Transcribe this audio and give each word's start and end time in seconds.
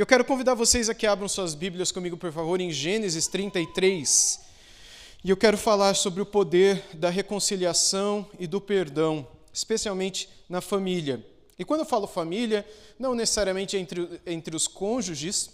Eu 0.00 0.06
quero 0.06 0.24
convidar 0.24 0.54
vocês 0.54 0.88
a 0.88 0.94
que 0.94 1.06
abram 1.06 1.28
suas 1.28 1.54
Bíblias 1.54 1.92
comigo, 1.92 2.16
por 2.16 2.32
favor, 2.32 2.58
em 2.58 2.70
Gênesis 2.70 3.28
33. 3.28 4.40
E 5.22 5.28
eu 5.28 5.36
quero 5.36 5.58
falar 5.58 5.92
sobre 5.92 6.22
o 6.22 6.24
poder 6.24 6.82
da 6.94 7.10
reconciliação 7.10 8.26
e 8.38 8.46
do 8.46 8.62
perdão, 8.62 9.28
especialmente 9.52 10.26
na 10.48 10.62
família. 10.62 11.22
E 11.58 11.66
quando 11.66 11.80
eu 11.80 11.84
falo 11.86 12.06
família, 12.06 12.66
não 12.98 13.14
necessariamente 13.14 13.76
entre, 13.76 14.22
entre 14.26 14.56
os 14.56 14.66
cônjuges, 14.66 15.50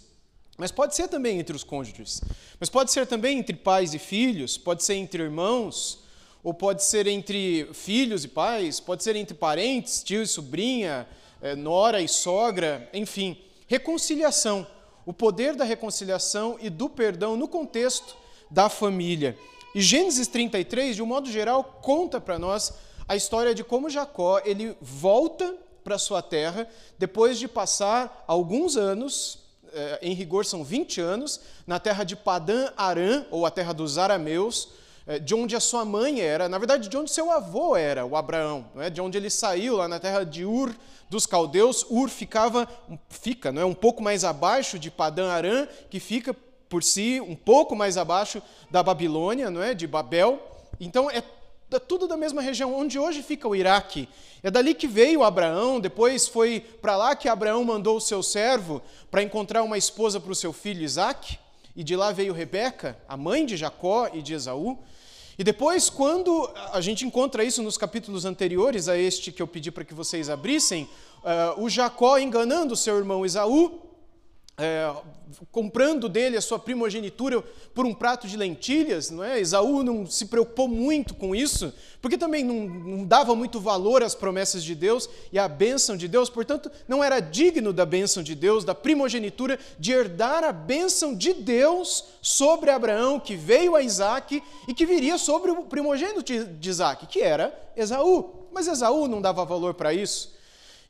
mas 0.57 0.71
pode 0.71 0.95
ser 0.95 1.09
também 1.09 1.39
entre 1.39 1.53
os 1.53 1.65
cônjuges. 1.65 2.21
Mas 2.57 2.69
pode 2.69 2.93
ser 2.93 3.05
também 3.05 3.39
entre 3.39 3.57
pais 3.57 3.93
e 3.93 3.99
filhos, 3.99 4.57
pode 4.57 4.81
ser 4.81 4.93
entre 4.93 5.23
irmãos, 5.23 6.05
ou 6.41 6.53
pode 6.53 6.85
ser 6.85 7.05
entre 7.05 7.67
filhos 7.73 8.23
e 8.23 8.29
pais, 8.29 8.79
pode 8.79 9.03
ser 9.03 9.17
entre 9.17 9.35
parentes, 9.35 10.01
tio 10.01 10.21
e 10.21 10.25
sobrinha, 10.25 11.05
eh, 11.41 11.53
nora 11.53 12.01
e 12.01 12.07
sogra, 12.07 12.89
enfim. 12.93 13.43
Reconciliação, 13.67 14.65
o 15.05 15.13
poder 15.13 15.55
da 15.55 15.63
reconciliação 15.63 16.57
e 16.59 16.69
do 16.69 16.89
perdão 16.89 17.35
no 17.35 17.47
contexto 17.47 18.15
da 18.49 18.69
família. 18.69 19.37
E 19.75 19.81
Gênesis 19.81 20.27
33, 20.27 20.95
de 20.95 21.03
um 21.03 21.05
modo 21.05 21.29
geral, 21.29 21.79
conta 21.81 22.19
para 22.19 22.39
nós 22.39 22.73
a 23.07 23.15
história 23.15 23.53
de 23.53 23.63
como 23.63 23.89
Jacó 23.89 24.41
ele 24.43 24.75
volta 24.81 25.55
para 25.83 25.97
sua 25.97 26.21
terra 26.21 26.67
depois 26.97 27.37
de 27.37 27.47
passar 27.47 28.23
alguns 28.27 28.75
anos 28.75 29.47
eh, 29.73 29.99
em 30.01 30.13
rigor 30.13 30.45
são 30.45 30.63
20 30.63 31.01
anos, 31.01 31.39
na 31.65 31.79
terra 31.79 32.03
de 32.03 32.15
Padã 32.15 32.71
Arã, 32.75 33.25
ou 33.29 33.45
a 33.45 33.51
terra 33.51 33.73
dos 33.73 33.97
arameus, 33.97 34.69
eh, 35.05 35.19
de 35.19 35.35
onde 35.35 35.55
a 35.55 35.59
sua 35.59 35.85
mãe 35.85 36.21
era, 36.21 36.49
na 36.49 36.57
verdade, 36.57 36.89
de 36.89 36.97
onde 36.97 37.11
seu 37.11 37.31
avô 37.31 37.75
era, 37.75 38.05
o 38.05 38.15
Abraão, 38.15 38.65
é? 38.77 38.89
de 38.89 39.01
onde 39.01 39.17
ele 39.17 39.29
saiu, 39.29 39.77
lá 39.77 39.87
na 39.87 39.99
terra 39.99 40.23
de 40.23 40.45
Ur 40.45 40.75
dos 41.09 41.25
caldeus. 41.25 41.85
Ur 41.89 42.09
ficava, 42.09 42.67
fica 43.09 43.51
não 43.51 43.61
é? 43.61 43.65
um 43.65 43.73
pouco 43.73 44.01
mais 44.01 44.23
abaixo 44.23 44.77
de 44.77 44.91
Padã 44.91 45.29
Arã, 45.29 45.67
que 45.89 45.99
fica 45.99 46.35
por 46.69 46.83
si 46.83 47.21
um 47.21 47.35
pouco 47.35 47.75
mais 47.75 47.97
abaixo 47.97 48.41
da 48.69 48.83
Babilônia, 48.83 49.49
não 49.49 49.61
é? 49.61 49.73
de 49.73 49.87
Babel. 49.87 50.39
Então 50.79 51.09
é 51.09 51.23
tudo 51.87 52.07
da 52.07 52.15
mesma 52.15 52.41
região, 52.41 52.73
onde 52.73 52.97
hoje 52.97 53.21
fica 53.21 53.47
o 53.47 53.55
Iraque. 53.55 54.07
É 54.41 54.49
dali 54.49 54.73
que 54.73 54.87
veio 54.87 55.23
Abraão, 55.23 55.79
depois 55.79 56.27
foi 56.27 56.59
para 56.59 56.95
lá 56.95 57.15
que 57.15 57.27
Abraão 57.27 57.63
mandou 57.63 57.97
o 57.97 58.01
seu 58.01 58.23
servo 58.23 58.81
para 59.11 59.23
encontrar 59.23 59.63
uma 59.63 59.77
esposa 59.77 60.19
para 60.19 60.31
o 60.31 60.35
seu 60.35 60.53
filho 60.53 60.83
Isaac, 60.83 61.37
e 61.75 61.83
de 61.83 61.95
lá 61.95 62.11
veio 62.11 62.33
Rebeca, 62.33 62.97
a 63.07 63.17
mãe 63.17 63.45
de 63.45 63.57
Jacó 63.57 64.09
e 64.13 64.21
de 64.21 64.33
Esaú. 64.33 64.79
E 65.37 65.43
depois, 65.43 65.89
quando 65.89 66.49
a 66.71 66.81
gente 66.81 67.05
encontra 67.05 67.43
isso 67.43 67.61
nos 67.61 67.77
capítulos 67.77 68.25
anteriores 68.25 68.87
a 68.87 68.97
este 68.97 69.31
que 69.31 69.41
eu 69.41 69.47
pedi 69.47 69.69
para 69.69 69.83
que 69.83 69.93
vocês 69.93 70.29
abrissem, 70.29 70.89
uh, 71.23 71.61
o 71.61 71.69
Jacó 71.69 72.17
enganando 72.17 72.75
seu 72.75 72.97
irmão 72.97 73.25
Esaú, 73.25 73.87
é, 74.59 74.91
comprando 75.51 76.09
dele 76.09 76.35
a 76.35 76.41
sua 76.41 76.57
primogenitura 76.57 77.43
por 77.75 77.85
um 77.85 77.93
prato 77.93 78.27
de 78.27 78.35
lentilhas, 78.35 79.11
não 79.11 79.23
é? 79.23 79.39
Esaú 79.39 79.83
não 79.83 80.07
se 80.07 80.25
preocupou 80.25 80.67
muito 80.67 81.13
com 81.13 81.35
isso, 81.35 81.71
porque 82.01 82.17
também 82.17 82.43
não, 82.43 82.67
não, 82.67 83.05
dava 83.05 83.35
muito 83.35 83.59
valor 83.59 84.01
às 84.01 84.15
promessas 84.15 84.63
de 84.63 84.73
Deus 84.73 85.07
e 85.31 85.37
à 85.37 85.47
bênção 85.47 85.95
de 85.95 86.07
Deus, 86.07 86.27
portanto, 86.27 86.71
não 86.87 87.03
era 87.03 87.19
digno 87.19 87.71
da 87.71 87.85
bênção 87.85 88.23
de 88.23 88.33
Deus, 88.33 88.63
da 88.63 88.73
primogenitura, 88.73 89.59
de 89.77 89.91
herdar 89.91 90.43
a 90.43 90.51
bênção 90.51 91.13
de 91.13 91.33
Deus 91.33 92.05
sobre 92.19 92.71
Abraão, 92.71 93.19
que 93.19 93.35
veio 93.35 93.75
a 93.75 93.83
Isaac 93.83 94.41
e 94.67 94.73
que 94.73 94.87
viria 94.87 95.19
sobre 95.19 95.51
o 95.51 95.65
primogênito 95.65 96.23
de 96.23 96.69
Isaac, 96.69 97.05
que 97.05 97.21
era 97.21 97.55
Esaú. 97.75 98.47
Mas 98.51 98.67
Esaú 98.67 99.07
não 99.07 99.21
dava 99.21 99.45
valor 99.45 99.75
para 99.75 99.93
isso. 99.93 100.35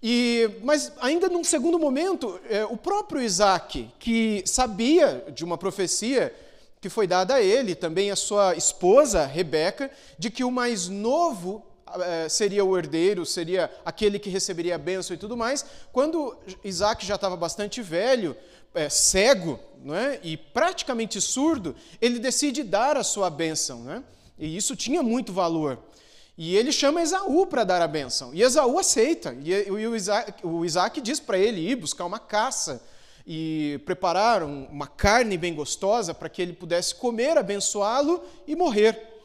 E, 0.02 0.50
mas 0.64 0.92
ainda 1.00 1.28
num 1.28 1.44
segundo 1.44 1.80
momento, 1.80 2.40
é, 2.50 2.66
o 2.66 2.78
próprio 2.78 3.22
Isaac, 3.22 3.90
que 4.00 4.44
sabia 4.46 5.26
de 5.34 5.44
uma 5.44 5.58
profecia 5.58 6.34
que 6.80 6.90
foi 6.90 7.08
dada 7.08 7.36
a 7.36 7.42
ele, 7.42 7.74
também 7.74 8.12
a 8.12 8.16
sua 8.16 8.56
esposa, 8.56 9.26
Rebeca, 9.26 9.90
de 10.18 10.30
que 10.30 10.44
o 10.44 10.52
mais 10.52 10.88
novo 10.88 11.66
é, 12.00 12.30
seria 12.30 12.64
o 12.64 12.78
herdeiro, 12.78 13.26
seria 13.26 13.72
aquele 13.84 14.20
que 14.20 14.30
receberia 14.30 14.76
a 14.76 14.78
bênção 14.78 15.16
e 15.16 15.18
tudo 15.18 15.36
mais, 15.36 15.66
quando 15.92 16.38
Isaac 16.64 17.06
já 17.06 17.16
estava 17.16 17.36
bastante 17.36 17.82
velho, 17.82 18.36
é, 18.76 18.90
cego 18.90 19.60
não 19.84 19.96
é? 19.96 20.20
e 20.22 20.38
praticamente 20.38 21.20
surdo, 21.20 21.76
ele 22.00 22.20
decide 22.20 22.64
dar 22.64 22.98
a 22.98 23.04
sua 23.04 23.30
bênção. 23.30 23.80
Não 23.80 23.94
é? 23.94 24.04
E 24.38 24.56
isso 24.56 24.76
tinha 24.76 25.02
muito 25.02 25.34
valor. 25.34 25.80
E 26.38 26.56
ele 26.56 26.72
chama 26.72 27.02
Esaú 27.02 27.48
para 27.48 27.64
dar 27.64 27.82
a 27.82 27.88
bênção. 27.88 28.32
E 28.34 28.44
Esaú 28.44 28.78
aceita. 28.78 29.36
E 29.44 29.72
o 29.72 29.96
Isaac, 29.96 30.46
o 30.46 30.64
Isaac 30.64 31.02
diz 31.02 31.20
para 31.20 31.38
ele 31.38 31.60
ir 31.60 31.76
buscar 31.76 32.06
uma 32.06 32.20
caça 32.20 32.82
e 33.26 33.82
preparar 33.86 34.44
uma 34.44 34.88
carne 34.88 35.38
bem 35.38 35.54
gostosa 35.54 36.14
para 36.14 36.30
que 36.30 36.42
ele 36.42 36.54
pudesse 36.54 36.94
comer, 36.96 37.38
abençoá-lo 37.38 38.24
e 38.48 38.56
morrer. 38.56 39.16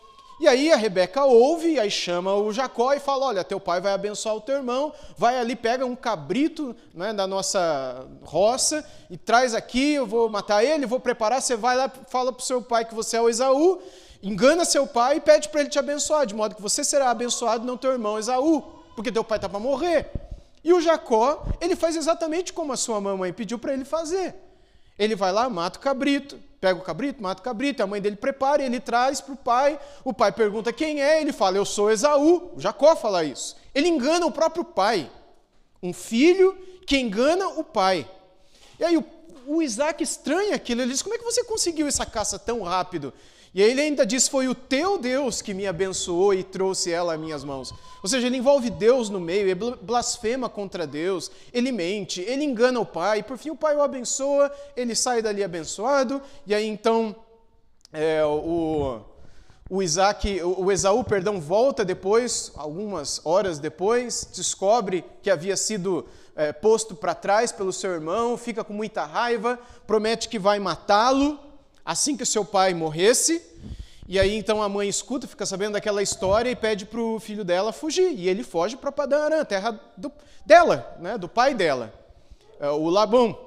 E 0.41 0.49
aí 0.49 0.73
a 0.73 0.77
Rebeca 0.77 1.25
ouve, 1.25 1.75
e 1.75 1.78
aí 1.78 1.89
chama 1.89 2.34
o 2.34 2.53
Jacó 2.53 2.93
e 2.95 2.99
fala: 2.99 3.27
Olha, 3.27 3.44
teu 3.44 3.61
pai 3.61 3.81
vai 3.81 3.93
abençoar 3.93 4.34
o 4.34 4.41
teu 4.41 4.56
irmão, 4.56 4.93
vai 5.17 5.39
ali, 5.39 5.55
pega 5.55 5.87
um 5.87 5.94
cabrito 5.94 6.75
né, 6.93 7.12
da 7.12 7.29
nossa 7.29 8.05
roça 8.25 8.84
e 9.09 9.17
traz 9.17 9.55
aqui, 9.55 9.93
eu 9.93 10.05
vou 10.05 10.29
matar 10.29 10.65
ele, 10.65 10.84
vou 10.84 10.99
preparar. 10.99 11.41
Você 11.41 11.55
vai 11.55 11.77
lá, 11.77 11.89
fala 12.09 12.33
para 12.33 12.43
o 12.43 12.44
seu 12.44 12.61
pai 12.61 12.84
que 12.84 12.93
você 12.94 13.19
é 13.19 13.21
o 13.21 13.29
Esaú, 13.29 13.81
engana 14.22 14.65
seu 14.65 14.87
pai 14.87 15.16
e 15.16 15.21
pede 15.21 15.49
para 15.49 15.60
ele 15.60 15.71
te 15.71 15.78
abençoar, 15.78 16.27
de 16.27 16.34
modo 16.34 16.55
que 16.55 16.62
você 16.62 16.84
será 16.84 17.10
abençoado, 17.10 17.66
não 17.66 17.77
teu 17.77 17.93
irmão 17.93 18.19
Esaú, 18.19 18.62
porque 18.94 19.10
teu 19.10 19.25
pai 19.25 19.38
está 19.38 19.49
para 19.49 19.59
morrer. 19.59 20.10
E 20.65 20.72
o 20.72 20.81
Jacó, 20.81 21.44
ele 21.60 21.75
faz 21.75 21.97
exatamente 21.97 22.53
como 22.53 22.72
a 22.72 22.77
sua 22.77 23.00
mamãe 23.00 23.32
pediu 23.32 23.59
para 23.59 23.72
ele 23.72 23.84
fazer. 23.84 24.34
Ele 24.99 25.16
vai 25.16 25.32
lá, 25.32 25.49
mata 25.49 25.78
o 25.78 25.82
cabrito, 25.82 26.38
pega 26.61 26.78
o 26.78 26.82
cabrito, 26.82 27.21
mata 27.21 27.41
o 27.41 27.44
cabrito, 27.44 27.82
a 27.82 27.87
mãe 27.87 28.00
dele 28.00 28.15
prepara 28.15 28.62
ele 28.62 28.78
traz 28.78 29.21
para 29.21 29.32
o 29.32 29.37
pai. 29.37 29.81
O 30.05 30.12
pai 30.12 30.31
pergunta 30.31 30.72
quem 30.72 31.03
é, 31.03 31.21
ele 31.21 31.32
fala, 31.32 31.56
eu 31.56 31.65
sou 31.65 31.91
Esaú. 31.91 32.53
O 32.55 32.61
Jacó 32.61 32.94
fala 32.94 33.25
isso. 33.25 33.56
Ele 33.75 33.88
engana 33.88 34.25
o 34.25 34.31
próprio 34.31 34.65
pai. 34.65 35.11
Um 35.82 35.93
filho 35.93 36.56
que 36.87 36.97
engana 36.97 37.49
o 37.49 37.65
pai. 37.65 38.09
E 38.78 38.84
aí 38.84 38.97
o, 38.97 39.05
o 39.47 39.62
Isaac 39.62 40.03
estranha 40.03 40.55
aquilo, 40.55 40.82
ele 40.82 40.93
diz, 40.93 41.03
como 41.03 41.16
é 41.16 41.19
que 41.19 41.25
você 41.25 41.43
conseguiu 41.43 41.88
essa 41.88 42.06
caça 42.06 42.38
tão 42.38 42.62
rápido? 42.62 43.12
E 43.54 43.62
aí 43.62 43.70
ele 43.70 43.82
ainda 43.82 44.06
diz: 44.06 44.28
Foi 44.28 44.48
o 44.48 44.54
teu 44.54 44.98
Deus 44.98 45.42
que 45.42 45.52
me 45.52 45.66
abençoou 45.66 46.32
e 46.32 46.42
trouxe 46.42 46.90
ela 46.90 47.14
às 47.14 47.20
minhas 47.20 47.44
mãos. 47.44 47.72
Ou 48.02 48.08
seja, 48.08 48.26
ele 48.26 48.38
envolve 48.38 48.70
Deus 48.70 49.10
no 49.10 49.20
meio, 49.20 49.48
ele 49.48 49.76
blasfema 49.82 50.48
contra 50.48 50.86
Deus, 50.86 51.30
ele 51.52 51.70
mente, 51.70 52.20
ele 52.22 52.44
engana 52.44 52.80
o 52.80 52.86
pai, 52.86 53.18
e 53.18 53.22
por 53.22 53.36
fim 53.36 53.50
o 53.50 53.56
pai 53.56 53.76
o 53.76 53.82
abençoa, 53.82 54.50
ele 54.74 54.94
sai 54.94 55.22
dali 55.22 55.44
abençoado, 55.44 56.20
e 56.46 56.54
aí 56.54 56.66
então 56.66 57.14
é, 57.92 58.24
o, 58.24 59.00
o 59.70 59.82
Isaac, 59.82 60.42
o 60.42 60.72
Esaú, 60.72 61.04
perdão, 61.04 61.40
volta 61.40 61.84
depois, 61.84 62.50
algumas 62.56 63.20
horas 63.24 63.58
depois, 63.58 64.28
descobre 64.34 65.04
que 65.22 65.30
havia 65.30 65.56
sido 65.56 66.06
é, 66.34 66.52
posto 66.52 66.96
para 66.96 67.14
trás 67.14 67.52
pelo 67.52 67.72
seu 67.72 67.92
irmão, 67.92 68.36
fica 68.36 68.64
com 68.64 68.72
muita 68.72 69.04
raiva, 69.04 69.58
promete 69.86 70.28
que 70.28 70.38
vai 70.38 70.58
matá-lo 70.58 71.51
assim 71.84 72.16
que 72.16 72.22
o 72.22 72.26
seu 72.26 72.44
pai 72.44 72.75
morresse. 72.75 73.43
E 74.09 74.19
aí 74.19 74.37
então 74.37 74.62
a 74.62 74.69
mãe 74.69 74.88
escuta, 74.88 75.26
fica 75.26 75.47
sabendo 75.47 75.75
daquela 75.75 76.03
história 76.03 76.50
e 76.50 76.56
pede 76.56 76.84
para 76.84 77.00
o 77.00 77.20
filho 77.20 77.44
dela 77.44 77.72
fugir. 77.72 78.12
E 78.15 78.28
ele 78.28 78.43
foge 78.43 78.76
para 78.76 78.91
Padarã, 78.91 79.41
a 79.41 79.44
terra 79.44 79.81
do, 79.97 80.10
dela, 80.44 80.97
né, 81.00 81.16
do 81.16 81.28
pai 81.28 81.54
dela, 81.54 81.93
é, 82.60 82.69
o 82.69 82.88
Labão. 82.88 83.38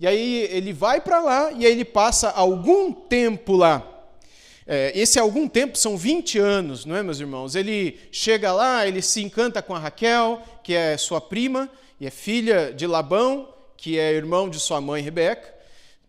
E 0.00 0.06
aí 0.06 0.48
ele 0.50 0.72
vai 0.72 1.00
para 1.00 1.20
lá 1.20 1.52
e 1.52 1.66
aí 1.66 1.72
ele 1.72 1.84
passa 1.84 2.30
algum 2.30 2.92
tempo 2.92 3.54
lá. 3.54 3.86
É, 4.66 4.92
esse 4.94 5.18
algum 5.18 5.48
tempo 5.48 5.76
são 5.76 5.96
20 5.96 6.38
anos, 6.38 6.84
não 6.84 6.96
é, 6.96 7.02
meus 7.02 7.20
irmãos? 7.20 7.54
Ele 7.54 7.98
chega 8.10 8.52
lá, 8.52 8.86
ele 8.86 9.02
se 9.02 9.22
encanta 9.22 9.60
com 9.60 9.74
a 9.74 9.78
Raquel, 9.78 10.40
que 10.62 10.74
é 10.74 10.96
sua 10.96 11.20
prima 11.20 11.68
e 12.00 12.06
é 12.06 12.10
filha 12.10 12.72
de 12.72 12.86
Labão, 12.86 13.52
que 13.76 13.98
é 13.98 14.12
irmão 14.12 14.48
de 14.48 14.58
sua 14.58 14.80
mãe 14.80 15.02
Rebeca 15.02 15.59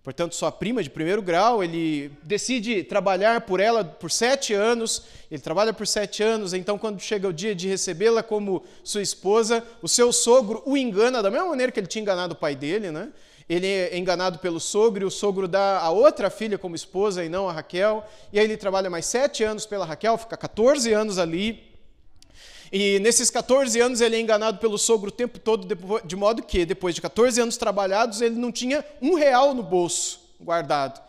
portanto, 0.04 0.36
sua 0.36 0.52
prima 0.52 0.82
de 0.82 0.90
primeiro 0.90 1.22
grau, 1.22 1.64
ele 1.64 2.12
decide 2.24 2.84
trabalhar 2.84 3.42
por 3.42 3.60
ela 3.60 3.84
por 3.84 4.10
sete 4.10 4.54
anos, 4.54 5.04
ele 5.30 5.42
trabalha 5.42 5.74
por 5.74 5.86
sete 5.86 6.24
anos, 6.24 6.54
então, 6.54 6.78
quando 6.78 7.00
chega 7.00 7.28
o 7.28 7.34
dia 7.34 7.54
de 7.54 7.68
recebê-la 7.68 8.24
como 8.24 8.64
sua 8.84 9.02
esposa, 9.02 9.64
o 9.82 9.88
seu 9.88 10.12
sogro 10.12 10.64
o 10.66 10.76
engana 10.76 11.22
da 11.22 11.30
mesma 11.30 11.48
maneira 11.48 11.72
que 11.72 11.80
ele 11.80 11.88
tinha 11.88 12.02
enganado 12.02 12.34
o 12.34 12.38
pai 12.38 12.56
dele, 12.56 12.92
né? 12.92 13.10
Ele 13.50 13.68
é 13.68 13.98
enganado 13.98 14.40
pelo 14.40 14.60
sogro, 14.60 15.04
e 15.04 15.06
o 15.06 15.12
sogro 15.12 15.48
dá 15.48 15.80
a 15.80 15.90
outra 15.90 16.30
filha 16.30 16.58
como 16.58 16.76
esposa 16.76 17.24
e 17.24 17.30
não 17.30 17.50
a 17.50 17.54
Raquel, 17.54 18.04
e 18.32 18.40
aí 18.40 18.46
ele 18.46 18.58
trabalha 18.58 18.90
mais 18.90 19.06
sete 19.06 19.44
anos 19.44 19.66
pela 19.66 19.86
Raquel, 19.86 20.18
fica 20.18 20.38
14 20.38 20.94
anos 20.94 21.20
ali, 21.20 21.71
e 22.72 23.00
nesses 23.00 23.30
14 23.30 23.80
anos 23.82 24.00
ele 24.00 24.16
é 24.16 24.20
enganado 24.20 24.58
pelo 24.60 24.78
sogro 24.78 25.10
o 25.10 25.12
tempo 25.12 25.38
todo, 25.38 25.68
de 26.06 26.16
modo 26.16 26.42
que, 26.42 26.66
depois 26.66 26.96
de 26.96 27.02
14 27.02 27.42
anos 27.42 27.58
trabalhados, 27.58 28.22
ele 28.22 28.36
não 28.36 28.52
tinha 28.52 28.86
um 29.02 29.16
real 29.16 29.54
no 29.54 29.62
bolso 29.62 30.22
guardado. 30.40 31.02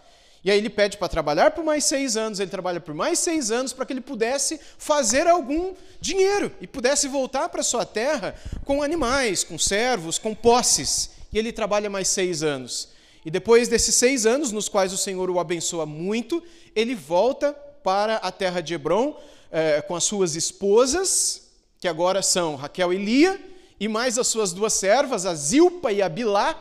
E 0.45 0.51
aí 0.51 0.59
ele 0.59 0.69
pede 0.69 0.97
para 0.97 1.09
trabalhar 1.09 1.53
por 1.53 1.63
mais 1.63 1.85
seis 1.85 2.17
anos, 2.17 2.41
ele 2.41 2.51
trabalha 2.51 2.81
por 2.81 2.95
mais 2.95 3.21
seis 3.21 3.53
anos 3.53 3.73
para 3.73 3.87
que 3.87 3.93
ele 3.93 4.01
pudesse 4.01 4.59
fazer 4.77 5.29
algum 5.29 5.73
dinheiro 6.01 6.51
e 6.61 6.67
pudesse 6.67 7.07
voltar 7.07 7.49
para 7.49 7.63
sua 7.63 7.87
terra 7.87 8.35
com 8.65 8.83
animais, 8.83 9.45
com 9.45 9.57
servos, 9.57 10.19
com 10.19 10.35
posses. 10.35 11.11
E 11.33 11.39
ele 11.39 11.53
trabalha 11.53 11.89
mais 11.89 12.09
seis 12.09 12.43
anos. 12.43 12.89
E 13.25 13.31
depois 13.31 13.69
desses 13.69 13.95
seis 13.95 14.27
anos, 14.27 14.51
nos 14.51 14.69
quais 14.69 14.93
o 14.93 14.99
Senhor 14.99 15.31
o 15.31 15.39
abençoa 15.39 15.87
muito, 15.87 16.43
ele 16.75 16.97
volta 16.97 17.53
para 17.85 18.17
a 18.17 18.33
terra 18.33 18.61
de 18.61 18.75
Hebron 18.75 19.17
eh, 19.53 19.81
com 19.83 19.95
as 19.95 20.03
suas 20.03 20.35
esposas, 20.35 21.42
que 21.83 21.89
agora 21.89 22.23
são 22.23 22.55
Raquel 22.55 22.93
e 22.93 22.97
Lia, 22.97 23.41
e 23.81 23.89
mais 23.89 24.17
as 24.17 24.29
suas 24.29 24.53
duas 24.53 24.73
servas, 24.73 25.27
a 25.27 25.35
Zilpa 25.35 25.91
e 25.91 26.01
a 26.01 26.09
Bilá, 26.09 26.57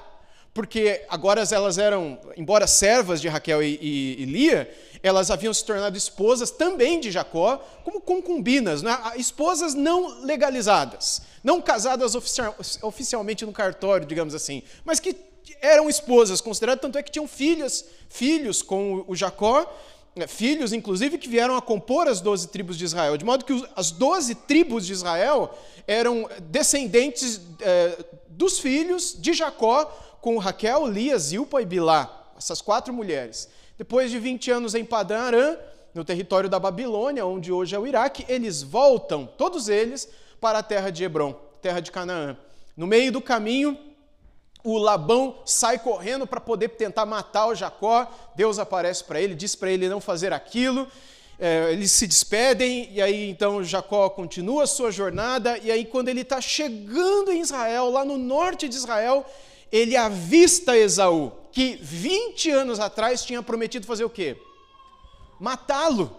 porque 0.52 1.06
agora 1.08 1.44
elas 1.52 1.78
eram, 1.78 2.18
embora 2.36 2.66
servas 2.66 3.22
de 3.22 3.28
Raquel 3.28 3.62
e, 3.62 3.78
e, 3.80 4.24
e 4.24 4.26
Lia, 4.26 4.76
elas 5.04 5.30
haviam 5.30 5.54
se 5.54 5.64
tornado 5.64 5.96
esposas 5.96 6.50
também 6.50 7.00
de 7.00 7.12
Jacó, 7.12 7.58
como 7.84 8.02
concubinas, 8.02 8.82
né? 8.82 8.98
esposas 9.16 9.76
não 9.76 10.24
legalizadas, 10.24 11.22
não 11.44 11.62
casadas 11.62 12.16
oficial, 12.16 12.56
oficialmente 12.82 13.46
no 13.46 13.52
cartório, 13.52 14.08
digamos 14.08 14.34
assim, 14.34 14.64
mas 14.84 15.00
que 15.00 15.16
eram 15.62 15.88
esposas 15.88 16.42
consideradas, 16.42 16.82
tanto 16.82 16.98
é 16.98 17.04
que 17.04 17.12
tinham 17.12 17.28
filhas, 17.28 17.86
filhos 18.10 18.64
com 18.64 19.06
o 19.08 19.16
Jacó, 19.16 19.72
filhos 20.28 20.74
inclusive 20.74 21.18
que 21.18 21.30
vieram 21.30 21.56
a 21.56 21.62
compor 21.62 22.08
as 22.08 22.20
doze 22.20 22.48
tribos 22.48 22.78
de 22.78 22.86
Israel, 22.86 23.18
de 23.18 23.24
modo 23.24 23.46
que 23.46 23.66
as 23.76 23.92
doze 23.92 24.36
tribos 24.36 24.86
de 24.86 24.94
Israel 24.94 25.58
eram 25.88 26.30
descendentes 26.44 27.42
é, 27.62 27.98
dos 28.30 28.60
filhos 28.60 29.16
de 29.18 29.34
Jacó 29.34 29.86
com 30.22 30.38
Raquel, 30.38 30.86
Lia, 30.88 31.18
Zilpa 31.18 31.62
e 31.62 31.66
Bilá, 31.66 32.32
essas 32.38 32.62
quatro 32.62 32.94
mulheres. 32.94 33.50
Depois 33.78 34.12
de 34.12 34.20
20 34.20 34.52
anos 34.52 34.76
em 34.76 34.86
Padã 34.86 35.20
Arã, 35.20 35.58
no 35.94 36.06
território 36.06 36.50
da 36.50 36.60
Babilônia, 36.60 37.26
onde 37.26 37.52
hoje 37.52 37.76
é 37.76 37.80
o 37.80 37.88
Iraque, 37.88 38.26
eles 38.30 38.62
voltam, 38.62 39.26
todos 39.26 39.68
eles, 39.68 40.08
para 40.40 40.60
a 40.60 40.64
terra 40.64 40.90
de 40.90 41.04
Hebron, 41.04 41.34
terra 41.62 41.80
de 41.80 41.92
Canaã. 41.92 42.38
No 42.78 42.88
meio 42.88 43.12
do 43.12 43.22
caminho, 43.22 43.78
o 44.64 44.78
Labão 44.78 45.40
sai 45.46 45.80
correndo 45.80 46.28
para 46.28 46.40
poder 46.40 46.70
tentar 46.70 47.06
matar 47.06 47.48
o 47.48 47.56
Jacó. 47.56 48.08
Deus 48.36 48.60
aparece 48.60 49.04
para 49.04 49.20
ele, 49.20 49.36
diz 49.36 49.56
para 49.56 49.72
ele 49.72 49.90
não 49.90 50.00
fazer 50.00 50.34
aquilo. 50.34 50.88
É, 51.40 51.72
eles 51.72 51.92
se 51.92 52.06
despedem, 52.06 52.88
e 52.92 53.02
aí 53.02 53.28
então 53.28 53.64
Jacó 53.64 54.08
continua 54.10 54.64
a 54.64 54.68
sua 54.68 54.92
jornada. 54.92 55.58
E 55.58 55.72
aí, 55.72 55.86
quando 55.86 56.10
ele 56.10 56.22
está 56.22 56.40
chegando 56.40 57.32
em 57.32 57.42
Israel, 57.42 57.90
lá 57.90 58.06
no 58.06 58.16
norte 58.16 58.70
de 58.70 58.76
Israel, 58.76 59.26
ele 59.72 59.98
avista 59.98 60.78
Esaú, 60.78 61.32
que 61.52 61.80
20 61.82 62.52
anos 62.52 62.80
atrás 62.80 63.26
tinha 63.26 63.42
prometido 63.42 63.88
fazer 63.88 64.04
o 64.04 64.10
quê? 64.10 64.38
Matá-lo 65.40 66.16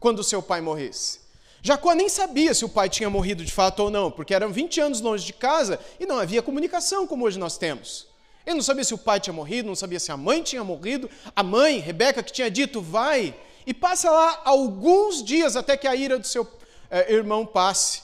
quando 0.00 0.24
seu 0.24 0.42
pai 0.42 0.60
morresse. 0.60 1.19
Jacó 1.62 1.92
nem 1.92 2.08
sabia 2.08 2.54
se 2.54 2.64
o 2.64 2.68
pai 2.68 2.88
tinha 2.88 3.10
morrido 3.10 3.44
de 3.44 3.52
fato 3.52 3.80
ou 3.80 3.90
não, 3.90 4.10
porque 4.10 4.34
eram 4.34 4.50
20 4.50 4.80
anos 4.80 5.00
longe 5.00 5.26
de 5.26 5.32
casa 5.32 5.78
e 5.98 6.06
não 6.06 6.18
havia 6.18 6.42
comunicação 6.42 7.06
como 7.06 7.24
hoje 7.24 7.38
nós 7.38 7.58
temos. 7.58 8.06
Ele 8.46 8.56
não 8.56 8.62
sabia 8.62 8.84
se 8.84 8.94
o 8.94 8.98
pai 8.98 9.20
tinha 9.20 9.34
morrido, 9.34 9.68
não 9.68 9.74
sabia 9.74 10.00
se 10.00 10.10
a 10.10 10.16
mãe 10.16 10.42
tinha 10.42 10.64
morrido. 10.64 11.10
A 11.36 11.42
mãe, 11.42 11.78
Rebeca, 11.78 12.22
que 12.22 12.32
tinha 12.32 12.50
dito, 12.50 12.80
vai, 12.80 13.34
e 13.66 13.74
passa 13.74 14.10
lá 14.10 14.40
alguns 14.44 15.22
dias 15.22 15.56
até 15.56 15.76
que 15.76 15.86
a 15.86 15.94
ira 15.94 16.18
do 16.18 16.26
seu 16.26 16.48
é, 16.90 17.12
irmão 17.12 17.44
passe. 17.44 18.02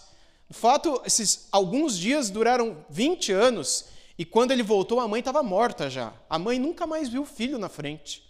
De 0.48 0.56
fato, 0.56 1.00
esses 1.04 1.48
alguns 1.50 1.98
dias 1.98 2.30
duraram 2.30 2.84
20 2.90 3.32
anos 3.32 3.86
e 4.18 4.24
quando 4.24 4.50
ele 4.50 4.62
voltou, 4.62 5.00
a 5.00 5.08
mãe 5.08 5.18
estava 5.18 5.42
morta 5.42 5.90
já. 5.90 6.12
A 6.28 6.38
mãe 6.38 6.58
nunca 6.58 6.86
mais 6.86 7.08
viu 7.08 7.22
o 7.22 7.26
filho 7.26 7.58
na 7.58 7.68
frente. 7.68 8.25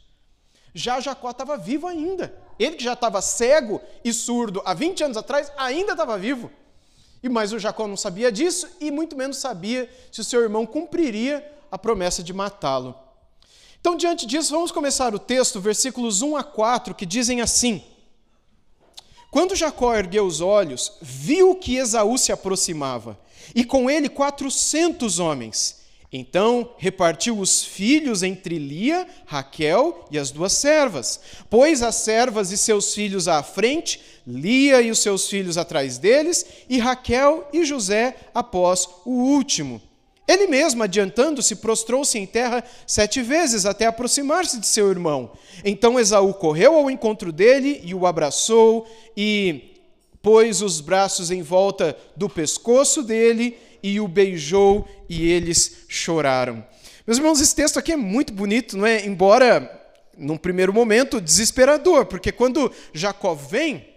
Já 0.77 1.01
Jacó 1.01 1.31
estava 1.31 1.57
vivo 1.57 1.87
ainda. 1.87 2.39
Ele 2.59 2.77
que 2.77 2.85
já 2.85 2.93
estava 2.93 3.23
cego 3.23 3.81
e 4.05 4.13
surdo 4.13 4.61
há 4.63 4.75
20 4.75 5.05
anos 5.05 5.17
atrás, 5.17 5.51
ainda 5.57 5.93
estava 5.93 6.19
vivo. 6.19 6.51
E 7.23 7.31
mas 7.31 7.51
o 7.51 7.59
Jacó 7.59 7.87
não 7.87 7.97
sabia 7.97 8.31
disso 8.31 8.69
e 8.79 8.91
muito 8.91 9.17
menos 9.17 9.39
sabia 9.39 9.91
se 10.13 10.21
o 10.21 10.25
seu 10.25 10.43
irmão 10.43 10.67
cumpriria 10.67 11.51
a 11.73 11.79
promessa 11.79 12.23
de 12.23 12.35
matá-lo. 12.35 12.95
Então, 13.81 13.97
diante 13.97 14.27
disso, 14.27 14.53
vamos 14.53 14.71
começar 14.71 15.15
o 15.15 15.19
texto, 15.19 15.63
versículos 15.63 16.21
1 16.21 16.37
a 16.37 16.45
4, 16.45 16.95
que 16.95 17.07
dizem 17.07 17.41
assim: 17.41 17.83
Quando 19.31 19.57
Jacó 19.57 19.95
ergueu 19.95 20.27
os 20.27 20.43
olhos, 20.43 20.99
viu 21.01 21.55
que 21.55 21.77
Esaú 21.77 22.19
se 22.19 22.33
aproximava 22.33 23.19
e 23.55 23.65
com 23.65 23.89
ele 23.89 24.11
quatrocentos 24.11 25.19
homens. 25.19 25.86
Então 26.19 26.71
repartiu 26.79 27.39
os 27.39 27.63
filhos 27.63 28.23
entre 28.23 28.59
Lia, 28.59 29.07
Raquel 29.27 30.07
e 30.11 30.19
as 30.19 30.31
duas 30.31 30.55
servas. 30.55 31.21
Pôs 31.51 31.83
as 31.83 31.97
servas 31.97 32.51
e 32.51 32.57
seus 32.57 32.95
filhos 32.95 33.29
à 33.29 33.43
frente, 33.43 34.01
Lia 34.27 34.81
e 34.81 34.91
os 34.91 35.01
seus 35.01 35.29
filhos 35.29 35.59
atrás 35.59 35.99
deles, 35.99 36.47
e 36.71 36.79
Raquel 36.79 37.47
e 37.53 37.67
José 37.67 38.17
após 38.35 38.89
o 39.05 39.11
último. 39.11 39.79
Ele 40.27 40.47
mesmo, 40.47 40.83
adiantando-se, 40.83 41.57
prostrou-se 41.57 42.19
em 42.19 42.25
terra 42.25 42.65
sete 42.87 43.21
vezes 43.21 43.67
até 43.67 43.85
aproximar-se 43.85 44.59
de 44.59 44.67
seu 44.67 44.89
irmão. 44.89 45.33
Então 45.63 46.01
Esaú 46.01 46.33
correu 46.33 46.77
ao 46.77 46.91
encontro 46.91 47.31
dele 47.31 47.83
e 47.85 47.95
o 47.95 48.07
abraçou 48.07 48.89
e 49.15 49.75
pôs 50.23 50.63
os 50.63 50.81
braços 50.81 51.31
em 51.31 51.43
volta 51.43 51.95
do 52.17 52.27
pescoço 52.27 53.03
dele 53.03 53.66
e 53.91 54.01
o 54.01 54.09
beijou, 54.09 54.89
e 55.09 55.31
eles 55.31 55.85
choraram. 55.89 56.67
Meus 57.07 57.19
irmãos, 57.19 57.41
esse 57.41 57.55
texto 57.55 57.79
aqui 57.79 57.93
é 57.93 57.97
muito 57.97 58.33
bonito, 58.33 58.77
não 58.77 58.87
é? 58.87 59.05
Embora, 59.05 59.71
num 60.17 60.37
primeiro 60.37 60.73
momento, 60.73 61.21
desesperador, 61.21 62.07
porque 62.07 62.33
quando 62.33 62.73
Jacó 62.93 63.35
vem, 63.35 63.89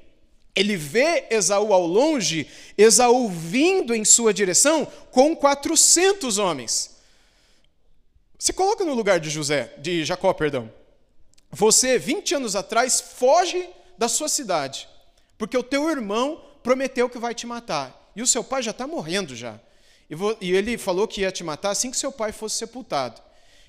ele 0.56 0.76
vê 0.76 1.26
Esaú 1.30 1.74
ao 1.74 1.86
longe, 1.88 2.48
Esaú 2.78 3.30
vindo 3.30 3.96
em 3.96 4.04
sua 4.06 4.34
direção 4.34 4.86
com 5.12 5.36
400 5.36 6.38
homens. 6.38 6.98
Se 8.38 8.54
coloca 8.54 8.86
no 8.86 8.94
lugar 8.94 9.20
de 9.20 9.30
José, 9.30 9.74
de 9.78 10.06
Jacó, 10.06 10.34
perdão. 10.34 10.72
Você, 11.52 11.98
20 11.98 12.36
anos 12.36 12.56
atrás, 12.56 13.02
foge 13.02 13.68
da 13.98 14.08
sua 14.08 14.30
cidade 14.30 14.88
porque 15.40 15.58
o 15.58 15.64
teu 15.64 15.90
irmão 15.90 16.44
prometeu 16.62 17.10
que 17.10 17.18
vai 17.18 17.34
te 17.34 17.48
matar. 17.48 18.12
E 18.14 18.22
o 18.22 18.28
seu 18.28 18.44
pai 18.44 18.62
já 18.62 18.72
está 18.72 18.86
morrendo 18.86 19.34
já. 19.34 19.58
E 20.42 20.52
ele 20.52 20.78
falou 20.78 21.08
que 21.08 21.22
ia 21.22 21.32
te 21.32 21.44
matar 21.44 21.72
assim 21.72 21.92
que 21.92 21.98
seu 21.98 22.12
pai 22.12 22.32
fosse 22.32 22.58
sepultado. 22.58 23.22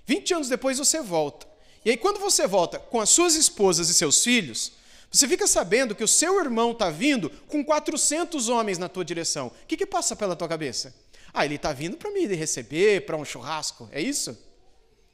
20 0.06 0.34
anos 0.34 0.48
depois 0.48 0.78
você 0.78 1.00
volta. 1.00 1.46
E 1.84 1.90
aí, 1.90 1.96
quando 1.96 2.18
você 2.18 2.46
volta 2.46 2.78
com 2.78 3.00
as 3.00 3.10
suas 3.10 3.34
esposas 3.34 3.88
e 3.88 3.94
seus 3.94 4.22
filhos, 4.22 4.72
você 5.10 5.26
fica 5.26 5.46
sabendo 5.46 5.94
que 5.94 6.04
o 6.04 6.08
seu 6.08 6.40
irmão 6.40 6.72
está 6.72 6.90
vindo 6.90 7.30
com 7.46 7.64
400 7.64 8.48
homens 8.48 8.78
na 8.78 8.88
tua 8.88 9.04
direção. 9.04 9.48
O 9.48 9.66
que, 9.66 9.76
que 9.76 9.86
passa 9.86 10.14
pela 10.14 10.36
tua 10.36 10.48
cabeça? 10.48 10.94
Ah, 11.32 11.44
ele 11.44 11.54
está 11.56 11.72
vindo 11.72 11.96
para 11.96 12.10
me 12.10 12.26
receber, 12.26 13.06
para 13.06 13.16
um 13.16 13.24
churrasco, 13.24 13.88
é 13.92 14.00
isso? 14.00 14.36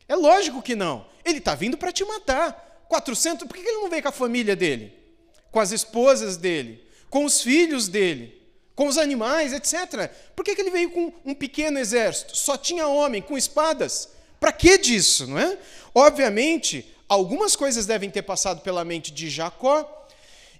É 0.09 0.17
lógico 0.17 0.62
que 0.62 0.75
não. 0.75 1.07
Ele 1.25 1.39
está 1.39 1.55
vindo 1.55 1.77
para 1.77 1.93
te 1.93 2.05
matar. 2.05 2.85
400, 2.89 3.47
por 3.47 3.57
que 3.57 3.62
ele 3.62 3.81
não 3.81 3.91
veio 3.91 4.03
com 4.03 4.09
a 4.09 4.12
família 4.12 4.57
dele? 4.57 5.07
com 5.57 5.61
as 5.61 5.73
esposas 5.73 6.37
dele, 6.37 6.85
com 7.09 7.25
os 7.25 7.41
filhos 7.41 7.89
dele, 7.89 8.36
com 8.76 8.87
os 8.87 8.99
animais, 8.99 9.54
etc. 9.54 10.11
Por 10.37 10.45
que, 10.45 10.54
que 10.54 10.61
ele 10.61 10.71
veio 10.71 10.90
com 10.90 11.12
um 11.25 11.35
pequeno 11.35 11.78
exército? 11.78 12.37
Só 12.37 12.59
tinha 12.59 12.87
homem 12.87 13.23
com 13.23 13.37
espadas? 13.37 14.11
Para 14.38 14.52
que 14.52 14.76
disso, 14.76 15.26
não 15.26 15.38
é? 15.38 15.59
Obviamente, 15.95 16.95
algumas 17.09 17.56
coisas 17.56 17.87
devem 17.87 18.11
ter 18.11 18.23
passado 18.23 18.61
pela 18.61 18.85
mente 18.85 19.11
de 19.11 19.30
Jacó. 19.30 20.06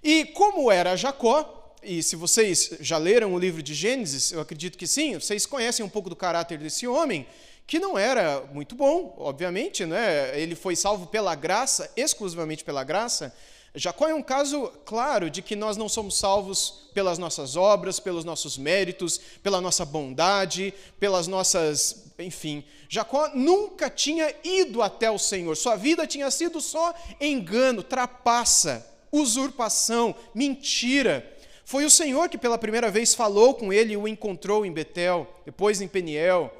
E 0.03 0.25
como 0.25 0.71
era 0.71 0.95
Jacó, 0.95 1.75
e 1.83 2.01
se 2.01 2.15
vocês 2.15 2.71
já 2.79 2.97
leram 2.97 3.35
o 3.35 3.39
livro 3.39 3.61
de 3.61 3.75
Gênesis, 3.75 4.31
eu 4.31 4.41
acredito 4.41 4.79
que 4.79 4.87
sim, 4.87 5.13
vocês 5.13 5.45
conhecem 5.45 5.85
um 5.85 5.89
pouco 5.89 6.09
do 6.09 6.15
caráter 6.15 6.57
desse 6.57 6.87
homem, 6.87 7.27
que 7.67 7.77
não 7.77 7.97
era 7.97 8.41
muito 8.51 8.75
bom, 8.75 9.13
obviamente, 9.19 9.85
né? 9.85 10.39
ele 10.39 10.55
foi 10.55 10.75
salvo 10.75 11.05
pela 11.05 11.35
graça, 11.35 11.91
exclusivamente 11.95 12.63
pela 12.63 12.83
graça, 12.83 13.33
Jacó 13.79 14.07
é 14.07 14.13
um 14.13 14.23
caso 14.23 14.71
claro 14.85 15.29
de 15.29 15.41
que 15.41 15.55
nós 15.55 15.77
não 15.77 15.87
somos 15.87 16.17
salvos 16.17 16.89
pelas 16.93 17.19
nossas 17.19 17.55
obras, 17.55 17.99
pelos 17.99 18.25
nossos 18.25 18.57
méritos, 18.57 19.19
pela 19.43 19.61
nossa 19.61 19.85
bondade, 19.85 20.73
pelas 20.99 21.27
nossas. 21.27 22.05
Enfim, 22.17 22.63
Jacó 22.89 23.29
nunca 23.35 23.89
tinha 23.89 24.33
ido 24.43 24.81
até 24.81 25.11
o 25.11 25.19
Senhor, 25.19 25.55
sua 25.55 25.75
vida 25.75 26.07
tinha 26.07 26.31
sido 26.31 26.59
só 26.59 26.93
engano, 27.21 27.83
trapaça, 27.83 28.85
usurpação, 29.11 30.15
mentira. 30.33 31.31
Foi 31.63 31.85
o 31.85 31.91
Senhor 31.91 32.29
que 32.29 32.37
pela 32.37 32.57
primeira 32.57 32.89
vez 32.89 33.13
falou 33.13 33.53
com 33.53 33.71
ele 33.71 33.93
e 33.93 33.97
o 33.97 34.07
encontrou 34.07 34.65
em 34.65 34.71
Betel, 34.71 35.27
depois 35.45 35.81
em 35.81 35.87
Peniel. 35.87 36.51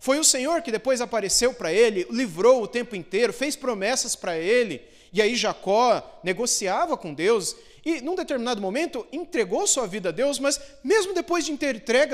Foi 0.00 0.18
o 0.18 0.24
Senhor 0.24 0.60
que 0.62 0.72
depois 0.72 1.00
apareceu 1.00 1.54
para 1.54 1.72
ele, 1.72 2.06
livrou 2.10 2.62
o 2.62 2.68
tempo 2.68 2.96
inteiro, 2.96 3.32
fez 3.32 3.54
promessas 3.54 4.16
para 4.16 4.36
ele 4.36 4.93
e 5.14 5.22
aí 5.22 5.36
Jacó 5.36 6.20
negociava 6.24 6.96
com 6.96 7.14
Deus 7.14 7.54
e, 7.84 8.00
num 8.00 8.16
determinado 8.16 8.60
momento, 8.60 9.06
entregou 9.12 9.64
sua 9.64 9.86
vida 9.86 10.08
a 10.08 10.12
Deus, 10.12 10.40
mas 10.40 10.60
mesmo 10.82 11.14
depois 11.14 11.44
de 11.44 11.52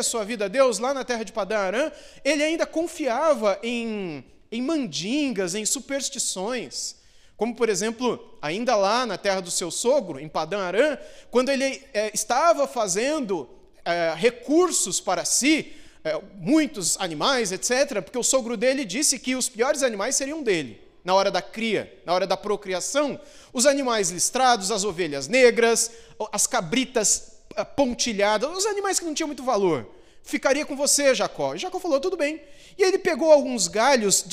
a 0.01 0.03
sua 0.03 0.23
vida 0.23 0.45
a 0.45 0.49
Deus 0.49 0.79
lá 0.79 0.93
na 0.93 1.03
terra 1.03 1.25
de 1.25 1.33
Padã 1.33 1.57
Arã, 1.61 1.93
ele 2.23 2.43
ainda 2.43 2.67
confiava 2.67 3.59
em, 3.63 4.23
em 4.53 4.61
mandingas, 4.61 5.55
em 5.55 5.65
superstições. 5.65 6.97
Como, 7.39 7.55
por 7.55 7.71
exemplo, 7.71 8.37
ainda 8.43 8.77
lá 8.77 9.07
na 9.07 9.17
terra 9.17 9.41
do 9.41 9.51
seu 9.51 9.71
sogro, 9.71 10.21
em 10.21 10.29
Padã 10.29 10.59
Arã, 10.59 10.99
quando 11.31 11.49
ele 11.49 11.83
é, 11.95 12.11
estava 12.13 12.69
fazendo 12.69 13.49
é, 13.83 14.13
recursos 14.15 15.01
para 15.01 15.25
si, 15.25 15.73
é, 16.05 16.21
muitos 16.35 17.01
animais, 17.01 17.51
etc., 17.51 18.03
porque 18.03 18.19
o 18.19 18.23
sogro 18.23 18.59
dele 18.59 18.85
disse 18.85 19.19
que 19.19 19.35
os 19.35 19.49
piores 19.49 19.83
animais 19.83 20.17
seriam 20.17 20.43
dele, 20.43 20.90
na 21.05 21.15
hora 21.15 21.31
da 21.31 21.43
cria, 21.43 22.01
na 22.05 22.13
hora 22.13 22.27
da 22.27 22.37
procriação. 22.37 23.21
Os 23.53 23.67
animais 23.67 24.11
listrados, 24.11 24.71
as 24.71 24.85
ovelhas 24.85 25.29
negras, 25.29 25.91
as 26.33 26.47
cabritas 26.47 27.33
eh, 27.57 27.65
pontilhadas, 27.65 28.51
os 28.57 28.67
animais 28.67 28.99
que 28.99 29.05
não 29.05 29.15
tinham 29.15 29.29
muito 29.29 29.45
valor. 29.45 29.87
Ficaria 30.23 30.67
com 30.67 30.77
você, 30.77 31.15
Jacó. 31.15 31.55
E 31.55 31.59
Jacó 31.59 31.79
falou: 31.79 32.01
tudo 32.01 32.17
bem. 32.17 32.41
E 32.79 32.83
ele 32.83 32.99
pegou 32.99 33.31
alguns 33.31 33.69
galhos, 33.69 34.25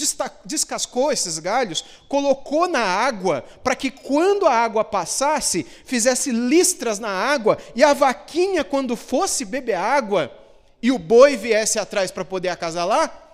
descascou 0.46 1.12
esses 1.12 1.38
galhos, 1.40 1.84
colocou 2.08 2.68
na 2.68 2.80
água, 2.80 3.44
para 3.64 3.76
que 3.76 3.92
quando 3.92 4.46
a 4.46 4.54
água 4.54 4.86
passasse, 4.86 5.66
fizesse 5.84 6.32
listras 6.32 6.98
na 6.98 7.10
água, 7.10 7.58
e 7.76 7.84
a 7.84 7.94
vaquinha, 7.94 8.64
quando 8.64 8.96
fosse 8.96 9.44
beber 9.44 9.74
água, 9.74 10.32
e 10.82 10.92
o 10.92 11.00
boi 11.00 11.36
viesse 11.36 11.78
atrás 11.78 12.10
para 12.12 12.24
poder 12.24 12.50
acasalar, 12.50 13.27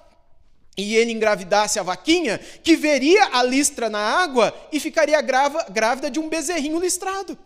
e 0.75 0.95
ele 0.95 1.11
engravidasse 1.11 1.79
a 1.79 1.83
vaquinha, 1.83 2.39
que 2.63 2.75
veria 2.75 3.37
a 3.37 3.43
listra 3.43 3.89
na 3.89 3.99
água 3.99 4.53
e 4.71 4.79
ficaria 4.79 5.21
grávida 5.21 6.09
de 6.09 6.19
um 6.19 6.27
bezerrinho 6.27 6.79
listrado. 6.79 7.37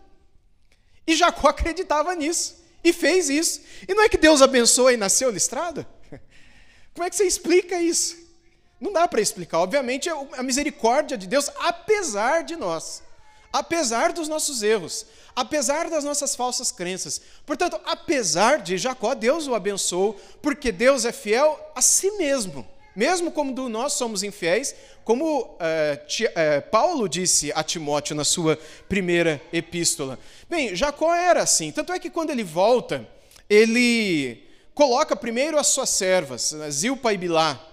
E 1.06 1.14
Jacó 1.14 1.48
acreditava 1.48 2.14
nisso 2.14 2.56
e 2.82 2.92
fez 2.92 3.28
isso. 3.28 3.60
E 3.86 3.94
não 3.94 4.04
é 4.04 4.08
que 4.08 4.16
Deus 4.16 4.40
abençoou 4.40 4.90
e 4.90 4.96
nasceu 4.96 5.30
listrado? 5.30 5.86
Como 6.94 7.06
é 7.06 7.10
que 7.10 7.16
você 7.16 7.24
explica 7.24 7.80
isso? 7.80 8.16
Não 8.80 8.92
dá 8.92 9.06
para 9.06 9.20
explicar. 9.20 9.58
Obviamente, 9.58 10.08
é 10.08 10.12
a 10.36 10.42
misericórdia 10.42 11.18
de 11.18 11.26
Deus, 11.26 11.50
apesar 11.58 12.44
de 12.44 12.56
nós, 12.56 13.02
apesar 13.52 14.12
dos 14.12 14.28
nossos 14.28 14.62
erros, 14.62 15.04
apesar 15.34 15.90
das 15.90 16.04
nossas 16.04 16.34
falsas 16.34 16.70
crenças. 16.70 17.20
Portanto, 17.44 17.78
apesar 17.84 18.62
de 18.62 18.78
Jacó, 18.78 19.14
Deus 19.14 19.46
o 19.48 19.54
abençoou, 19.54 20.14
porque 20.40 20.70
Deus 20.72 21.04
é 21.04 21.12
fiel 21.12 21.58
a 21.74 21.82
si 21.82 22.10
mesmo. 22.12 22.77
Mesmo 22.98 23.30
como 23.30 23.68
nós 23.68 23.92
somos 23.92 24.24
infiéis, 24.24 24.74
como 25.04 25.56
é, 25.60 26.02
é, 26.34 26.60
Paulo 26.60 27.08
disse 27.08 27.52
a 27.54 27.62
Timóteo 27.62 28.16
na 28.16 28.24
sua 28.24 28.58
primeira 28.88 29.40
epístola. 29.52 30.18
Bem, 30.50 30.74
Jacó 30.74 31.14
era 31.14 31.44
assim. 31.44 31.70
Tanto 31.70 31.92
é 31.92 32.00
que 32.00 32.10
quando 32.10 32.30
ele 32.30 32.42
volta, 32.42 33.08
ele 33.48 34.42
coloca 34.74 35.14
primeiro 35.14 35.60
as 35.60 35.68
suas 35.68 35.90
servas, 35.90 36.52
Zilpa 36.70 37.12
e 37.12 37.16
Bilá. 37.16 37.64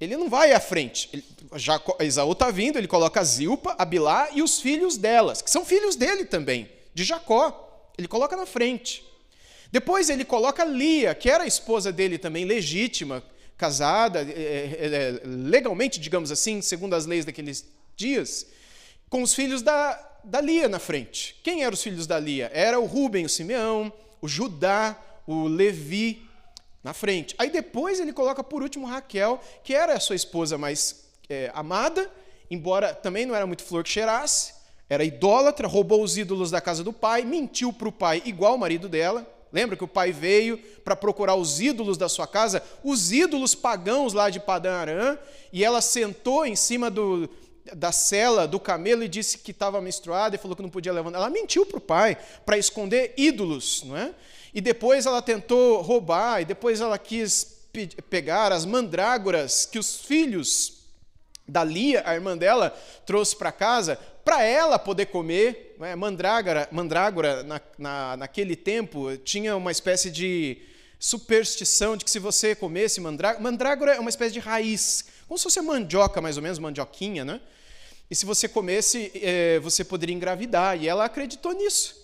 Ele 0.00 0.16
não 0.16 0.28
vai 0.28 0.52
à 0.52 0.58
frente. 0.58 1.24
Jacó, 1.54 1.96
Esaú 2.00 2.32
está 2.32 2.50
vindo, 2.50 2.76
ele 2.76 2.88
coloca 2.88 3.22
Zilpa, 3.22 3.76
a 3.78 3.84
Bilá 3.84 4.30
e 4.32 4.42
os 4.42 4.58
filhos 4.58 4.96
delas, 4.96 5.40
que 5.40 5.48
são 5.48 5.64
filhos 5.64 5.94
dele 5.94 6.24
também, 6.24 6.68
de 6.92 7.04
Jacó. 7.04 7.88
Ele 7.96 8.08
coloca 8.08 8.36
na 8.36 8.46
frente. 8.46 9.04
Depois 9.70 10.10
ele 10.10 10.24
coloca 10.24 10.64
Lia, 10.64 11.14
que 11.14 11.30
era 11.30 11.44
a 11.44 11.46
esposa 11.46 11.92
dele 11.92 12.18
também, 12.18 12.44
legítima, 12.44 13.22
casada, 13.60 14.22
é, 14.22 14.24
é, 14.24 14.86
é, 14.86 15.20
legalmente, 15.22 16.00
digamos 16.00 16.32
assim, 16.32 16.62
segundo 16.62 16.94
as 16.94 17.04
leis 17.04 17.26
daqueles 17.26 17.66
dias, 17.94 18.46
com 19.10 19.22
os 19.22 19.34
filhos 19.34 19.60
da, 19.60 20.00
da 20.24 20.40
Lia 20.40 20.66
na 20.66 20.78
frente. 20.78 21.38
Quem 21.42 21.62
eram 21.62 21.74
os 21.74 21.82
filhos 21.82 22.06
da 22.06 22.18
Lia? 22.18 22.50
Era 22.54 22.80
o 22.80 22.86
Rubem, 22.86 23.26
o 23.26 23.28
Simeão, 23.28 23.92
o 24.22 24.26
Judá, 24.26 24.98
o 25.26 25.46
Levi 25.46 26.26
na 26.82 26.94
frente. 26.94 27.34
Aí 27.38 27.50
depois 27.50 28.00
ele 28.00 28.14
coloca 28.14 28.42
por 28.42 28.62
último 28.62 28.86
Raquel, 28.86 29.38
que 29.62 29.74
era 29.74 29.92
a 29.92 30.00
sua 30.00 30.16
esposa 30.16 30.56
mais 30.56 31.04
é, 31.28 31.50
amada, 31.52 32.10
embora 32.50 32.94
também 32.94 33.26
não 33.26 33.36
era 33.36 33.46
muito 33.46 33.62
flor 33.62 33.84
que 33.84 33.90
cheirasse, 33.90 34.54
era 34.88 35.04
idólatra, 35.04 35.68
roubou 35.68 36.02
os 36.02 36.16
ídolos 36.16 36.50
da 36.50 36.62
casa 36.62 36.82
do 36.82 36.94
pai, 36.94 37.26
mentiu 37.26 37.74
para 37.74 37.88
o 37.88 37.92
pai 37.92 38.22
igual 38.24 38.54
o 38.54 38.58
marido 38.58 38.88
dela. 38.88 39.30
Lembra 39.52 39.76
que 39.76 39.84
o 39.84 39.88
pai 39.88 40.12
veio 40.12 40.58
para 40.84 40.94
procurar 40.94 41.34
os 41.34 41.60
ídolos 41.60 41.96
da 41.96 42.08
sua 42.08 42.26
casa, 42.26 42.62
os 42.84 43.12
ídolos 43.12 43.54
pagãos 43.54 44.12
lá 44.12 44.30
de 44.30 44.38
Padã 44.38 44.74
Arã, 44.74 45.18
e 45.52 45.64
ela 45.64 45.80
sentou 45.80 46.46
em 46.46 46.54
cima 46.54 46.88
do, 46.88 47.28
da 47.74 47.92
cela 47.92 48.46
do 48.46 48.60
camelo 48.60 49.02
e 49.02 49.08
disse 49.08 49.38
que 49.38 49.50
estava 49.50 49.80
menstruada 49.80 50.36
e 50.36 50.38
falou 50.38 50.56
que 50.56 50.62
não 50.62 50.70
podia 50.70 50.92
levantar. 50.92 51.18
Ela 51.18 51.30
mentiu 51.30 51.66
para 51.66 51.78
o 51.78 51.80
pai 51.80 52.16
para 52.46 52.58
esconder 52.58 53.14
ídolos, 53.16 53.82
não 53.84 53.96
é? 53.96 54.14
E 54.52 54.60
depois 54.60 55.06
ela 55.06 55.22
tentou 55.22 55.80
roubar, 55.80 56.42
e 56.42 56.44
depois 56.44 56.80
ela 56.80 56.98
quis 56.98 57.60
pegar 58.08 58.52
as 58.52 58.64
mandrágoras 58.64 59.64
que 59.64 59.78
os 59.78 59.96
filhos 59.96 60.80
da 61.46 61.64
Lia, 61.64 62.02
a 62.06 62.14
irmã 62.14 62.36
dela, 62.36 62.70
trouxe 63.04 63.36
para 63.36 63.52
casa, 63.52 63.98
para 64.24 64.44
ela 64.44 64.78
poder 64.78 65.06
comer. 65.06 65.76
Né? 65.78 65.94
Mandrágora, 65.96 66.68
mandrágora 66.70 67.42
na, 67.42 67.60
na, 67.78 68.16
naquele 68.16 68.56
tempo, 68.56 69.16
tinha 69.18 69.56
uma 69.56 69.72
espécie 69.72 70.10
de 70.10 70.58
superstição 70.98 71.96
de 71.96 72.04
que 72.04 72.10
se 72.10 72.18
você 72.18 72.54
comesse 72.54 73.00
mandrágora, 73.00 73.42
mandrágora 73.42 73.94
é 73.94 74.00
uma 74.00 74.10
espécie 74.10 74.32
de 74.32 74.40
raiz, 74.40 75.06
como 75.26 75.38
se 75.38 75.44
fosse 75.44 75.60
mandioca, 75.62 76.20
mais 76.20 76.36
ou 76.36 76.42
menos, 76.42 76.58
mandioquinha, 76.58 77.24
né? 77.24 77.40
E 78.10 78.14
se 78.14 78.26
você 78.26 78.48
comesse, 78.48 79.10
é, 79.14 79.60
você 79.60 79.84
poderia 79.84 80.14
engravidar. 80.14 80.76
E 80.82 80.88
ela 80.88 81.04
acreditou 81.04 81.52
nisso. 81.52 82.00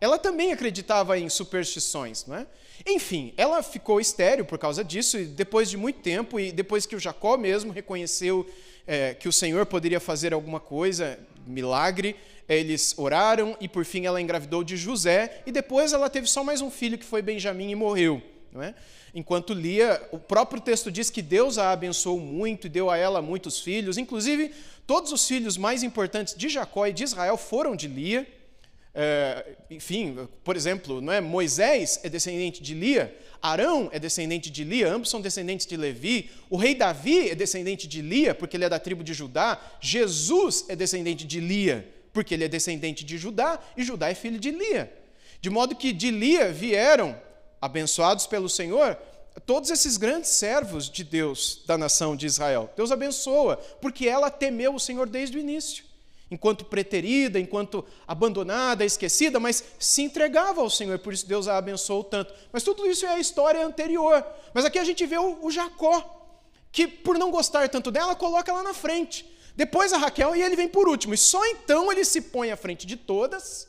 Ela 0.00 0.18
também 0.18 0.52
acreditava 0.52 1.18
em 1.18 1.28
superstições, 1.28 2.24
não 2.26 2.36
é? 2.36 2.46
Enfim, 2.86 3.32
ela 3.36 3.62
ficou 3.62 4.00
estéril 4.00 4.44
por 4.44 4.58
causa 4.58 4.82
disso, 4.82 5.18
e 5.18 5.24
depois 5.24 5.70
de 5.70 5.76
muito 5.76 6.00
tempo, 6.00 6.40
e 6.40 6.50
depois 6.50 6.86
que 6.86 6.96
o 6.96 6.98
Jacó 6.98 7.36
mesmo 7.36 7.72
reconheceu 7.72 8.46
é, 8.86 9.14
que 9.14 9.28
o 9.28 9.32
Senhor 9.32 9.64
poderia 9.66 10.00
fazer 10.00 10.34
alguma 10.34 10.60
coisa, 10.60 11.18
milagre, 11.46 12.16
eles 12.48 12.94
oraram 12.98 13.56
e 13.60 13.68
por 13.68 13.84
fim 13.84 14.06
ela 14.06 14.20
engravidou 14.20 14.62
de 14.62 14.76
José, 14.76 15.42
e 15.46 15.52
depois 15.52 15.92
ela 15.92 16.10
teve 16.10 16.26
só 16.26 16.44
mais 16.44 16.60
um 16.60 16.70
filho 16.70 16.98
que 16.98 17.04
foi 17.04 17.22
Benjamim 17.22 17.70
e 17.70 17.74
morreu. 17.74 18.22
É? 18.56 18.72
Enquanto 19.14 19.52
Lia, 19.52 20.00
o 20.12 20.18
próprio 20.18 20.60
texto 20.60 20.90
diz 20.90 21.10
que 21.10 21.22
Deus 21.22 21.58
a 21.58 21.72
abençoou 21.72 22.20
muito 22.20 22.66
e 22.66 22.70
deu 22.70 22.88
a 22.88 22.96
ela 22.96 23.20
muitos 23.20 23.60
filhos, 23.60 23.98
inclusive 23.98 24.52
todos 24.86 25.10
os 25.12 25.26
filhos 25.26 25.56
mais 25.56 25.82
importantes 25.82 26.34
de 26.36 26.48
Jacó 26.48 26.86
e 26.86 26.92
de 26.92 27.04
Israel 27.04 27.36
foram 27.36 27.74
de 27.74 27.88
Lia. 27.88 28.26
É, 28.96 29.56
enfim, 29.70 30.28
por 30.44 30.54
exemplo, 30.56 31.00
não 31.00 31.12
é? 31.12 31.20
Moisés 31.20 31.98
é 32.04 32.08
descendente 32.08 32.62
de 32.62 32.74
Lia, 32.74 33.12
Arão 33.42 33.88
é 33.92 33.98
descendente 33.98 34.48
de 34.50 34.62
Lia, 34.62 34.92
ambos 34.92 35.10
são 35.10 35.20
descendentes 35.20 35.66
de 35.66 35.76
Levi, 35.76 36.30
o 36.48 36.56
rei 36.56 36.76
Davi 36.76 37.30
é 37.30 37.34
descendente 37.34 37.88
de 37.88 38.00
Lia, 38.00 38.36
porque 38.36 38.56
ele 38.56 38.64
é 38.64 38.68
da 38.68 38.78
tribo 38.78 39.02
de 39.02 39.12
Judá, 39.12 39.60
Jesus 39.80 40.66
é 40.68 40.76
descendente 40.76 41.26
de 41.26 41.40
Lia, 41.40 41.88
porque 42.12 42.34
ele 42.34 42.44
é 42.44 42.48
descendente 42.48 43.04
de 43.04 43.18
Judá, 43.18 43.58
e 43.76 43.82
Judá 43.82 44.10
é 44.10 44.14
filho 44.14 44.38
de 44.38 44.52
Lia. 44.52 44.92
De 45.40 45.50
modo 45.50 45.74
que 45.74 45.92
de 45.92 46.12
Lia 46.12 46.52
vieram, 46.52 47.20
abençoados 47.60 48.28
pelo 48.28 48.48
Senhor, 48.48 48.96
todos 49.44 49.70
esses 49.70 49.96
grandes 49.96 50.30
servos 50.30 50.88
de 50.88 51.02
Deus 51.02 51.64
da 51.66 51.76
nação 51.76 52.14
de 52.14 52.26
Israel. 52.26 52.70
Deus 52.76 52.92
abençoa, 52.92 53.56
porque 53.80 54.06
ela 54.06 54.30
temeu 54.30 54.72
o 54.72 54.80
Senhor 54.80 55.08
desde 55.08 55.36
o 55.36 55.40
início 55.40 55.84
enquanto 56.34 56.64
preterida, 56.64 57.38
enquanto 57.38 57.84
abandonada, 58.06 58.84
esquecida, 58.84 59.38
mas 59.38 59.62
se 59.78 60.02
entregava 60.02 60.60
ao 60.60 60.68
Senhor, 60.68 60.98
por 60.98 61.12
isso 61.12 61.26
Deus 61.26 61.46
a 61.46 61.56
abençoou 61.56 62.02
tanto. 62.02 62.34
Mas 62.52 62.64
tudo 62.64 62.86
isso 62.86 63.06
é 63.06 63.10
a 63.10 63.20
história 63.20 63.64
anterior. 63.64 64.26
Mas 64.52 64.64
aqui 64.64 64.78
a 64.78 64.84
gente 64.84 65.06
vê 65.06 65.16
o, 65.16 65.38
o 65.42 65.50
Jacó, 65.50 66.36
que 66.72 66.88
por 66.88 67.16
não 67.16 67.30
gostar 67.30 67.68
tanto 67.68 67.90
dela, 67.90 68.16
coloca 68.16 68.50
ela 68.50 68.64
na 68.64 68.74
frente. 68.74 69.24
Depois 69.54 69.92
a 69.92 69.98
Raquel 69.98 70.34
e 70.34 70.42
ele 70.42 70.56
vem 70.56 70.66
por 70.66 70.88
último. 70.88 71.14
E 71.14 71.18
só 71.18 71.44
então 71.46 71.90
ele 71.90 72.04
se 72.04 72.20
põe 72.20 72.50
à 72.50 72.56
frente 72.56 72.84
de 72.84 72.96
todas, 72.96 73.68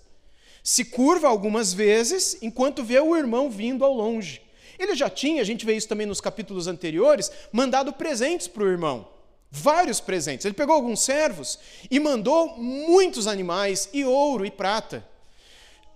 se 0.63 0.86
curva 0.86 1.27
algumas 1.27 1.72
vezes, 1.72 2.39
enquanto 2.41 2.84
vê 2.84 3.00
o 3.00 3.15
irmão 3.15 3.50
vindo 3.50 3.86
ao 3.86 3.93
longe. 3.93 4.41
Ele 4.79 4.95
já 4.95 5.10
tinha, 5.10 5.41
a 5.41 5.45
gente 5.45 5.65
vê 5.65 5.75
isso 5.75 5.88
também 5.88 6.07
nos 6.07 6.19
capítulos 6.19 6.65
anteriores, 6.65 7.31
mandado 7.51 7.93
presentes 7.93 8.48
para 8.48 8.63
o 8.63 8.67
irmão 8.67 9.14
vários 9.55 10.00
presentes. 10.00 10.45
Ele 10.45 10.53
pegou 10.53 10.75
alguns 10.75 11.01
servos 11.01 11.57
e 11.89 12.00
mandou 12.00 12.57
muitos 12.57 13.25
animais, 13.25 13.89
e 13.93 14.03
ouro 14.03 14.45
e 14.45 14.51
prata. 14.51 15.05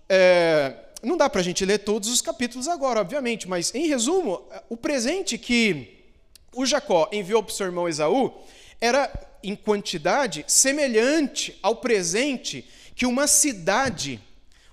É, 0.07 0.73
não 1.03 1.17
dá 1.17 1.29
para 1.29 1.41
a 1.41 1.43
gente 1.43 1.65
ler 1.65 1.79
todos 1.79 2.09
os 2.09 2.21
capítulos 2.21 2.67
agora, 2.67 3.01
obviamente, 3.01 3.47
mas 3.47 3.73
em 3.75 3.87
resumo, 3.87 4.41
o 4.69 4.77
presente 4.77 5.37
que 5.37 5.97
o 6.53 6.65
Jacó 6.65 7.09
enviou 7.11 7.43
para 7.43 7.51
o 7.51 7.55
seu 7.55 7.65
irmão 7.65 7.87
Esaú 7.87 8.33
era, 8.81 9.11
em 9.43 9.55
quantidade, 9.55 10.45
semelhante 10.47 11.57
ao 11.61 11.75
presente 11.75 12.67
que 12.95 13.05
uma 13.05 13.27
cidade 13.27 14.19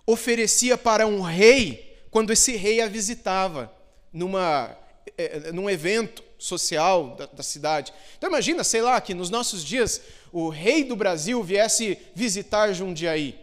oferecia 0.06 0.78
para 0.78 1.06
um 1.06 1.20
rei 1.20 2.06
quando 2.10 2.32
esse 2.32 2.56
rei 2.56 2.80
a 2.80 2.88
visitava 2.88 3.72
numa, 4.12 4.76
é, 5.18 5.52
num 5.52 5.68
evento 5.68 6.24
social 6.46 7.16
da, 7.16 7.26
da, 7.26 7.42
cidade. 7.42 7.92
Então 8.16 8.30
imagina, 8.30 8.62
sei 8.62 8.80
lá, 8.80 9.00
que 9.00 9.14
nos 9.14 9.30
nossos 9.30 9.64
dias 9.64 10.00
o 10.32 10.48
rei 10.48 10.84
do 10.84 10.96
Brasil 10.96 11.42
viesse 11.42 11.98
visitar 12.14 12.72
Jundiaí, 12.72 13.38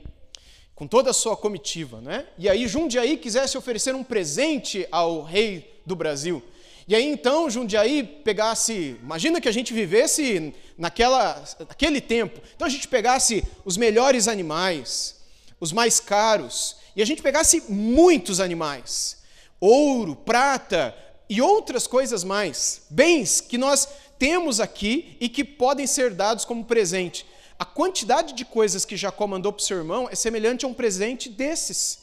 com 0.73 0.87
toda 0.87 1.11
a 1.11 1.13
sua 1.13 1.35
comitiva, 1.35 2.01
né? 2.01 2.25
E 2.37 2.49
aí 2.49 2.67
Jundiaí 2.67 3.17
quisesse 3.17 3.57
oferecer 3.57 3.93
um 3.93 4.03
presente 4.03 4.87
ao 4.91 5.21
rei 5.21 5.81
do 5.85 5.95
Brasil. 5.95 6.41
E 6.87 6.95
aí 6.95 7.05
então 7.05 7.49
Jundiaí 7.49 8.03
pegasse, 8.03 8.97
imagina 9.01 9.39
que 9.39 9.47
a 9.47 9.53
gente 9.53 9.73
vivesse 9.73 10.53
naquela, 10.77 11.43
naquele 11.59 12.01
tempo. 12.01 12.41
Então 12.55 12.67
a 12.67 12.71
gente 12.71 12.87
pegasse 12.87 13.43
os 13.63 13.77
melhores 13.77 14.27
animais, 14.27 15.15
os 15.59 15.71
mais 15.71 15.99
caros, 15.99 16.77
e 16.95 17.01
a 17.01 17.05
gente 17.05 17.21
pegasse 17.21 17.63
muitos 17.69 18.39
animais, 18.39 19.17
ouro, 19.59 20.15
prata, 20.15 20.95
e 21.29 21.41
outras 21.41 21.87
coisas 21.87 22.23
mais, 22.23 22.81
bens 22.89 23.41
que 23.41 23.57
nós 23.57 23.87
temos 24.19 24.59
aqui 24.59 25.17
e 25.19 25.27
que 25.27 25.43
podem 25.43 25.87
ser 25.87 26.11
dados 26.13 26.45
como 26.45 26.65
presente. 26.65 27.25
A 27.57 27.65
quantidade 27.65 28.33
de 28.33 28.43
coisas 28.43 28.85
que 28.85 28.97
Jacó 28.97 29.25
mandou 29.27 29.51
para 29.53 29.61
o 29.61 29.63
seu 29.63 29.77
irmão 29.77 30.07
é 30.11 30.15
semelhante 30.15 30.65
a 30.65 30.67
um 30.67 30.73
presente 30.73 31.29
desses. 31.29 31.99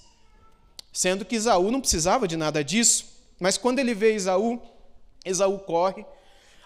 Sendo 0.93 1.25
que 1.25 1.37
Esaú 1.37 1.71
não 1.71 1.81
precisava 1.81 2.27
de 2.27 2.37
nada 2.37 2.65
disso. 2.65 3.07
Mas 3.39 3.57
quando 3.57 3.79
ele 3.79 3.95
vê 3.95 4.15
Esaú, 4.15 4.61
Esaú 5.25 5.59
corre, 5.61 6.05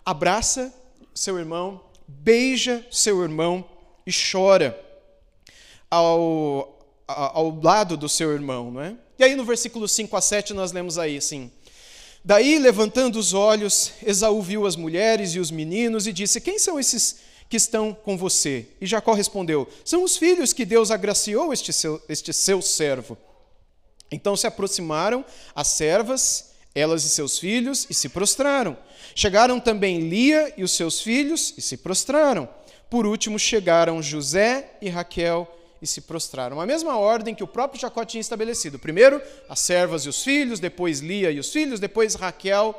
abraça 0.04 0.72
seu 1.14 1.38
irmão, 1.38 1.80
beija 2.06 2.86
seu 2.90 3.22
irmão 3.22 3.64
e 4.06 4.10
chora 4.12 4.78
ao, 5.90 6.78
ao 7.06 7.60
lado 7.60 7.96
do 7.96 8.08
seu 8.08 8.32
irmão. 8.32 8.70
Não 8.70 8.80
é? 8.80 8.96
E 9.18 9.24
aí 9.24 9.34
no 9.34 9.44
versículo 9.44 9.86
5 9.86 10.16
a 10.16 10.20
7 10.20 10.54
nós 10.54 10.72
lemos 10.72 10.98
aí 10.98 11.16
assim. 11.16 11.50
Daí, 12.24 12.58
levantando 12.58 13.18
os 13.18 13.34
olhos, 13.34 13.92
Esaú 14.02 14.40
viu 14.40 14.66
as 14.66 14.76
mulheres 14.76 15.34
e 15.34 15.38
os 15.38 15.50
meninos 15.50 16.06
e 16.06 16.12
disse: 16.12 16.40
Quem 16.40 16.58
são 16.58 16.80
esses 16.80 17.16
que 17.50 17.56
estão 17.58 17.92
com 17.92 18.16
você? 18.16 18.66
E 18.80 18.86
Jacó 18.86 19.12
respondeu: 19.12 19.68
São 19.84 20.02
os 20.02 20.16
filhos 20.16 20.54
que 20.54 20.64
Deus 20.64 20.90
agraciou 20.90 21.52
este 21.52 21.70
seu, 21.70 22.02
este 22.08 22.32
seu 22.32 22.62
servo. 22.62 23.18
Então 24.10 24.34
se 24.38 24.46
aproximaram 24.46 25.22
as 25.54 25.68
servas, 25.68 26.52
elas 26.74 27.04
e 27.04 27.10
seus 27.10 27.38
filhos, 27.38 27.86
e 27.90 27.94
se 27.94 28.08
prostraram. 28.08 28.74
Chegaram 29.14 29.60
também 29.60 30.08
Lia 30.08 30.54
e 30.56 30.64
os 30.64 30.72
seus 30.72 31.02
filhos, 31.02 31.52
e 31.58 31.60
se 31.60 31.76
prostraram. 31.76 32.48
Por 32.88 33.06
último 33.06 33.38
chegaram 33.38 34.02
José 34.02 34.78
e 34.80 34.88
Raquel 34.88 35.46
e 35.84 35.86
se 35.86 36.00
prostraram. 36.00 36.60
A 36.60 36.66
mesma 36.66 36.98
ordem 36.98 37.34
que 37.34 37.44
o 37.44 37.46
próprio 37.46 37.80
Jacó 37.80 38.04
tinha 38.04 38.20
estabelecido. 38.20 38.78
Primeiro, 38.78 39.22
as 39.48 39.60
servas 39.60 40.04
e 40.04 40.08
os 40.08 40.24
filhos, 40.24 40.58
depois 40.58 40.98
Lia 40.98 41.30
e 41.30 41.38
os 41.38 41.52
filhos, 41.52 41.78
depois 41.78 42.14
Raquel 42.14 42.74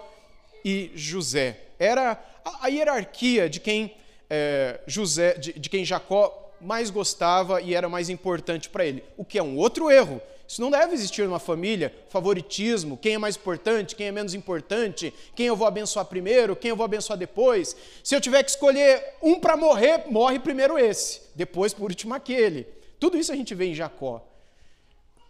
e 0.63 0.91
José. 0.95 1.61
Era 1.79 2.19
a, 2.43 2.67
hierarquia 2.67 3.49
de 3.49 3.59
quem 3.59 3.95
é, 4.29 4.79
José, 4.87 5.35
de, 5.35 5.53
de 5.53 5.69
quem 5.69 5.85
Jacó 5.85 6.51
mais 6.59 6.89
gostava 6.89 7.61
e 7.61 7.75
era 7.75 7.87
mais 7.87 8.09
importante 8.09 8.69
para 8.69 8.85
ele. 8.85 9.03
O 9.15 9.23
que 9.23 9.37
é 9.37 9.43
um 9.43 9.55
outro 9.55 9.89
erro. 9.91 10.19
Isso 10.47 10.61
não 10.61 10.69
deve 10.69 10.93
existir 10.93 11.25
numa 11.25 11.39
família, 11.39 11.91
favoritismo, 12.09 12.97
quem 12.97 13.15
é 13.15 13.17
mais 13.17 13.35
importante, 13.35 13.95
quem 13.95 14.07
é 14.07 14.11
menos 14.11 14.35
importante, 14.35 15.11
quem 15.35 15.47
eu 15.47 15.55
vou 15.55 15.67
abençoar 15.67 16.05
primeiro, 16.05 16.55
quem 16.55 16.69
eu 16.69 16.75
vou 16.75 16.85
abençoar 16.85 17.17
depois. 17.17 17.75
Se 18.03 18.15
eu 18.15 18.21
tiver 18.21 18.43
que 18.43 18.51
escolher 18.51 19.03
um 19.23 19.39
para 19.39 19.57
morrer, 19.57 20.03
morre 20.07 20.37
primeiro 20.37 20.77
esse, 20.77 21.21
depois 21.33 21.73
por 21.73 21.89
último 21.89 22.13
aquele. 22.13 22.74
Tudo 22.99 23.17
isso 23.17 23.31
a 23.31 23.35
gente 23.35 23.53
vê 23.53 23.65
em 23.65 23.75
Jacó. 23.75 24.25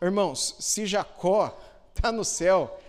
Irmãos, 0.01 0.55
se 0.59 0.85
Jacó 0.85 1.57
está 1.95 2.11
no 2.13 2.23
céu, 2.23 2.79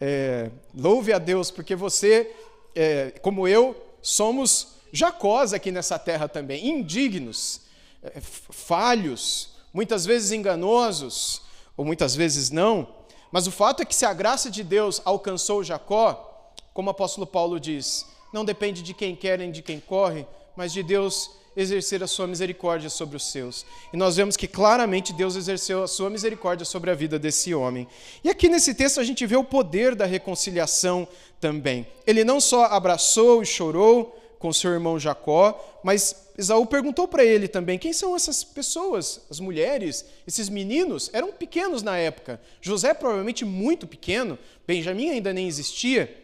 é, 0.00 0.50
louve 0.74 1.12
a 1.12 1.18
Deus, 1.18 1.50
porque 1.50 1.74
você, 1.74 2.34
é, 2.74 3.10
como 3.22 3.46
eu, 3.46 3.76
somos 4.00 4.76
Jacós 4.92 5.52
aqui 5.52 5.70
nessa 5.70 5.98
terra 5.98 6.28
também, 6.28 6.68
indignos, 6.68 7.62
é, 8.02 8.20
falhos, 8.20 9.50
muitas 9.72 10.04
vezes 10.04 10.32
enganosos, 10.32 11.42
ou 11.76 11.84
muitas 11.84 12.14
vezes 12.14 12.50
não. 12.50 12.88
Mas 13.30 13.46
o 13.46 13.52
fato 13.52 13.82
é 13.82 13.84
que 13.84 13.94
se 13.94 14.04
a 14.04 14.12
graça 14.12 14.50
de 14.50 14.64
Deus 14.64 15.00
alcançou 15.04 15.62
Jacó, 15.62 16.52
como 16.72 16.88
o 16.88 16.90
apóstolo 16.90 17.26
Paulo 17.26 17.60
diz, 17.60 18.06
não 18.32 18.44
depende 18.44 18.82
de 18.82 18.94
quem 18.94 19.14
quer 19.14 19.38
nem 19.38 19.50
de 19.50 19.62
quem 19.62 19.80
corre, 19.80 20.26
mas 20.56 20.72
de 20.72 20.82
Deus 20.82 21.30
exercer 21.56 22.02
a 22.02 22.06
sua 22.06 22.26
misericórdia 22.26 22.88
sobre 22.88 23.16
os 23.16 23.30
seus. 23.30 23.66
E 23.92 23.96
nós 23.96 24.16
vemos 24.16 24.36
que 24.36 24.46
claramente 24.46 25.12
Deus 25.12 25.36
exerceu 25.36 25.82
a 25.82 25.88
sua 25.88 26.08
misericórdia 26.08 26.64
sobre 26.64 26.90
a 26.90 26.94
vida 26.94 27.18
desse 27.18 27.54
homem. 27.54 27.88
E 28.22 28.30
aqui 28.30 28.48
nesse 28.48 28.74
texto 28.74 29.00
a 29.00 29.04
gente 29.04 29.26
vê 29.26 29.36
o 29.36 29.44
poder 29.44 29.94
da 29.94 30.06
reconciliação 30.06 31.08
também. 31.40 31.86
Ele 32.06 32.24
não 32.24 32.40
só 32.40 32.64
abraçou 32.64 33.42
e 33.42 33.46
chorou 33.46 34.16
com 34.38 34.52
seu 34.52 34.72
irmão 34.72 34.98
Jacó, 34.98 35.80
mas 35.84 36.28
Esaú 36.38 36.64
perguntou 36.64 37.06
para 37.06 37.24
ele 37.24 37.48
também: 37.48 37.78
quem 37.78 37.92
são 37.92 38.16
essas 38.16 38.42
pessoas, 38.42 39.20
as 39.28 39.40
mulheres, 39.40 40.06
esses 40.26 40.48
meninos? 40.48 41.10
Eram 41.12 41.32
pequenos 41.32 41.82
na 41.82 41.98
época. 41.98 42.40
José, 42.60 42.94
provavelmente 42.94 43.44
muito 43.44 43.86
pequeno, 43.86 44.38
Benjamim 44.66 45.10
ainda 45.10 45.32
nem 45.32 45.46
existia. 45.46 46.16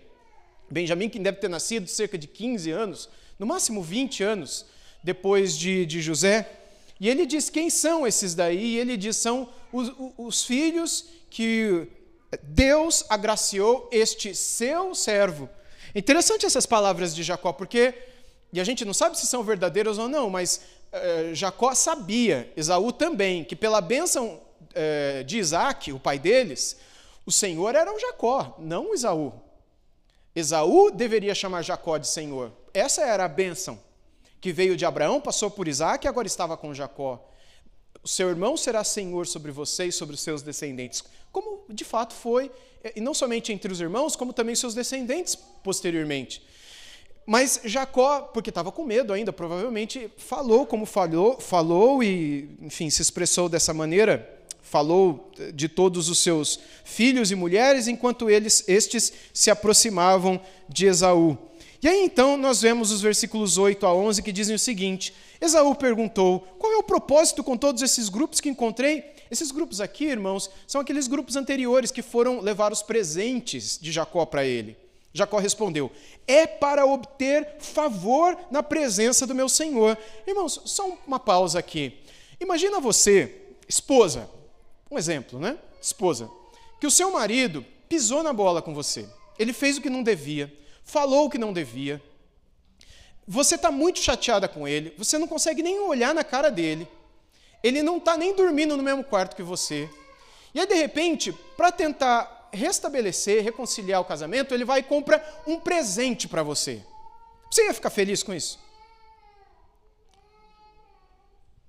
Benjamim, 0.70 1.08
que 1.08 1.18
deve 1.18 1.38
ter 1.38 1.48
nascido 1.48 1.86
cerca 1.86 2.16
de 2.16 2.26
15 2.26 2.70
anos, 2.70 3.08
no 3.38 3.46
máximo 3.46 3.82
20 3.82 4.22
anos 4.24 4.66
depois 5.06 5.56
de, 5.56 5.86
de 5.86 6.02
José. 6.02 6.50
E 6.98 7.08
ele 7.08 7.24
diz 7.26 7.48
quem 7.48 7.70
são 7.70 8.04
esses 8.04 8.34
daí, 8.34 8.74
e 8.74 8.78
ele 8.78 8.96
diz 8.96 9.16
são 9.16 9.48
os, 9.72 9.92
os 10.18 10.44
filhos 10.44 11.06
que 11.30 11.86
Deus 12.42 13.04
agraciou 13.08 13.88
este 13.92 14.34
seu 14.34 14.96
servo. 14.96 15.48
Interessante 15.94 16.44
essas 16.44 16.66
palavras 16.66 17.14
de 17.14 17.22
Jacó, 17.22 17.52
porque, 17.52 17.94
e 18.52 18.60
a 18.60 18.64
gente 18.64 18.84
não 18.84 18.92
sabe 18.92 19.16
se 19.16 19.28
são 19.28 19.44
verdadeiras 19.44 19.96
ou 19.96 20.08
não, 20.08 20.28
mas 20.28 20.62
eh, 20.90 21.30
Jacó 21.34 21.72
sabia, 21.72 22.52
Esaú 22.56 22.90
também, 22.90 23.44
que 23.44 23.54
pela 23.54 23.80
bênção 23.80 24.40
eh, 24.74 25.22
de 25.22 25.38
Isaac, 25.38 25.92
o 25.92 26.00
pai 26.00 26.18
deles, 26.18 26.76
o 27.24 27.30
Senhor 27.30 27.76
era 27.76 27.94
o 27.94 28.00
Jacó, 28.00 28.56
não 28.58 28.90
o 28.90 28.94
Esaú. 28.94 29.32
Esaú 30.34 30.90
deveria 30.90 31.34
chamar 31.34 31.62
Jacó 31.62 31.96
de 31.96 32.08
Senhor. 32.08 32.50
Essa 32.74 33.02
era 33.02 33.24
a 33.24 33.28
bênção 33.28 33.85
que 34.40 34.52
veio 34.52 34.76
de 34.76 34.84
Abraão, 34.84 35.20
passou 35.20 35.50
por 35.50 35.68
Isaac 35.68 36.06
e 36.06 36.08
agora 36.08 36.26
estava 36.26 36.56
com 36.56 36.74
Jacó. 36.74 37.28
O 38.02 38.08
seu 38.08 38.28
irmão 38.28 38.56
será 38.56 38.84
senhor 38.84 39.26
sobre 39.26 39.50
você 39.50 39.86
e 39.86 39.92
sobre 39.92 40.14
os 40.14 40.20
seus 40.20 40.42
descendentes, 40.42 41.02
como 41.32 41.64
de 41.68 41.84
fato 41.84 42.14
foi, 42.14 42.50
e 42.94 43.00
não 43.00 43.12
somente 43.12 43.52
entre 43.52 43.72
os 43.72 43.80
irmãos, 43.80 44.14
como 44.14 44.32
também 44.32 44.54
seus 44.54 44.74
descendentes 44.74 45.34
posteriormente. 45.62 46.42
Mas 47.26 47.60
Jacó, 47.64 48.20
porque 48.20 48.50
estava 48.50 48.70
com 48.70 48.84
medo 48.84 49.12
ainda, 49.12 49.32
provavelmente 49.32 50.08
falou 50.16 50.64
como 50.64 50.86
falou, 50.86 51.40
falou 51.40 52.00
e, 52.00 52.48
enfim, 52.62 52.88
se 52.88 53.02
expressou 53.02 53.48
dessa 53.48 53.74
maneira, 53.74 54.32
falou 54.62 55.32
de 55.52 55.68
todos 55.68 56.08
os 56.08 56.20
seus 56.20 56.60
filhos 56.84 57.32
e 57.32 57.34
mulheres, 57.34 57.88
enquanto 57.88 58.30
eles 58.30 58.62
estes 58.68 59.12
se 59.34 59.50
aproximavam 59.50 60.40
de 60.68 60.86
Esaú. 60.86 61.36
E 61.82 61.88
aí 61.88 62.04
então 62.04 62.36
nós 62.36 62.62
vemos 62.62 62.90
os 62.90 63.00
versículos 63.00 63.58
8 63.58 63.84
a 63.86 63.94
11 63.94 64.22
que 64.22 64.32
dizem 64.32 64.56
o 64.56 64.58
seguinte: 64.58 65.14
Esaú 65.40 65.74
perguntou: 65.74 66.40
Qual 66.58 66.72
é 66.72 66.76
o 66.76 66.82
propósito 66.82 67.44
com 67.44 67.56
todos 67.56 67.82
esses 67.82 68.08
grupos 68.08 68.40
que 68.40 68.48
encontrei? 68.48 69.14
Esses 69.30 69.50
grupos 69.50 69.80
aqui, 69.80 70.04
irmãos, 70.04 70.48
são 70.66 70.80
aqueles 70.80 71.08
grupos 71.08 71.36
anteriores 71.36 71.90
que 71.90 72.02
foram 72.02 72.40
levar 72.40 72.72
os 72.72 72.82
presentes 72.82 73.78
de 73.80 73.90
Jacó 73.90 74.24
para 74.24 74.44
ele. 74.44 74.76
Jacó 75.12 75.38
respondeu: 75.38 75.90
É 76.26 76.46
para 76.46 76.86
obter 76.86 77.56
favor 77.58 78.38
na 78.50 78.62
presença 78.62 79.26
do 79.26 79.34
meu 79.34 79.48
senhor. 79.48 79.98
Irmãos, 80.26 80.60
só 80.64 80.96
uma 81.06 81.18
pausa 81.18 81.58
aqui. 81.58 81.98
Imagina 82.40 82.80
você, 82.80 83.34
esposa, 83.68 84.28
um 84.90 84.98
exemplo, 84.98 85.38
né? 85.38 85.58
Esposa, 85.80 86.30
que 86.80 86.86
o 86.86 86.90
seu 86.90 87.10
marido 87.12 87.64
pisou 87.88 88.22
na 88.22 88.32
bola 88.32 88.60
com 88.60 88.74
você. 88.74 89.08
Ele 89.38 89.52
fez 89.52 89.76
o 89.76 89.80
que 89.80 89.90
não 89.90 90.02
devia 90.02 90.52
falou 90.86 91.26
o 91.26 91.30
que 91.30 91.36
não 91.36 91.52
devia, 91.52 92.00
você 93.26 93.56
está 93.56 93.70
muito 93.72 93.98
chateada 93.98 94.46
com 94.46 94.66
ele, 94.66 94.94
você 94.96 95.18
não 95.18 95.26
consegue 95.26 95.62
nem 95.62 95.80
olhar 95.80 96.14
na 96.14 96.22
cara 96.22 96.48
dele, 96.48 96.88
ele 97.62 97.82
não 97.82 97.96
está 97.98 98.16
nem 98.16 98.34
dormindo 98.34 98.76
no 98.76 98.82
mesmo 98.82 99.02
quarto 99.02 99.34
que 99.34 99.42
você. 99.42 99.90
E 100.54 100.60
aí, 100.60 100.66
de 100.66 100.74
repente, 100.74 101.32
para 101.56 101.72
tentar 101.72 102.48
restabelecer, 102.52 103.42
reconciliar 103.42 104.00
o 104.00 104.04
casamento, 104.04 104.54
ele 104.54 104.64
vai 104.64 104.80
e 104.80 104.84
compra 104.84 105.22
um 105.46 105.58
presente 105.58 106.28
para 106.28 106.42
você. 106.42 106.80
Você 107.50 107.64
ia 107.66 107.74
ficar 107.74 107.90
feliz 107.90 108.22
com 108.22 108.32
isso? 108.32 108.58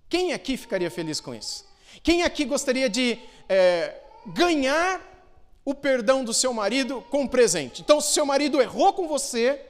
Quem 0.07 0.31
aqui 0.31 0.55
ficaria 0.55 0.91
feliz 0.91 1.19
com 1.19 1.33
isso? 1.33 1.65
Quem 2.03 2.23
aqui 2.23 2.45
gostaria 2.45 2.87
de 2.87 3.19
é, 3.49 3.95
ganhar 4.27 5.01
o 5.67 5.75
perdão 5.75 6.23
do 6.23 6.33
seu 6.33 6.53
marido 6.53 7.03
com 7.09 7.23
um 7.23 7.27
presente. 7.27 7.81
Então, 7.81 7.99
se 7.99 8.13
seu 8.13 8.25
marido 8.25 8.61
errou 8.61 8.93
com 8.93 9.05
você, 9.05 9.61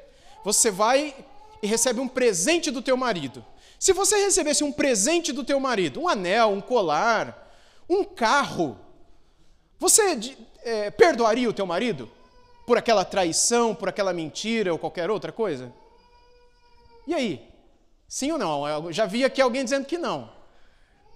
você 0.43 0.69
vai 0.69 1.15
e 1.59 1.65
recebe 1.65 1.99
um 1.99 2.07
presente 2.07 2.69
do 2.69 2.83
teu 2.83 2.95
marido. 2.95 3.43
Se 3.79 3.93
você 3.93 4.15
recebesse 4.17 4.63
um 4.63 4.71
presente 4.71 5.31
do 5.31 5.43
teu 5.43 5.59
marido, 5.59 5.99
um 5.99 6.07
anel, 6.07 6.49
um 6.49 6.61
colar, 6.61 7.51
um 7.89 8.03
carro, 8.03 8.77
você 9.79 10.35
é, 10.61 10.91
perdoaria 10.91 11.49
o 11.49 11.53
teu 11.53 11.65
marido 11.65 12.07
por 12.67 12.77
aquela 12.77 13.03
traição, 13.03 13.73
por 13.73 13.89
aquela 13.89 14.13
mentira 14.13 14.71
ou 14.71 14.77
qualquer 14.77 15.09
outra 15.09 15.31
coisa? 15.31 15.73
E 17.07 17.13
aí? 17.15 17.41
Sim 18.07 18.33
ou 18.33 18.37
não? 18.37 18.67
Eu 18.67 18.93
já 18.93 19.07
vi 19.07 19.25
aqui 19.25 19.41
alguém 19.41 19.63
dizendo 19.63 19.87
que 19.87 19.97
não. 19.97 20.29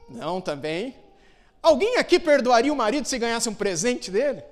Não 0.10 0.42
também. 0.42 0.96
Alguém 1.62 1.98
aqui 1.98 2.20
perdoaria 2.20 2.74
o 2.74 2.76
marido 2.76 3.08
se 3.08 3.20
ganhasse 3.20 3.48
um 3.48 3.54
presente 3.54 4.10
dele? 4.10 4.50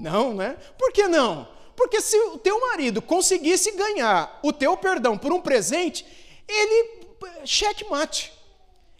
Não, 0.00 0.34
né? 0.34 0.56
Por 0.78 0.92
que 0.92 1.06
não? 1.06 1.46
Porque 1.76 2.00
se 2.00 2.16
o 2.16 2.38
teu 2.38 2.60
marido 2.60 3.00
conseguisse 3.00 3.72
ganhar 3.72 4.40
o 4.42 4.52
teu 4.52 4.76
perdão 4.76 5.16
por 5.16 5.32
um 5.32 5.40
presente, 5.40 6.04
ele 6.48 7.06
checkmate. 7.44 8.32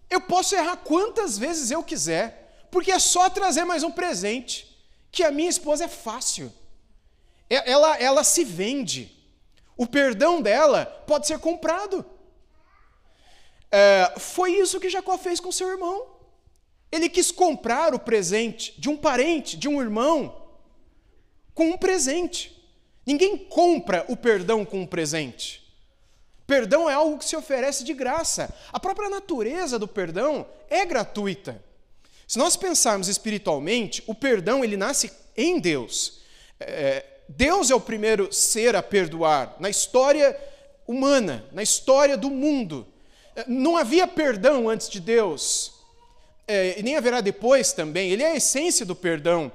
Eu 0.08 0.20
posso 0.20 0.54
errar 0.54 0.76
quantas 0.76 1.38
vezes 1.38 1.70
eu 1.70 1.82
quiser, 1.82 2.66
porque 2.70 2.90
é 2.90 2.98
só 2.98 3.28
trazer 3.30 3.64
mais 3.64 3.82
um 3.82 3.90
presente, 3.90 4.66
que 5.10 5.22
a 5.22 5.30
minha 5.30 5.50
esposa 5.50 5.84
é 5.84 5.88
fácil. 5.88 6.52
ela, 7.48 7.96
ela 7.98 8.24
se 8.24 8.44
vende. 8.44 9.16
O 9.76 9.86
perdão 9.86 10.42
dela 10.42 10.84
pode 11.06 11.26
ser 11.26 11.38
comprado. 11.38 12.04
É, 13.70 14.14
foi 14.18 14.52
isso 14.52 14.80
que 14.80 14.90
Jacó 14.90 15.16
fez 15.16 15.40
com 15.40 15.52
seu 15.52 15.68
irmão. 15.68 16.06
Ele 16.90 17.08
quis 17.08 17.30
comprar 17.30 17.94
o 17.94 17.98
presente 17.98 18.78
de 18.80 18.88
um 18.88 18.96
parente, 18.96 19.56
de 19.56 19.68
um 19.68 19.80
irmão, 19.80 20.39
com 21.54 21.70
um 21.70 21.78
presente. 21.78 22.56
Ninguém 23.06 23.36
compra 23.36 24.04
o 24.08 24.16
perdão 24.16 24.64
com 24.64 24.80
um 24.80 24.86
presente. 24.86 25.60
Perdão 26.46 26.90
é 26.90 26.94
algo 26.94 27.18
que 27.18 27.24
se 27.24 27.36
oferece 27.36 27.84
de 27.84 27.94
graça. 27.94 28.52
A 28.72 28.80
própria 28.80 29.08
natureza 29.08 29.78
do 29.78 29.86
perdão 29.86 30.46
é 30.68 30.84
gratuita. 30.84 31.62
Se 32.26 32.38
nós 32.38 32.56
pensarmos 32.56 33.08
espiritualmente, 33.08 34.02
o 34.06 34.14
perdão 34.14 34.64
ele 34.64 34.76
nasce 34.76 35.12
em 35.36 35.58
Deus. 35.58 36.20
É, 36.58 37.04
Deus 37.28 37.70
é 37.70 37.74
o 37.74 37.80
primeiro 37.80 38.32
ser 38.32 38.74
a 38.74 38.82
perdoar 38.82 39.56
na 39.60 39.70
história 39.70 40.38
humana, 40.86 41.44
na 41.52 41.62
história 41.62 42.16
do 42.16 42.30
mundo. 42.30 42.86
É, 43.36 43.44
não 43.46 43.76
havia 43.76 44.06
perdão 44.06 44.68
antes 44.68 44.88
de 44.88 45.00
Deus, 45.00 45.72
é, 46.48 46.78
e 46.78 46.82
nem 46.82 46.96
haverá 46.96 47.20
depois 47.20 47.72
também. 47.72 48.10
Ele 48.10 48.24
é 48.24 48.32
a 48.32 48.36
essência 48.36 48.84
do 48.84 48.96
perdão. 48.96 49.52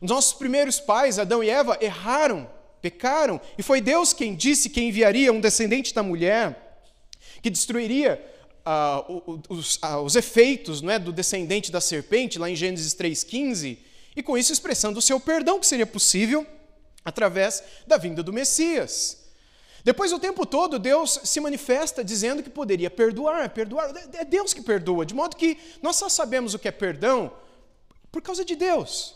Os 0.00 0.10
nossos 0.10 0.32
primeiros 0.34 0.78
pais, 0.78 1.18
Adão 1.18 1.42
e 1.42 1.50
Eva, 1.50 1.78
erraram, 1.80 2.48
pecaram, 2.82 3.40
e 3.56 3.62
foi 3.62 3.80
Deus 3.80 4.12
quem 4.12 4.34
disse 4.34 4.70
que 4.70 4.80
enviaria 4.80 5.32
um 5.32 5.40
descendente 5.40 5.94
da 5.94 6.02
mulher 6.02 6.80
que 7.42 7.50
destruiria 7.50 8.22
ah, 8.64 9.04
os, 9.48 9.78
ah, 9.80 10.00
os, 10.00 10.16
efeitos 10.16 10.82
não 10.82 10.90
é, 10.90 10.98
do 10.98 11.12
descendente 11.12 11.70
da 11.70 11.80
serpente, 11.80 12.38
lá 12.38 12.50
em 12.50 12.56
Gênesis 12.56 12.94
3,15, 12.94 13.78
e 14.14 14.22
com 14.22 14.36
isso 14.36 14.52
expressando 14.52 14.98
o 14.98 15.02
seu 15.02 15.20
perdão 15.20 15.60
que 15.60 15.66
seria 15.66 15.86
possível 15.86 16.46
através 17.04 17.62
da 17.86 17.96
vinda 17.96 18.22
do 18.22 18.32
Messias. 18.32 19.24
Depois, 19.84 20.12
o 20.12 20.18
tempo 20.18 20.44
todo, 20.44 20.80
Deus 20.80 21.20
se 21.22 21.38
manifesta 21.38 22.02
dizendo 22.02 22.42
que 22.42 22.50
poderia 22.50 22.90
perdoar, 22.90 23.48
perdoar. 23.50 23.94
É 24.14 24.24
Deus 24.24 24.52
que 24.52 24.60
perdoa, 24.60 25.06
de 25.06 25.14
modo 25.14 25.36
que 25.36 25.56
nós 25.80 25.94
só 25.94 26.08
sabemos 26.08 26.54
o 26.54 26.58
que 26.58 26.66
é 26.66 26.72
perdão 26.72 27.32
por 28.10 28.20
causa 28.20 28.44
de 28.44 28.56
Deus. 28.56 29.15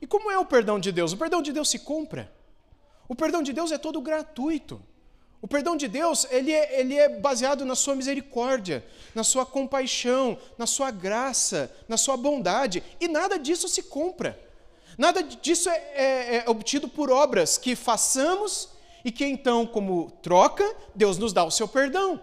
E 0.00 0.06
como 0.06 0.30
é 0.30 0.38
o 0.38 0.44
perdão 0.44 0.78
de 0.78 0.90
Deus? 0.90 1.12
O 1.12 1.16
perdão 1.16 1.42
de 1.42 1.52
Deus 1.52 1.68
se 1.68 1.78
compra. 1.78 2.32
O 3.08 3.14
perdão 3.14 3.42
de 3.42 3.52
Deus 3.52 3.70
é 3.72 3.78
todo 3.78 4.00
gratuito. 4.00 4.82
O 5.40 5.48
perdão 5.48 5.76
de 5.76 5.88
Deus, 5.88 6.24
ele 6.30 6.52
é, 6.52 6.80
ele 6.80 6.96
é 6.96 7.08
baseado 7.08 7.64
na 7.64 7.74
sua 7.74 7.96
misericórdia, 7.96 8.84
na 9.12 9.24
sua 9.24 9.44
compaixão, 9.44 10.38
na 10.56 10.68
sua 10.68 10.92
graça, 10.92 11.70
na 11.88 11.96
sua 11.96 12.16
bondade. 12.16 12.82
E 13.00 13.08
nada 13.08 13.38
disso 13.38 13.68
se 13.68 13.82
compra. 13.82 14.38
Nada 14.96 15.20
disso 15.22 15.68
é, 15.68 15.76
é, 15.94 16.36
é 16.36 16.50
obtido 16.50 16.88
por 16.88 17.10
obras 17.10 17.58
que 17.58 17.74
façamos 17.74 18.68
e 19.04 19.10
que 19.10 19.24
então, 19.24 19.66
como 19.66 20.12
troca, 20.22 20.64
Deus 20.94 21.18
nos 21.18 21.32
dá 21.32 21.44
o 21.44 21.50
seu 21.50 21.66
perdão. 21.66 22.20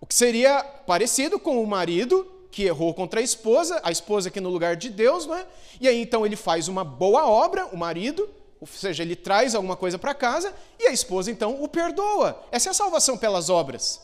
O 0.00 0.06
que 0.06 0.14
seria 0.14 0.62
parecido 0.62 1.38
com 1.38 1.62
o 1.62 1.66
marido 1.66 2.33
que 2.54 2.62
errou 2.62 2.94
contra 2.94 3.18
a 3.18 3.22
esposa, 3.22 3.80
a 3.82 3.90
esposa 3.90 4.30
que 4.30 4.40
no 4.40 4.48
lugar 4.48 4.76
de 4.76 4.88
Deus, 4.88 5.26
não 5.26 5.34
é? 5.34 5.44
E 5.80 5.88
aí 5.88 6.00
então 6.00 6.24
ele 6.24 6.36
faz 6.36 6.68
uma 6.68 6.84
boa 6.84 7.26
obra, 7.26 7.66
o 7.66 7.76
marido, 7.76 8.30
ou 8.60 8.66
seja, 8.68 9.02
ele 9.02 9.16
traz 9.16 9.56
alguma 9.56 9.74
coisa 9.74 9.98
para 9.98 10.14
casa 10.14 10.54
e 10.78 10.86
a 10.86 10.92
esposa 10.92 11.32
então 11.32 11.60
o 11.60 11.66
perdoa. 11.66 12.40
Essa 12.52 12.68
é 12.68 12.70
a 12.70 12.74
salvação 12.74 13.18
pelas 13.18 13.50
obras. 13.50 14.00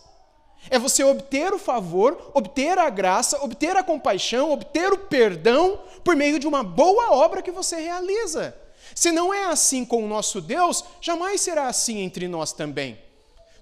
É 0.68 0.80
você 0.80 1.04
obter 1.04 1.54
o 1.54 1.60
favor, 1.60 2.32
obter 2.34 2.76
a 2.76 2.90
graça, 2.90 3.40
obter 3.40 3.76
a 3.76 3.84
compaixão, 3.84 4.50
obter 4.50 4.92
o 4.92 4.98
perdão 4.98 5.78
por 6.02 6.16
meio 6.16 6.40
de 6.40 6.48
uma 6.48 6.64
boa 6.64 7.12
obra 7.12 7.42
que 7.42 7.52
você 7.52 7.76
realiza. 7.76 8.52
Se 8.96 9.12
não 9.12 9.32
é 9.32 9.44
assim 9.44 9.84
com 9.84 10.04
o 10.04 10.08
nosso 10.08 10.40
Deus, 10.40 10.84
jamais 11.00 11.40
será 11.40 11.68
assim 11.68 12.00
entre 12.00 12.26
nós 12.26 12.52
também. 12.52 12.98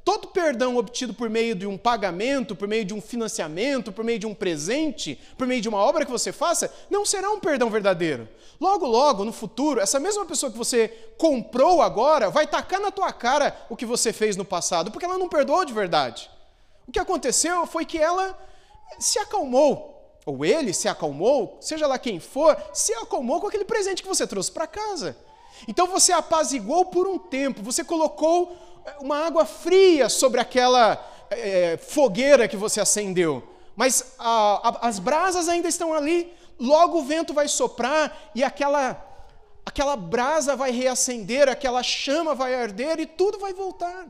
Todo 0.09 0.29
perdão 0.29 0.79
obtido 0.79 1.13
por 1.13 1.29
meio 1.29 1.55
de 1.55 1.67
um 1.67 1.77
pagamento, 1.77 2.57
por 2.57 2.67
meio 2.67 2.83
de 2.83 2.95
um 2.95 3.01
financiamento, 3.01 3.93
por 3.93 4.03
meio 4.03 4.19
de 4.19 4.27
um 4.27 4.33
presente, 4.33 5.21
por 5.37 5.47
meio 5.47 5.61
de 5.61 5.69
uma 5.69 5.77
obra 5.77 6.07
que 6.07 6.11
você 6.11 6.33
faça, 6.33 6.73
não 6.89 7.05
será 7.05 7.31
um 7.31 7.39
perdão 7.39 7.69
verdadeiro. 7.69 8.27
Logo, 8.59 8.87
logo, 8.87 9.23
no 9.23 9.35
futuro, 9.35 9.81
essa 9.81 10.01
mesma 10.01 10.25
pessoa 10.25 10.51
que 10.51 10.57
você 10.57 10.89
comprou 11.19 11.83
agora 11.83 12.31
vai 12.31 12.47
tacar 12.47 12.81
na 12.81 12.91
tua 12.91 13.13
cara 13.13 13.55
o 13.69 13.77
que 13.77 13.85
você 13.85 14.11
fez 14.11 14.35
no 14.35 14.47
passado, 14.47 14.91
porque 14.91 15.05
ela 15.05 15.19
não 15.19 15.29
perdoou 15.29 15.63
de 15.67 15.75
verdade. 15.75 16.31
O 16.87 16.91
que 16.91 16.99
aconteceu 16.99 17.67
foi 17.67 17.85
que 17.85 17.99
ela 17.99 18.35
se 18.99 19.19
acalmou, 19.19 20.17
ou 20.25 20.43
ele 20.43 20.73
se 20.73 20.89
acalmou, 20.89 21.59
seja 21.61 21.87
lá 21.87 21.99
quem 21.99 22.19
for, 22.19 22.57
se 22.73 22.95
acalmou 22.95 23.43
com 23.43 23.49
aquele 23.49 23.67
presente 23.67 24.01
que 24.01 24.09
você 24.09 24.27
trouxe 24.27 24.51
para 24.51 24.67
casa. 24.67 25.15
Então 25.67 25.87
você 25.87 26.13
apaziguou 26.13 26.87
por 26.87 27.07
um 27.07 27.19
tempo, 27.19 27.63
você 27.63 27.85
colocou 27.85 28.57
uma 29.01 29.27
água 29.27 29.45
fria 29.45 30.09
sobre 30.09 30.41
aquela 30.41 31.05
é, 31.31 31.77
fogueira 31.77 32.49
que 32.49 32.57
você 32.57 32.81
acendeu, 32.81 33.43
mas 33.77 34.15
a, 34.19 34.69
a, 34.69 34.89
as 34.89 34.99
brasas 34.99 35.49
ainda 35.49 35.69
estão 35.69 35.93
ali. 35.93 36.33
Logo 36.59 36.99
o 36.99 37.05
vento 37.05 37.33
vai 37.33 37.47
soprar 37.47 38.31
e 38.35 38.43
aquela 38.43 39.05
aquela 39.65 39.97
brasa 39.97 40.57
vai 40.57 40.71
reacender, 40.71 41.49
aquela 41.49 41.83
chama 41.83 42.35
vai 42.35 42.55
arder 42.55 42.99
e 42.99 43.07
tudo 43.07 43.39
vai 43.39 43.53
voltar, 43.53 44.07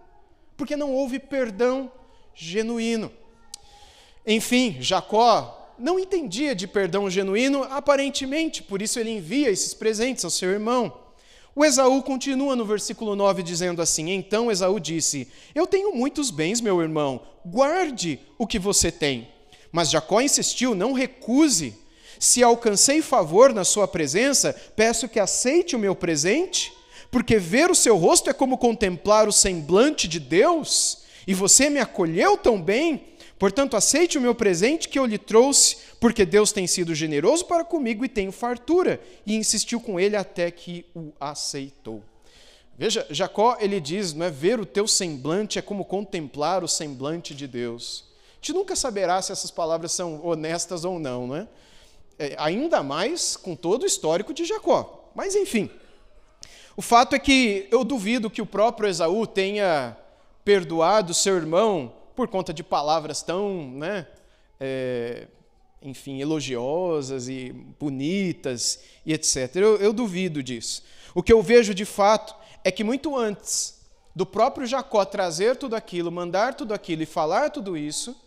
porque 0.57 0.77
não 0.77 0.95
houve 0.95 1.19
perdão 1.19 1.91
genuíno. 2.35 3.13
Enfim, 4.25 4.77
Jacó 4.81 5.75
não 5.79 5.99
entendia 5.99 6.55
de 6.55 6.67
perdão 6.67 7.11
genuíno, 7.11 7.65
aparentemente, 7.65 8.63
por 8.63 8.81
isso 8.81 8.99
ele 8.99 9.11
envia 9.11 9.51
esses 9.51 9.75
presentes 9.75 10.25
ao 10.25 10.31
seu 10.31 10.51
irmão. 10.51 11.08
O 11.59 11.65
Esaú 11.65 12.05
continua 12.05 12.55
no 12.55 12.65
versículo 12.65 13.17
9 13.17 13.43
dizendo 13.43 13.83
assim: 13.83 14.11
Então 14.11 14.49
Esaú 14.49 14.79
disse: 14.79 15.27
Eu 15.53 15.67
tenho 15.67 15.93
muitos 15.93 16.31
bens, 16.31 16.61
meu 16.61 16.81
irmão, 16.81 17.21
guarde 17.45 18.21
o 18.39 18.47
que 18.47 18.61
você 18.61 18.93
tem. 18.93 19.27
Mas 19.73 19.91
Jacó 19.91 20.21
insistiu: 20.21 20.73
Não 20.73 20.93
recuse. 20.93 21.75
Se 22.17 22.45
alcancei 22.45 23.03
favor 23.03 23.53
na 23.53 23.65
sua 23.65 23.89
presença, 23.89 24.55
peço 24.77 25.09
que 25.09 25.19
aceite 25.19 25.75
o 25.75 25.81
meu 25.81 25.97
presente, 25.97 26.73
porque 27.11 27.39
ver 27.39 27.73
o 27.73 27.75
seu 27.75 27.97
rosto 27.97 28.31
é 28.31 28.33
como 28.33 28.57
contemplar 28.57 29.27
o 29.27 29.33
semblante 29.33 30.07
de 30.07 30.21
Deus 30.21 30.99
e 31.27 31.35
você 31.35 31.69
me 31.69 31.81
acolheu 31.81 32.37
tão 32.37 32.63
bem, 32.63 33.03
portanto, 33.39 33.77
aceite 33.77 34.19
o 34.19 34.21
meu 34.21 34.35
presente 34.35 34.89
que 34.89 34.99
eu 34.99 35.07
lhe 35.07 35.19
trouxe, 35.19 35.77
porque 36.01 36.25
Deus 36.25 36.53
tem 36.53 36.67
sido 36.67 36.95
generoso 36.95 37.45
para 37.45 37.65
comigo 37.65 38.05
e 38.05 38.09
tenho 38.09 38.33
fartura. 38.33 39.01
E 39.27 39.37
insistiu 39.37 39.81
com 39.81 39.99
ele 39.99 40.17
até 40.17 40.51
que 40.51 40.85
o 40.95 41.13
aceitou. 41.21 42.03
Veja, 42.77 43.05
Jacó, 43.11 43.57
ele 43.59 43.81
diz, 43.81 44.15
não 44.15 44.27
é 44.27 44.31
ver 44.31 44.61
o 44.61 44.67
teu 44.67 44.87
semblante 44.87 45.59
é 45.59 45.63
como 45.63 45.85
contemplar 45.85 46.63
o 46.63 46.69
semblante 46.69 47.35
de 47.35 47.49
Deus. 47.49 48.05
A 48.35 48.35
gente 48.37 48.53
nunca 48.53 48.77
saberá 48.77 49.21
se 49.21 49.33
essas 49.33 49.51
palavras 49.51 49.91
são 49.91 50.25
honestas 50.25 50.85
ou 50.85 51.01
não, 51.01 51.27
não 51.27 51.37
é? 51.37 51.49
é 52.19 52.37
ainda 52.39 52.81
mais 52.83 53.37
com 53.37 53.57
todo 53.57 53.83
o 53.83 53.87
histórico 53.87 54.33
de 54.33 54.45
Jacó. 54.45 55.11
Mas 55.13 55.35
enfim, 55.35 55.69
o 56.77 56.83
fato 56.83 57.17
é 57.17 57.19
que 57.19 57.67
eu 57.73 57.83
duvido 57.83 58.31
que 58.31 58.41
o 58.41 58.47
próprio 58.47 58.89
Esaú 58.89 59.27
tenha 59.27 59.97
perdoado 60.45 61.13
seu 61.13 61.35
irmão 61.35 61.93
por 62.19 62.27
conta 62.27 62.53
de 62.53 62.65
palavras 62.65 63.23
tão, 63.23 63.71
né, 63.71 64.05
é, 64.59 65.29
enfim, 65.81 66.21
elogiosas 66.21 67.29
e 67.29 67.53
bonitas 67.79 68.81
e 69.07 69.13
etc. 69.13 69.55
Eu, 69.55 69.77
eu 69.77 69.93
duvido 69.93 70.43
disso. 70.43 70.83
O 71.15 71.23
que 71.23 71.33
eu 71.33 71.41
vejo 71.41 71.73
de 71.73 71.85
fato 71.85 72.35
é 72.65 72.73
que 72.73 72.83
muito 72.83 73.17
antes 73.17 73.81
do 74.17 74.27
próprio 74.27 74.67
Jacó 74.67 75.05
trazer 75.05 75.55
tudo 75.55 75.77
aquilo, 75.77 76.11
mandar 76.11 76.55
tudo 76.55 76.75
aquilo 76.75 77.05
e 77.05 77.07
falar 77.07 77.51
tudo 77.51 77.77
isso, 77.77 78.21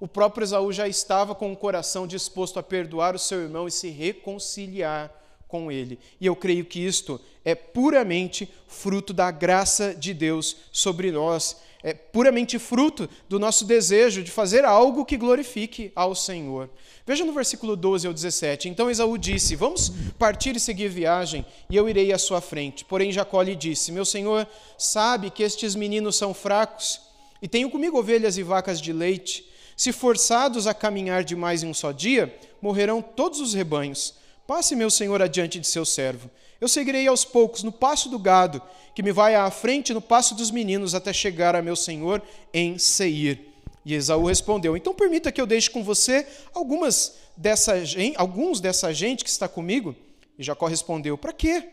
o 0.00 0.08
próprio 0.08 0.44
Esaú 0.44 0.72
já 0.72 0.88
estava 0.88 1.34
com 1.34 1.52
o 1.52 1.56
coração 1.56 2.06
disposto 2.06 2.58
a 2.58 2.62
perdoar 2.62 3.14
o 3.14 3.18
seu 3.18 3.42
irmão 3.42 3.68
e 3.68 3.70
se 3.70 3.90
reconciliar 3.90 5.12
com 5.48 5.72
ele. 5.72 5.98
E 6.20 6.26
eu 6.26 6.36
creio 6.36 6.64
que 6.64 6.78
isto 6.78 7.20
é 7.44 7.54
puramente 7.54 8.48
fruto 8.68 9.12
da 9.12 9.30
graça 9.30 9.94
de 9.94 10.12
Deus 10.12 10.56
sobre 10.70 11.10
nós, 11.10 11.56
é 11.82 11.94
puramente 11.94 12.58
fruto 12.58 13.08
do 13.28 13.38
nosso 13.38 13.64
desejo 13.64 14.22
de 14.22 14.30
fazer 14.30 14.64
algo 14.64 15.04
que 15.04 15.16
glorifique 15.16 15.90
ao 15.94 16.14
Senhor. 16.14 16.68
Veja 17.06 17.24
no 17.24 17.32
versículo 17.32 17.76
12 17.76 18.06
ao 18.06 18.12
17. 18.12 18.68
Então 18.68 18.90
Esaú 18.90 19.16
disse: 19.16 19.56
Vamos 19.56 19.90
partir 20.18 20.56
e 20.56 20.60
seguir 20.60 20.88
viagem, 20.88 21.46
e 21.70 21.76
eu 21.76 21.88
irei 21.88 22.12
à 22.12 22.18
sua 22.18 22.40
frente. 22.40 22.84
Porém 22.84 23.12
Jacó 23.12 23.40
lhe 23.40 23.56
disse: 23.56 23.92
Meu 23.92 24.04
senhor 24.04 24.46
sabe 24.76 25.30
que 25.30 25.42
estes 25.42 25.74
meninos 25.74 26.16
são 26.16 26.34
fracos, 26.34 27.00
e 27.40 27.48
tenho 27.48 27.70
comigo 27.70 27.98
ovelhas 27.98 28.36
e 28.36 28.42
vacas 28.42 28.80
de 28.80 28.92
leite. 28.92 29.48
Se 29.76 29.92
forçados 29.92 30.66
a 30.66 30.74
caminhar 30.74 31.22
demais 31.22 31.62
em 31.62 31.68
um 31.68 31.72
só 31.72 31.92
dia, 31.92 32.36
morrerão 32.60 33.00
todos 33.00 33.40
os 33.40 33.54
rebanhos. 33.54 34.17
Passe, 34.48 34.74
meu 34.74 34.90
senhor, 34.90 35.20
adiante 35.20 35.60
de 35.60 35.66
seu 35.66 35.84
servo. 35.84 36.30
Eu 36.58 36.68
seguirei 36.68 37.06
aos 37.06 37.22
poucos 37.22 37.62
no 37.62 37.70
passo 37.70 38.08
do 38.08 38.18
gado, 38.18 38.62
que 38.94 39.02
me 39.02 39.12
vai 39.12 39.34
à 39.34 39.50
frente 39.50 39.92
no 39.92 40.00
passo 40.00 40.34
dos 40.34 40.50
meninos, 40.50 40.94
até 40.94 41.12
chegar 41.12 41.54
a 41.54 41.60
meu 41.60 41.76
senhor 41.76 42.22
em 42.50 42.78
Seir. 42.78 43.44
E 43.84 43.92
Esaú 43.92 44.24
respondeu: 44.24 44.74
Então 44.74 44.94
permita 44.94 45.30
que 45.30 45.38
eu 45.38 45.46
deixe 45.46 45.68
com 45.68 45.84
você 45.84 46.26
algumas 46.54 47.16
dessa 47.36 47.74
alguns 48.16 48.58
dessa 48.58 48.90
gente 48.94 49.22
que 49.22 49.28
está 49.28 49.46
comigo. 49.46 49.94
E 50.38 50.42
Jacó 50.42 50.66
respondeu: 50.66 51.18
Para 51.18 51.34
quê? 51.34 51.68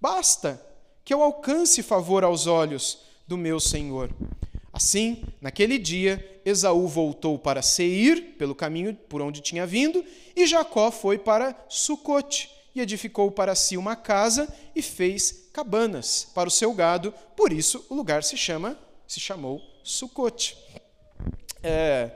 Basta, 0.00 0.64
que 1.04 1.12
eu 1.12 1.22
alcance 1.22 1.82
favor 1.82 2.24
aos 2.24 2.46
olhos 2.46 3.00
do 3.26 3.36
meu 3.36 3.60
senhor. 3.60 4.10
Assim, 4.78 5.24
naquele 5.40 5.76
dia, 5.76 6.40
Esaú 6.44 6.86
voltou 6.86 7.36
para 7.36 7.62
Seir, 7.62 8.36
pelo 8.38 8.54
caminho 8.54 8.94
por 8.94 9.20
onde 9.20 9.40
tinha 9.40 9.66
vindo, 9.66 10.04
e 10.36 10.46
Jacó 10.46 10.92
foi 10.92 11.18
para 11.18 11.52
Sucote 11.68 12.48
e 12.76 12.80
edificou 12.80 13.28
para 13.28 13.56
si 13.56 13.76
uma 13.76 13.96
casa 13.96 14.48
e 14.76 14.80
fez 14.80 15.48
cabanas 15.52 16.28
para 16.32 16.46
o 16.46 16.52
seu 16.52 16.72
gado, 16.72 17.12
por 17.36 17.52
isso 17.52 17.84
o 17.88 17.94
lugar 17.96 18.22
se 18.22 18.36
chama 18.36 18.78
se 19.04 19.18
chamou 19.18 19.60
Sucote. 19.82 20.56
É, 21.60 22.12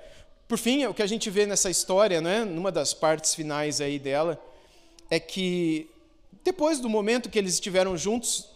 por 0.46 0.56
fim, 0.56 0.86
o 0.86 0.94
que 0.94 1.02
a 1.02 1.06
gente 1.08 1.28
vê 1.30 1.46
nessa 1.46 1.68
história, 1.68 2.20
né, 2.20 2.44
numa 2.44 2.70
das 2.70 2.94
partes 2.94 3.34
finais 3.34 3.80
aí 3.80 3.98
dela, 3.98 4.40
é 5.10 5.18
que 5.18 5.90
depois 6.44 6.78
do 6.78 6.88
momento 6.88 7.28
que 7.28 7.40
eles 7.40 7.54
estiveram 7.54 7.96
juntos, 7.96 8.48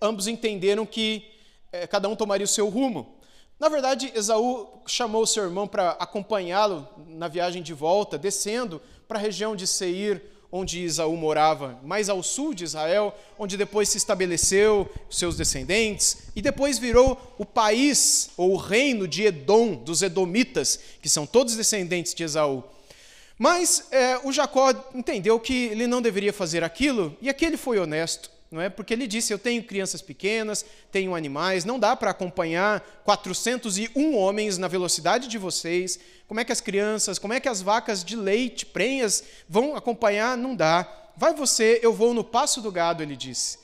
ambos 0.00 0.28
entenderam 0.28 0.86
que 0.86 1.30
é, 1.70 1.86
cada 1.86 2.08
um 2.08 2.16
tomaria 2.16 2.46
o 2.46 2.48
seu 2.48 2.70
rumo. 2.70 3.14
Na 3.58 3.68
verdade, 3.68 4.12
Esaú 4.14 4.82
chamou 4.86 5.24
seu 5.26 5.44
irmão 5.44 5.66
para 5.68 5.90
acompanhá-lo 5.92 6.88
na 7.06 7.28
viagem 7.28 7.62
de 7.62 7.72
volta, 7.72 8.18
descendo 8.18 8.82
para 9.06 9.18
a 9.18 9.22
região 9.22 9.54
de 9.54 9.66
Seir, 9.66 10.20
onde 10.50 10.82
Esaú 10.82 11.16
morava, 11.16 11.78
mais 11.82 12.08
ao 12.08 12.22
sul 12.22 12.52
de 12.52 12.64
Israel, 12.64 13.14
onde 13.38 13.56
depois 13.56 13.88
se 13.88 13.96
estabeleceu 13.96 14.88
seus 15.08 15.36
descendentes, 15.36 16.28
e 16.34 16.42
depois 16.42 16.78
virou 16.78 17.16
o 17.38 17.44
país 17.44 18.30
ou 18.36 18.52
o 18.52 18.56
reino 18.56 19.06
de 19.06 19.22
Edom, 19.22 19.74
dos 19.74 20.02
Edomitas, 20.02 20.78
que 21.00 21.08
são 21.08 21.24
todos 21.24 21.56
descendentes 21.56 22.12
de 22.12 22.24
Esaú. 22.24 22.62
Mas 23.38 23.86
é, 23.90 24.18
o 24.24 24.32
Jacó 24.32 24.72
entendeu 24.94 25.38
que 25.38 25.66
ele 25.66 25.86
não 25.86 26.02
deveria 26.02 26.32
fazer 26.32 26.62
aquilo, 26.62 27.16
e 27.20 27.28
aqui 27.28 27.44
ele 27.44 27.56
foi 27.56 27.78
honesto 27.78 28.33
não 28.54 28.60
é? 28.60 28.70
Porque 28.70 28.94
ele 28.94 29.06
disse: 29.08 29.32
Eu 29.32 29.38
tenho 29.38 29.62
crianças 29.64 30.00
pequenas, 30.00 30.64
tenho 30.92 31.14
animais, 31.14 31.64
não 31.64 31.76
dá 31.76 31.96
para 31.96 32.12
acompanhar 32.12 32.80
401 33.04 34.16
homens 34.16 34.56
na 34.56 34.68
velocidade 34.68 35.26
de 35.26 35.36
vocês. 35.36 35.98
Como 36.28 36.38
é 36.38 36.44
que 36.44 36.52
as 36.52 36.60
crianças, 36.60 37.18
como 37.18 37.32
é 37.32 37.40
que 37.40 37.48
as 37.48 37.60
vacas 37.60 38.04
de 38.04 38.14
leite, 38.14 38.64
prenhas, 38.64 39.24
vão 39.48 39.74
acompanhar? 39.74 40.36
Não 40.36 40.54
dá. 40.54 40.88
Vai 41.16 41.34
você, 41.34 41.80
eu 41.82 41.92
vou 41.92 42.14
no 42.14 42.22
passo 42.22 42.60
do 42.60 42.70
gado, 42.70 43.02
ele 43.02 43.16
disse. 43.16 43.58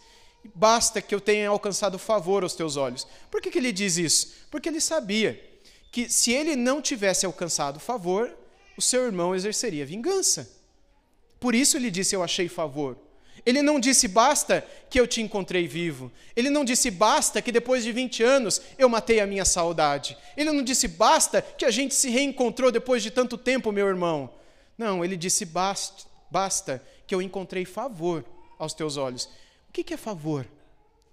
Basta 0.54 1.00
que 1.00 1.14
eu 1.14 1.20
tenha 1.20 1.48
alcançado 1.48 1.98
favor 1.98 2.42
aos 2.42 2.54
teus 2.54 2.76
olhos. 2.76 3.06
Por 3.30 3.40
que, 3.40 3.50
que 3.50 3.58
ele 3.58 3.72
diz 3.72 3.96
isso? 3.96 4.34
Porque 4.50 4.68
ele 4.68 4.80
sabia 4.80 5.40
que 5.92 6.08
se 6.08 6.32
ele 6.32 6.56
não 6.56 6.82
tivesse 6.82 7.24
alcançado 7.24 7.78
favor, 7.78 8.36
o 8.76 8.82
seu 8.82 9.04
irmão 9.04 9.36
exerceria 9.36 9.86
vingança. 9.86 10.50
Por 11.38 11.54
isso 11.54 11.76
ele 11.76 11.92
disse: 11.92 12.16
Eu 12.16 12.24
achei 12.24 12.48
favor. 12.48 12.98
Ele 13.44 13.62
não 13.62 13.80
disse 13.80 14.06
basta 14.06 14.66
que 14.88 15.00
eu 15.00 15.06
te 15.06 15.20
encontrei 15.20 15.66
vivo. 15.66 16.10
Ele 16.36 16.50
não 16.50 16.64
disse 16.64 16.90
basta 16.90 17.40
que 17.40 17.52
depois 17.52 17.82
de 17.84 17.92
20 17.92 18.22
anos 18.22 18.60
eu 18.78 18.88
matei 18.88 19.20
a 19.20 19.26
minha 19.26 19.44
saudade. 19.44 20.16
Ele 20.36 20.52
não 20.52 20.62
disse 20.62 20.88
basta 20.88 21.40
que 21.42 21.64
a 21.64 21.70
gente 21.70 21.94
se 21.94 22.10
reencontrou 22.10 22.70
depois 22.70 23.02
de 23.02 23.10
tanto 23.10 23.38
tempo, 23.38 23.72
meu 23.72 23.86
irmão. 23.86 24.32
Não, 24.76 25.04
ele 25.04 25.16
disse 25.16 25.44
basta, 25.44 26.04
basta 26.30 26.82
que 27.06 27.14
eu 27.14 27.22
encontrei 27.22 27.64
favor 27.64 28.24
aos 28.58 28.74
teus 28.74 28.96
olhos. 28.96 29.28
O 29.68 29.72
que 29.72 29.94
é 29.94 29.96
favor? 29.96 30.46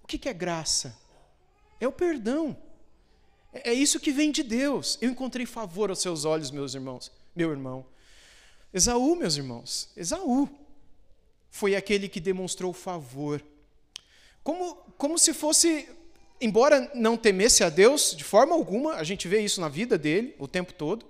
O 0.02 0.06
que 0.06 0.28
é 0.28 0.32
graça? 0.32 0.96
É 1.80 1.86
o 1.86 1.92
perdão. 1.92 2.56
É 3.52 3.72
isso 3.72 4.00
que 4.00 4.12
vem 4.12 4.30
de 4.30 4.42
Deus. 4.42 4.98
Eu 5.00 5.10
encontrei 5.10 5.46
favor 5.46 5.90
aos 5.90 6.00
seus 6.00 6.24
olhos, 6.24 6.50
meus 6.50 6.74
irmãos, 6.74 7.10
meu 7.34 7.50
irmão. 7.50 7.86
Esaú, 8.72 9.16
meus 9.16 9.36
irmãos, 9.36 9.88
Esaú 9.96 10.48
foi 11.50 11.74
aquele 11.74 12.08
que 12.08 12.20
demonstrou 12.20 12.72
favor. 12.72 13.42
Como, 14.42 14.74
como 14.96 15.18
se 15.18 15.34
fosse, 15.34 15.88
embora 16.40 16.90
não 16.94 17.16
temesse 17.16 17.64
a 17.64 17.68
Deus 17.68 18.14
de 18.16 18.24
forma 18.24 18.54
alguma, 18.54 18.94
a 18.94 19.04
gente 19.04 19.28
vê 19.28 19.40
isso 19.40 19.60
na 19.60 19.68
vida 19.68 19.98
dele 19.98 20.34
o 20.38 20.48
tempo 20.48 20.72
todo, 20.72 21.04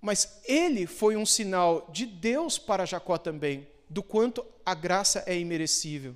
mas 0.00 0.40
ele 0.44 0.86
foi 0.86 1.16
um 1.16 1.26
sinal 1.26 1.88
de 1.92 2.06
Deus 2.06 2.58
para 2.58 2.84
Jacó 2.84 3.18
também, 3.18 3.66
do 3.88 4.02
quanto 4.02 4.44
a 4.64 4.74
graça 4.74 5.24
é 5.26 5.36
imerecível, 5.36 6.14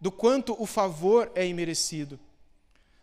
do 0.00 0.10
quanto 0.10 0.60
o 0.60 0.66
favor 0.66 1.30
é 1.34 1.46
imerecido, 1.46 2.18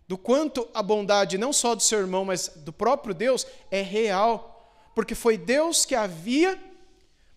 do 0.08 0.18
quanto 0.18 0.68
a 0.74 0.84
bondade, 0.84 1.38
não 1.38 1.54
só 1.54 1.74
do 1.74 1.82
seu 1.82 2.00
irmão, 2.00 2.26
mas 2.26 2.50
do 2.50 2.74
próprio 2.74 3.14
Deus, 3.14 3.48
é 3.70 3.82
real, 3.82 4.70
porque 4.94 5.16
foi 5.16 5.38
Deus 5.38 5.86
que 5.86 5.96
havia 5.96 6.60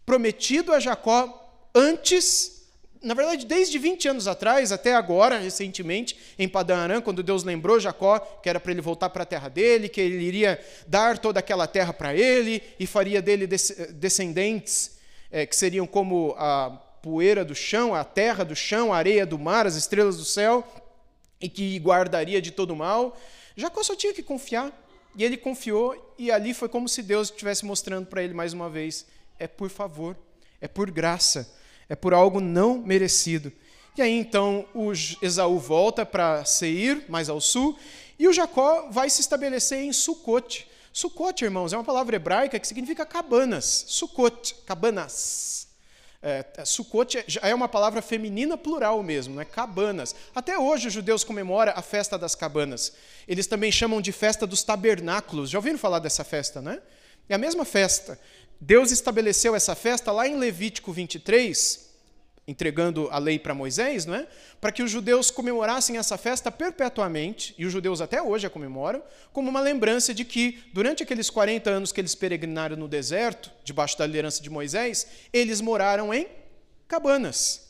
prometido 0.04 0.72
a 0.72 0.80
Jacó 0.80 1.43
antes, 1.74 2.62
na 3.02 3.14
verdade, 3.14 3.44
desde 3.44 3.78
20 3.78 4.08
anos 4.08 4.28
atrás 4.28 4.70
até 4.70 4.94
agora, 4.94 5.38
recentemente, 5.38 6.16
em 6.38 6.48
Padã 6.48 6.76
Aram, 6.76 7.02
quando 7.02 7.22
Deus 7.22 7.42
lembrou 7.42 7.80
Jacó 7.80 8.18
que 8.18 8.48
era 8.48 8.60
para 8.60 8.70
ele 8.70 8.80
voltar 8.80 9.10
para 9.10 9.24
a 9.24 9.26
terra 9.26 9.48
dele, 9.48 9.88
que 9.88 10.00
ele 10.00 10.22
iria 10.22 10.60
dar 10.86 11.18
toda 11.18 11.40
aquela 11.40 11.66
terra 11.66 11.92
para 11.92 12.14
ele 12.14 12.62
e 12.78 12.86
faria 12.86 13.20
dele 13.20 13.46
descendentes 13.46 14.98
é, 15.30 15.44
que 15.44 15.56
seriam 15.56 15.86
como 15.86 16.34
a 16.38 16.70
poeira 17.02 17.44
do 17.44 17.54
chão, 17.54 17.94
a 17.94 18.04
terra 18.04 18.44
do 18.44 18.54
chão, 18.54 18.92
a 18.92 18.96
areia 18.96 19.26
do 19.26 19.38
mar, 19.38 19.66
as 19.66 19.74
estrelas 19.74 20.16
do 20.16 20.24
céu, 20.24 20.66
e 21.40 21.48
que 21.48 21.76
guardaria 21.78 22.40
de 22.40 22.50
todo 22.50 22.74
mal. 22.74 23.18
Jacó 23.56 23.82
só 23.82 23.94
tinha 23.94 24.14
que 24.14 24.22
confiar. 24.22 24.72
E 25.16 25.22
ele 25.22 25.36
confiou, 25.36 26.14
e 26.18 26.30
ali 26.32 26.52
foi 26.52 26.68
como 26.68 26.88
se 26.88 27.00
Deus 27.00 27.30
estivesse 27.30 27.64
mostrando 27.64 28.06
para 28.06 28.20
ele 28.22 28.34
mais 28.34 28.52
uma 28.52 28.68
vez: 28.68 29.06
é 29.38 29.46
por 29.46 29.70
favor, 29.70 30.16
é 30.60 30.66
por 30.66 30.90
graça 30.90 31.54
é 31.88 31.94
por 31.94 32.14
algo 32.14 32.40
não 32.40 32.78
merecido. 32.78 33.52
E 33.96 34.02
aí 34.02 34.12
então 34.12 34.66
o 34.74 34.92
Esaú 34.92 35.58
volta 35.58 36.04
para 36.04 36.44
Seir, 36.44 37.04
mais 37.08 37.28
ao 37.28 37.40
sul, 37.40 37.78
e 38.18 38.26
o 38.26 38.32
Jacó 38.32 38.88
vai 38.90 39.08
se 39.10 39.20
estabelecer 39.20 39.78
em 39.80 39.92
Sucote. 39.92 40.68
Sucote, 40.92 41.44
irmãos, 41.44 41.72
é 41.72 41.76
uma 41.76 41.84
palavra 41.84 42.16
hebraica 42.16 42.58
que 42.58 42.66
significa 42.66 43.04
cabanas. 43.04 43.84
Sucote, 43.88 44.54
cabanas. 44.66 45.66
É, 46.22 46.44
é 46.56 46.64
Sucote 46.64 47.24
é 47.42 47.54
uma 47.54 47.68
palavra 47.68 48.00
feminina 48.00 48.56
plural 48.56 49.02
mesmo, 49.02 49.34
não 49.34 49.42
é 49.42 49.44
cabanas. 49.44 50.14
Até 50.34 50.58
hoje 50.58 50.88
os 50.88 50.94
judeus 50.94 51.22
comemoram 51.22 51.72
a 51.76 51.82
festa 51.82 52.16
das 52.16 52.34
cabanas. 52.34 52.92
Eles 53.28 53.46
também 53.46 53.70
chamam 53.70 54.00
de 54.00 54.10
festa 54.10 54.46
dos 54.46 54.62
tabernáculos. 54.62 55.50
Já 55.50 55.58
ouviram 55.58 55.78
falar 55.78 55.98
dessa 55.98 56.24
festa, 56.24 56.62
né? 56.62 56.80
É 57.28 57.34
a 57.34 57.38
mesma 57.38 57.64
festa. 57.64 58.18
Deus 58.60 58.90
estabeleceu 58.90 59.54
essa 59.54 59.74
festa 59.74 60.10
lá 60.12 60.26
em 60.26 60.36
Levítico 60.36 60.92
23, 60.92 61.84
entregando 62.46 63.08
a 63.10 63.18
lei 63.18 63.38
para 63.38 63.54
Moisés, 63.54 64.04
não 64.04 64.14
é? 64.14 64.26
Para 64.60 64.72
que 64.72 64.82
os 64.82 64.90
judeus 64.90 65.30
comemorassem 65.30 65.96
essa 65.96 66.16
festa 66.18 66.50
perpetuamente, 66.50 67.54
e 67.56 67.64
os 67.64 67.72
judeus 67.72 68.00
até 68.00 68.22
hoje 68.22 68.46
a 68.46 68.50
comemoram, 68.50 69.02
como 69.32 69.48
uma 69.48 69.60
lembrança 69.60 70.12
de 70.12 70.24
que 70.24 70.62
durante 70.72 71.02
aqueles 71.02 71.30
40 71.30 71.70
anos 71.70 71.92
que 71.92 72.00
eles 72.00 72.14
peregrinaram 72.14 72.76
no 72.76 72.88
deserto, 72.88 73.50
debaixo 73.64 73.98
da 73.98 74.06
liderança 74.06 74.42
de 74.42 74.50
Moisés, 74.50 75.06
eles 75.32 75.60
moraram 75.60 76.12
em 76.12 76.26
cabanas. 76.86 77.64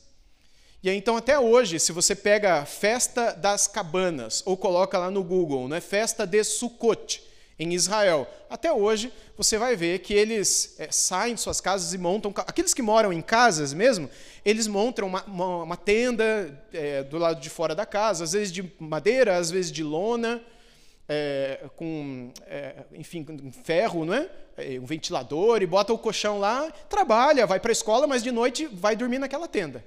E 0.83 0.90
aí, 0.90 0.99
então, 0.99 1.16
até 1.16 1.38
hoje, 1.38 1.81
se 1.81 1.92
você 1.92 2.14
pega 2.14 2.57
a 2.57 2.66
festa 2.66 3.33
das 3.33 3.66
cabanas, 3.66 4.42
ou 4.44 4.55
coloca 4.55 4.99
lá 4.99 5.11
no 5.11 5.25
Google, 5.25 5.66
né, 5.66 5.81
festa 5.81 6.27
de 6.27 6.44
Sukkot, 6.44 7.23
em 7.59 7.73
Israel. 7.73 8.29
Até 8.51 8.73
hoje, 8.73 9.12
você 9.37 9.59
vai 9.59 9.77
ver 9.77 10.01
que 10.01 10.12
eles 10.12 10.75
é, 10.79 10.88
saem 10.90 11.35
de 11.35 11.40
suas 11.40 11.61
casas 11.61 11.93
e 11.93 11.99
montam. 11.99 12.33
Aqueles 12.37 12.75
que 12.75 12.83
moram 12.83 13.12
em 13.12 13.23
casas 13.23 13.73
mesmo, 13.73 14.11
eles 14.45 14.67
montam 14.67 15.07
uma, 15.07 15.23
uma, 15.25 15.62
uma 15.62 15.77
tenda 15.77 16.62
é, 16.73 17.03
do 17.03 17.19
lado 17.19 17.40
de 17.40 17.51
fora 17.51 17.75
da 17.75 17.87
casa, 17.87 18.25
às 18.25 18.33
vezes 18.33 18.53
de 18.53 18.73
madeira, 18.79 19.37
às 19.37 19.51
vezes 19.51 19.71
de 19.71 19.83
lona, 19.83 20.43
é, 21.09 21.67
com, 21.77 22.33
enfim, 22.93 23.23
com 23.25 23.53
ferro, 23.53 24.05
não 24.05 24.14
é? 24.14 24.29
um 24.81 24.87
ventilador, 24.87 25.62
e 25.62 25.67
bota 25.67 25.93
o 25.93 25.99
colchão 25.99 26.38
lá, 26.38 26.71
trabalha, 26.88 27.45
vai 27.45 27.59
para 27.59 27.71
a 27.71 27.73
escola, 27.73 28.07
mas 28.07 28.23
de 28.23 28.31
noite 28.31 28.67
vai 28.67 28.95
dormir 28.95 29.19
naquela 29.19 29.49
tenda. 29.49 29.85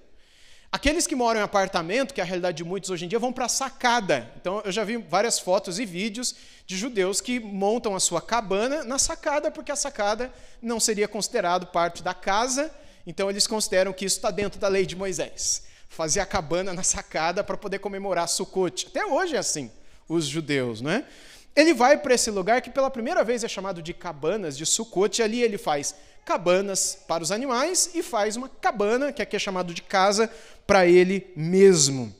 Aqueles 0.70 1.08
que 1.08 1.16
moram 1.16 1.40
em 1.40 1.44
apartamento, 1.44 2.14
que 2.14 2.20
é 2.20 2.24
a 2.24 2.28
realidade 2.28 2.58
de 2.58 2.64
muitos 2.64 2.90
hoje 2.90 3.06
em 3.06 3.08
dia, 3.08 3.18
vão 3.18 3.32
para 3.32 3.46
a 3.46 3.50
sacada. 3.50 4.30
Então, 4.36 4.62
eu 4.66 4.72
já 4.72 4.84
vi 4.84 4.98
várias 4.98 5.40
fotos 5.40 5.80
e 5.80 5.86
vídeos 5.86 6.36
de 6.66 6.76
judeus 6.76 7.22
que 7.22 7.40
montam 7.40 7.96
a 7.96 8.00
sua 8.00 8.22
cabana 8.22 8.84
na 8.84 9.00
sacada, 9.00 9.50
porque 9.50 9.72
a 9.72 9.76
sacada 9.78 10.32
não 10.62 10.80
seria 10.80 11.08
considerado 11.08 11.68
parte 11.68 12.04
da 12.04 12.14
casa, 12.14 12.70
então 13.06 13.30
eles 13.30 13.48
consideram 13.48 13.94
que 13.94 14.04
isso 14.04 14.18
está 14.18 14.30
dentro 14.30 14.60
da 14.60 14.68
lei 14.68 14.86
de 14.86 14.96
Moisés. 14.96 15.64
Fazer 15.88 16.20
a 16.20 16.26
cabana 16.26 16.74
na 16.74 16.84
sacada 16.84 17.46
para 17.46 17.56
poder 17.56 17.80
comemorar 17.80 18.28
Sukkot. 18.28 18.88
Até 18.88 19.06
hoje 19.06 19.38
é 19.38 19.40
assim, 19.40 19.72
os 20.10 20.26
judeus, 20.26 20.82
não 20.82 20.92
é? 20.92 21.06
Ele 21.56 21.74
vai 21.74 21.98
para 21.98 22.14
esse 22.14 22.30
lugar 22.30 22.62
que 22.62 22.70
pela 22.70 22.92
primeira 22.92 23.24
vez 23.24 23.44
é 23.44 23.48
chamado 23.48 23.82
de 23.82 23.94
cabanas 23.94 24.58
de 24.58 24.66
Sukkot, 24.66 25.22
e 25.22 25.24
ali 25.24 25.42
ele 25.42 25.58
faz 25.58 25.96
cabanas 26.28 27.00
para 27.08 27.24
os 27.24 27.32
animais 27.32 27.92
e 27.96 28.04
faz 28.04 28.36
uma 28.36 28.50
cabana, 28.50 29.14
que 29.14 29.22
aqui 29.22 29.38
é 29.38 29.40
chamado 29.40 29.74
de 29.74 29.82
casa, 29.82 30.30
para 30.68 30.86
ele 30.86 31.32
mesmo. 31.38 32.14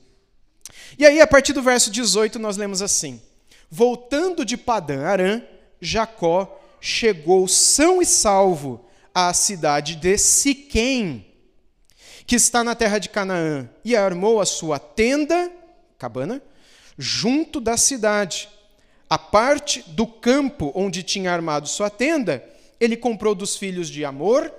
E 0.98 1.06
aí, 1.06 1.20
a 1.20 1.28
partir 1.28 1.52
do 1.52 1.62
verso 1.62 1.92
18, 1.92 2.40
nós 2.40 2.56
lemos 2.56 2.82
assim: 2.82 3.22
Voltando 3.70 4.46
de 4.46 4.56
Padã 4.56 5.06
Arã, 5.06 5.42
Jacó 5.82 6.58
chegou 6.80 7.50
são 7.50 8.02
e 8.02 8.06
salvo 8.06 8.86
à 9.14 9.34
cidade 9.34 9.98
de 9.98 10.18
Siquém, 10.18 11.26
que 12.26 12.38
está 12.38 12.64
na 12.64 12.76
terra 12.76 13.00
de 13.00 13.10
Canaã, 13.10 13.70
e 13.84 13.94
armou 13.94 14.40
a 14.40 14.46
sua 14.46 14.80
tenda, 14.80 15.52
cabana, 15.98 16.42
junto 16.98 17.60
da 17.60 17.76
cidade. 17.76 18.48
A 19.10 19.18
parte 19.18 19.84
do 19.90 20.08
campo 20.08 20.72
onde 20.74 21.04
tinha 21.04 21.34
armado 21.34 21.68
sua 21.68 21.90
tenda, 21.90 22.42
ele 22.80 22.98
comprou 22.98 23.34
dos 23.34 23.56
filhos 23.56 23.90
de 23.90 24.06
Amor, 24.06 24.54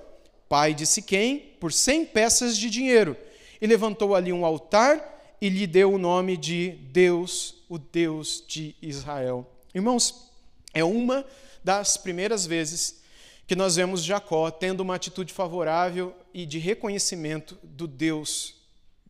pai 0.48 0.74
de 0.74 0.86
Siquém, 0.86 1.54
por 1.60 1.72
cem 1.72 2.04
peças 2.04 2.56
de 2.56 2.70
dinheiro, 2.70 3.16
e 3.60 3.66
levantou 3.66 4.14
ali 4.14 4.32
um 4.32 4.44
altar 4.44 5.36
e 5.40 5.48
lhe 5.48 5.66
deu 5.66 5.92
o 5.92 5.98
nome 5.98 6.36
de 6.36 6.70
Deus, 6.90 7.62
o 7.68 7.78
Deus 7.78 8.42
de 8.46 8.74
Israel. 8.82 9.46
Irmãos, 9.74 10.30
é 10.74 10.82
uma 10.82 11.24
das 11.62 11.96
primeiras 11.96 12.46
vezes 12.46 13.02
que 13.46 13.56
nós 13.56 13.76
vemos 13.76 14.04
Jacó 14.04 14.50
tendo 14.50 14.80
uma 14.80 14.94
atitude 14.94 15.32
favorável 15.32 16.14
e 16.34 16.44
de 16.44 16.58
reconhecimento 16.58 17.58
do 17.62 17.86
Deus 17.86 18.56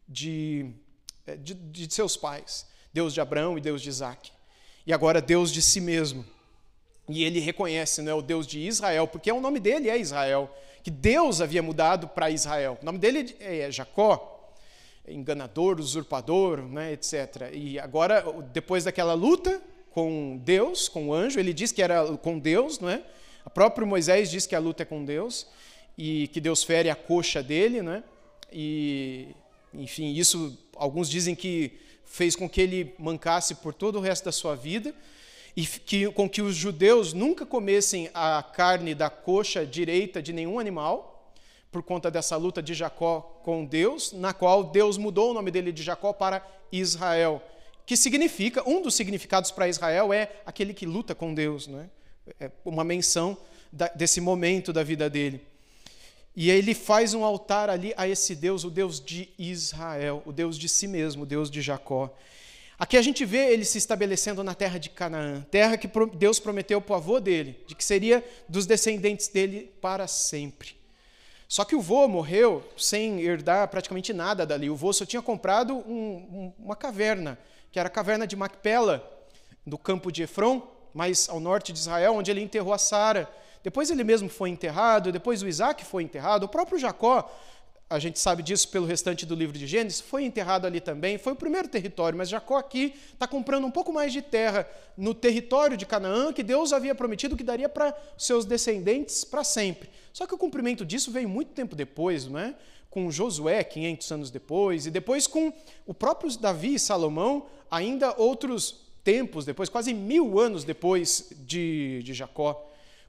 de, 0.08 0.70
é, 1.26 1.36
de, 1.36 1.54
de 1.54 1.92
seus 1.92 2.16
pais, 2.16 2.66
Deus 2.92 3.12
de 3.12 3.20
Abraão 3.20 3.58
e 3.58 3.60
Deus 3.60 3.82
de 3.82 3.88
Isaac. 3.88 4.30
E 4.86 4.92
agora 4.92 5.20
Deus 5.20 5.52
de 5.52 5.60
si 5.60 5.80
mesmo. 5.80 6.24
E 7.08 7.24
ele 7.24 7.40
reconhece 7.40 8.02
né, 8.02 8.12
o 8.12 8.20
Deus 8.20 8.46
de 8.46 8.60
Israel, 8.60 9.06
porque 9.06 9.32
o 9.32 9.40
nome 9.40 9.58
dele 9.58 9.88
é 9.88 9.96
Israel, 9.96 10.54
que 10.82 10.90
Deus 10.90 11.40
havia 11.40 11.62
mudado 11.62 12.06
para 12.06 12.30
Israel. 12.30 12.78
O 12.82 12.84
nome 12.84 12.98
dele 12.98 13.34
é 13.40 13.70
Jacó, 13.70 14.52
enganador, 15.06 15.80
usurpador, 15.80 16.62
né, 16.62 16.92
etc. 16.92 17.50
E 17.52 17.78
agora, 17.78 18.22
depois 18.52 18.84
daquela 18.84 19.14
luta 19.14 19.62
com 19.90 20.38
Deus, 20.44 20.88
com 20.88 21.08
o 21.08 21.14
anjo, 21.14 21.40
ele 21.40 21.54
diz 21.54 21.72
que 21.72 21.82
era 21.82 22.16
com 22.18 22.38
Deus, 22.38 22.78
não 22.78 22.90
é? 22.90 23.02
O 23.44 23.50
próprio 23.50 23.86
Moisés 23.86 24.30
diz 24.30 24.46
que 24.46 24.54
a 24.54 24.58
luta 24.58 24.82
é 24.82 24.86
com 24.86 25.04
Deus 25.04 25.46
e 25.96 26.28
que 26.28 26.40
Deus 26.40 26.62
fere 26.62 26.90
a 26.90 26.94
coxa 26.94 27.42
dele, 27.42 27.80
né? 27.80 28.04
E, 28.52 29.28
enfim, 29.72 30.12
isso 30.12 30.56
alguns 30.76 31.08
dizem 31.08 31.34
que 31.34 31.72
fez 32.04 32.36
com 32.36 32.48
que 32.48 32.60
ele 32.60 32.94
mancasse 32.98 33.54
por 33.56 33.72
todo 33.72 33.98
o 33.98 34.00
resto 34.00 34.26
da 34.26 34.32
sua 34.32 34.54
vida 34.54 34.94
e 35.58 35.66
que, 35.66 36.08
com 36.12 36.30
que 36.30 36.40
os 36.40 36.54
judeus 36.54 37.12
nunca 37.12 37.44
comessem 37.44 38.08
a 38.14 38.40
carne 38.44 38.94
da 38.94 39.10
coxa 39.10 39.66
direita 39.66 40.22
de 40.22 40.32
nenhum 40.32 40.60
animal 40.60 41.32
por 41.72 41.82
conta 41.82 42.12
dessa 42.12 42.36
luta 42.36 42.62
de 42.62 42.74
Jacó 42.74 43.40
com 43.42 43.64
Deus, 43.64 44.12
na 44.12 44.32
qual 44.32 44.62
Deus 44.62 44.96
mudou 44.96 45.32
o 45.32 45.34
nome 45.34 45.50
dele 45.50 45.72
de 45.72 45.82
Jacó 45.82 46.12
para 46.12 46.46
Israel, 46.70 47.42
que 47.84 47.96
significa, 47.96 48.62
um 48.70 48.80
dos 48.80 48.94
significados 48.94 49.50
para 49.50 49.66
Israel 49.66 50.12
é 50.12 50.30
aquele 50.46 50.72
que 50.72 50.86
luta 50.86 51.12
com 51.12 51.34
Deus, 51.34 51.66
não 51.66 51.80
é? 52.38 52.52
uma 52.64 52.84
menção 52.84 53.36
desse 53.96 54.20
momento 54.20 54.72
da 54.72 54.84
vida 54.84 55.10
dele. 55.10 55.44
E 56.36 56.52
ele 56.52 56.72
faz 56.72 57.14
um 57.14 57.24
altar 57.24 57.68
ali 57.68 57.92
a 57.96 58.06
esse 58.06 58.36
Deus, 58.36 58.62
o 58.62 58.70
Deus 58.70 59.00
de 59.00 59.28
Israel, 59.36 60.22
o 60.24 60.30
Deus 60.30 60.56
de 60.56 60.68
si 60.68 60.86
mesmo, 60.86 61.24
o 61.24 61.26
Deus 61.26 61.50
de 61.50 61.60
Jacó. 61.60 62.14
Aqui 62.78 62.96
a 62.96 63.02
gente 63.02 63.24
vê 63.24 63.52
ele 63.52 63.64
se 63.64 63.76
estabelecendo 63.76 64.44
na 64.44 64.54
terra 64.54 64.78
de 64.78 64.88
Canaã, 64.88 65.44
terra 65.50 65.76
que 65.76 65.90
Deus 66.14 66.38
prometeu 66.38 66.80
para 66.80 66.92
o 66.92 66.96
avô 66.96 67.18
dele, 67.18 67.58
de 67.66 67.74
que 67.74 67.84
seria 67.84 68.24
dos 68.48 68.66
descendentes 68.66 69.26
dele 69.26 69.72
para 69.80 70.06
sempre. 70.06 70.76
Só 71.48 71.64
que 71.64 71.74
o 71.74 71.80
vô 71.80 72.06
morreu 72.06 72.62
sem 72.76 73.20
herdar 73.20 73.66
praticamente 73.66 74.12
nada 74.12 74.46
dali. 74.46 74.70
O 74.70 74.76
vô 74.76 74.92
só 74.92 75.04
tinha 75.04 75.20
comprado 75.20 75.74
um, 75.74 75.82
um, 75.88 76.52
uma 76.56 76.76
caverna, 76.76 77.36
que 77.72 77.80
era 77.80 77.88
a 77.88 77.90
caverna 77.90 78.28
de 78.28 78.36
Macpela, 78.36 79.02
no 79.66 79.76
campo 79.76 80.12
de 80.12 80.22
Efron, 80.22 80.62
mais 80.94 81.28
ao 81.28 81.40
norte 81.40 81.72
de 81.72 81.80
Israel, 81.80 82.14
onde 82.14 82.30
ele 82.30 82.40
enterrou 82.40 82.72
a 82.72 82.78
Sara. 82.78 83.28
Depois 83.64 83.90
ele 83.90 84.04
mesmo 84.04 84.28
foi 84.28 84.50
enterrado, 84.50 85.10
depois 85.10 85.42
o 85.42 85.48
Isaac 85.48 85.84
foi 85.84 86.04
enterrado, 86.04 86.44
o 86.44 86.48
próprio 86.48 86.78
Jacó 86.78 87.28
a 87.90 87.98
gente 87.98 88.18
sabe 88.18 88.42
disso 88.42 88.68
pelo 88.68 88.86
restante 88.86 89.24
do 89.24 89.34
livro 89.34 89.56
de 89.56 89.66
Gênesis, 89.66 90.00
foi 90.00 90.24
enterrado 90.24 90.66
ali 90.66 90.80
também, 90.80 91.16
foi 91.16 91.32
o 91.32 91.36
primeiro 91.36 91.68
território, 91.68 92.18
mas 92.18 92.28
Jacó 92.28 92.56
aqui 92.56 92.94
está 93.12 93.26
comprando 93.26 93.66
um 93.66 93.70
pouco 93.70 93.92
mais 93.92 94.12
de 94.12 94.20
terra 94.20 94.68
no 94.96 95.14
território 95.14 95.76
de 95.76 95.86
Canaã, 95.86 96.32
que 96.32 96.42
Deus 96.42 96.72
havia 96.72 96.94
prometido 96.94 97.36
que 97.36 97.42
daria 97.42 97.68
para 97.68 97.96
seus 98.18 98.44
descendentes 98.44 99.24
para 99.24 99.42
sempre. 99.42 99.88
Só 100.12 100.26
que 100.26 100.34
o 100.34 100.38
cumprimento 100.38 100.84
disso 100.84 101.10
veio 101.10 101.28
muito 101.28 101.52
tempo 101.52 101.74
depois, 101.74 102.26
não 102.26 102.38
é? 102.38 102.54
com 102.90 103.10
Josué, 103.10 103.62
500 103.62 104.12
anos 104.12 104.30
depois, 104.30 104.86
e 104.86 104.90
depois 104.90 105.26
com 105.26 105.52
o 105.86 105.92
próprio 105.92 106.34
Davi 106.38 106.74
e 106.74 106.78
Salomão, 106.78 107.46
ainda 107.70 108.14
outros 108.18 108.86
tempos 109.04 109.44
depois, 109.44 109.68
quase 109.68 109.94
mil 109.94 110.38
anos 110.38 110.64
depois 110.64 111.30
de, 111.46 112.02
de 112.02 112.14
Jacó 112.14 112.67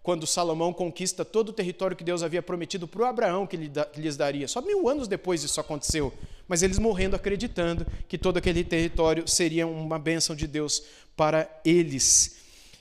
quando 0.10 0.26
Salomão 0.26 0.74
conquista 0.74 1.24
todo 1.24 1.50
o 1.50 1.54
território 1.54 1.96
que 1.96 2.04
Deus 2.04 2.24
havia 2.24 2.42
prometido 2.42 2.88
para 2.88 3.04
o 3.04 3.06
Abraão 3.06 3.46
que 3.46 3.56
lhes 3.96 4.18
daria. 4.18 4.48
Só 4.48 4.60
mil 4.60 4.90
anos 4.90 5.08
depois 5.08 5.44
isso 5.44 5.62
aconteceu, 5.62 6.12
mas 6.48 6.64
eles 6.64 6.80
morrendo 6.80 7.16
acreditando 7.16 7.86
que 8.08 8.18
todo 8.18 8.38
aquele 8.38 8.64
território 8.64 9.28
seria 9.28 9.68
uma 9.68 10.00
bênção 10.00 10.36
de 10.36 10.48
Deus 10.48 10.82
para 11.16 11.48
eles. 11.64 12.38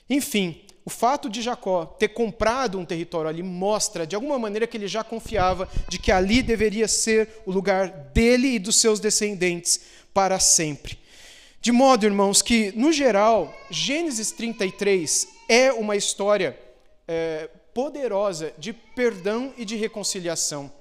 Enfim, 0.09 0.59
o 0.83 0.89
fato 0.89 1.29
de 1.29 1.43
Jacó 1.43 1.85
ter 1.85 2.07
comprado 2.07 2.79
um 2.79 2.83
território 2.83 3.29
ali 3.29 3.43
mostra, 3.43 4.07
de 4.07 4.15
alguma 4.15 4.39
maneira, 4.39 4.65
que 4.65 4.75
ele 4.75 4.87
já 4.87 5.03
confiava 5.03 5.69
de 5.87 5.99
que 5.99 6.11
ali 6.11 6.41
deveria 6.41 6.87
ser 6.87 7.43
o 7.45 7.51
lugar 7.51 7.89
dele 8.11 8.55
e 8.55 8.59
dos 8.59 8.77
seus 8.77 8.99
descendentes 8.99 9.81
para 10.15 10.39
sempre. 10.39 10.97
De 11.61 11.71
modo, 11.71 12.07
irmãos, 12.07 12.41
que, 12.41 12.73
no 12.75 12.91
geral, 12.91 13.53
Gênesis 13.69 14.31
33 14.31 15.27
é 15.47 15.71
uma 15.71 15.95
história 15.95 16.57
é, 17.11 17.49
poderosa 17.73 18.53
de 18.55 18.71
perdão 18.71 19.51
e 19.57 19.65
de 19.65 19.75
reconciliação, 19.75 20.71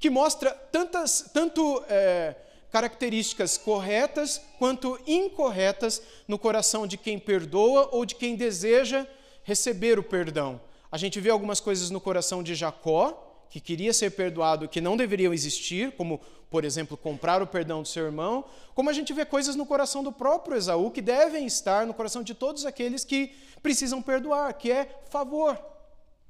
que 0.00 0.10
mostra 0.10 0.50
tantas, 0.50 1.30
tanto 1.32 1.80
é, 1.88 2.34
características 2.72 3.56
corretas 3.56 4.40
quanto 4.58 5.00
incorretas 5.06 6.02
no 6.26 6.40
coração 6.40 6.88
de 6.88 6.96
quem 6.96 7.20
perdoa 7.20 7.88
ou 7.92 8.04
de 8.04 8.16
quem 8.16 8.34
deseja 8.34 9.06
receber 9.44 9.96
o 9.96 10.02
perdão. 10.02 10.60
A 10.90 10.96
gente 10.96 11.20
vê 11.20 11.30
algumas 11.30 11.60
coisas 11.60 11.88
no 11.88 12.00
coração 12.00 12.42
de 12.42 12.56
Jacó, 12.56 13.31
que 13.52 13.60
queria 13.60 13.92
ser 13.92 14.12
perdoado 14.12 14.66
que 14.66 14.80
não 14.80 14.96
deveriam 14.96 15.30
existir, 15.30 15.92
como, 15.92 16.18
por 16.50 16.64
exemplo, 16.64 16.96
comprar 16.96 17.42
o 17.42 17.46
perdão 17.46 17.82
do 17.82 17.88
seu 17.88 18.06
irmão, 18.06 18.46
como 18.74 18.88
a 18.88 18.94
gente 18.94 19.12
vê 19.12 19.26
coisas 19.26 19.54
no 19.54 19.66
coração 19.66 20.02
do 20.02 20.10
próprio 20.10 20.56
Esaú 20.56 20.90
que 20.90 21.02
devem 21.02 21.44
estar 21.44 21.86
no 21.86 21.92
coração 21.92 22.22
de 22.22 22.32
todos 22.32 22.64
aqueles 22.64 23.04
que 23.04 23.30
precisam 23.62 24.00
perdoar, 24.00 24.54
que 24.54 24.72
é 24.72 25.02
favor, 25.10 25.62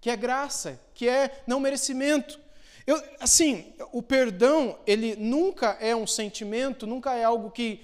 que 0.00 0.10
é 0.10 0.16
graça, 0.16 0.80
que 0.94 1.08
é 1.08 1.44
não 1.46 1.60
merecimento. 1.60 2.40
Eu, 2.84 3.00
assim, 3.20 3.72
o 3.92 4.02
perdão, 4.02 4.76
ele 4.84 5.14
nunca 5.14 5.78
é 5.80 5.94
um 5.94 6.08
sentimento, 6.08 6.88
nunca 6.88 7.14
é 7.14 7.22
algo 7.22 7.52
que 7.52 7.82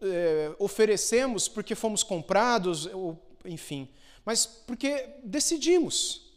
é, 0.00 0.50
oferecemos 0.58 1.46
porque 1.46 1.74
fomos 1.74 2.02
comprados, 2.02 2.86
ou, 2.86 3.18
enfim, 3.44 3.86
mas 4.24 4.46
porque 4.46 5.10
decidimos. 5.22 6.27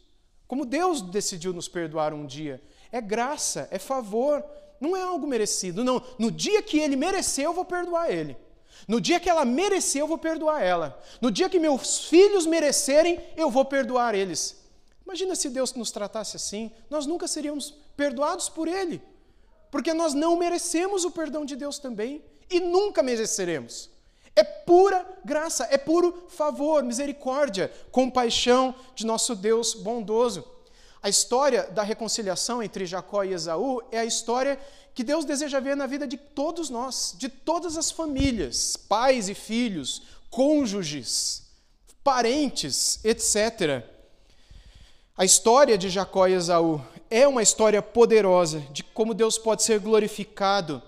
Como 0.52 0.66
Deus 0.66 1.00
decidiu 1.00 1.50
nos 1.54 1.66
perdoar 1.66 2.12
um 2.12 2.26
dia. 2.26 2.62
É 2.92 3.00
graça, 3.00 3.66
é 3.70 3.78
favor, 3.78 4.44
não 4.78 4.94
é 4.94 5.00
algo 5.00 5.26
merecido. 5.26 5.82
Não, 5.82 6.02
no 6.18 6.30
dia 6.30 6.60
que 6.60 6.78
ele 6.78 6.94
mereceu, 6.94 7.44
eu 7.44 7.54
vou 7.54 7.64
perdoar 7.64 8.10
ele. 8.10 8.36
No 8.86 9.00
dia 9.00 9.18
que 9.18 9.30
ela 9.30 9.46
mereceu, 9.46 10.00
eu 10.00 10.06
vou 10.06 10.18
perdoar 10.18 10.62
ela. 10.62 11.02
No 11.22 11.30
dia 11.30 11.48
que 11.48 11.58
meus 11.58 12.04
filhos 12.04 12.44
merecerem, 12.44 13.18
eu 13.34 13.50
vou 13.50 13.64
perdoar 13.64 14.14
eles. 14.14 14.62
Imagina 15.06 15.34
se 15.34 15.48
Deus 15.48 15.72
nos 15.72 15.90
tratasse 15.90 16.36
assim, 16.36 16.70
nós 16.90 17.06
nunca 17.06 17.26
seríamos 17.26 17.74
perdoados 17.96 18.50
por 18.50 18.68
Ele, 18.68 19.00
porque 19.70 19.94
nós 19.94 20.12
não 20.12 20.36
merecemos 20.36 21.06
o 21.06 21.10
perdão 21.10 21.46
de 21.46 21.56
Deus 21.56 21.78
também 21.78 22.22
e 22.50 22.60
nunca 22.60 23.02
mereceremos. 23.02 23.88
É 24.34 24.42
pura 24.42 25.06
graça, 25.24 25.68
é 25.70 25.76
puro 25.76 26.26
favor, 26.28 26.82
misericórdia, 26.82 27.70
compaixão 27.90 28.74
de 28.94 29.04
nosso 29.04 29.34
Deus 29.34 29.74
bondoso. 29.74 30.44
A 31.02 31.08
história 31.08 31.64
da 31.64 31.82
reconciliação 31.82 32.62
entre 32.62 32.86
Jacó 32.86 33.24
e 33.24 33.32
Esaú 33.32 33.82
é 33.90 33.98
a 33.98 34.04
história 34.04 34.58
que 34.94 35.02
Deus 35.02 35.24
deseja 35.24 35.58
ver 35.60 35.76
na 35.76 35.86
vida 35.86 36.06
de 36.06 36.16
todos 36.16 36.70
nós, 36.70 37.14
de 37.18 37.28
todas 37.28 37.76
as 37.76 37.90
famílias, 37.90 38.76
pais 38.76 39.28
e 39.28 39.34
filhos, 39.34 40.02
cônjuges, 40.30 41.42
parentes, 42.04 43.00
etc. 43.04 43.84
A 45.16 45.24
história 45.24 45.76
de 45.76 45.90
Jacó 45.90 46.26
e 46.26 46.34
Esaú 46.34 46.80
é 47.10 47.28
uma 47.28 47.42
história 47.42 47.82
poderosa 47.82 48.60
de 48.70 48.82
como 48.82 49.12
Deus 49.12 49.36
pode 49.36 49.62
ser 49.62 49.78
glorificado 49.78 50.82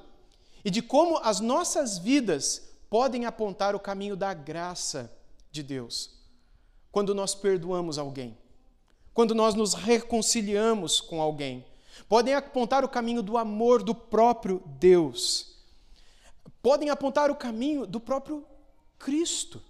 e 0.64 0.70
de 0.70 0.80
como 0.80 1.18
as 1.18 1.40
nossas 1.40 1.98
vidas 1.98 2.62
podem 2.94 3.24
apontar 3.24 3.74
o 3.74 3.80
caminho 3.80 4.14
da 4.14 4.32
graça 4.32 5.12
de 5.50 5.64
Deus. 5.64 6.10
Quando 6.92 7.12
nós 7.12 7.34
perdoamos 7.34 7.98
alguém, 7.98 8.38
quando 9.12 9.34
nós 9.34 9.56
nos 9.56 9.74
reconciliamos 9.74 11.00
com 11.00 11.20
alguém, 11.20 11.66
podem 12.08 12.34
apontar 12.34 12.84
o 12.84 12.88
caminho 12.88 13.20
do 13.20 13.36
amor 13.36 13.82
do 13.82 13.96
próprio 13.96 14.62
Deus, 14.78 15.56
podem 16.62 16.88
apontar 16.88 17.32
o 17.32 17.34
caminho 17.34 17.84
do 17.84 17.98
próprio 17.98 18.46
Cristo. 18.96 19.60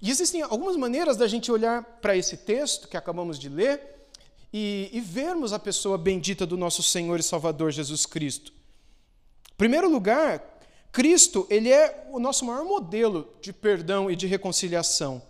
E 0.00 0.08
existem 0.08 0.40
algumas 0.40 0.76
maneiras 0.76 1.16
da 1.16 1.26
gente 1.26 1.50
olhar 1.50 1.82
para 2.00 2.16
esse 2.16 2.36
texto 2.36 2.86
que 2.86 2.96
acabamos 2.96 3.36
de 3.36 3.48
ler 3.48 4.06
e, 4.52 4.90
e 4.92 5.00
vermos 5.00 5.52
a 5.52 5.58
pessoa 5.58 5.98
bendita 5.98 6.46
do 6.46 6.56
nosso 6.56 6.84
Senhor 6.84 7.18
e 7.18 7.24
Salvador 7.24 7.72
Jesus 7.72 8.06
Cristo. 8.06 8.52
Em 9.50 9.56
primeiro 9.56 9.90
lugar, 9.90 10.53
Cristo, 10.94 11.44
ele 11.50 11.72
é 11.72 12.06
o 12.12 12.20
nosso 12.20 12.44
maior 12.44 12.64
modelo 12.64 13.28
de 13.42 13.52
perdão 13.52 14.08
e 14.08 14.14
de 14.14 14.28
reconciliação. 14.28 15.20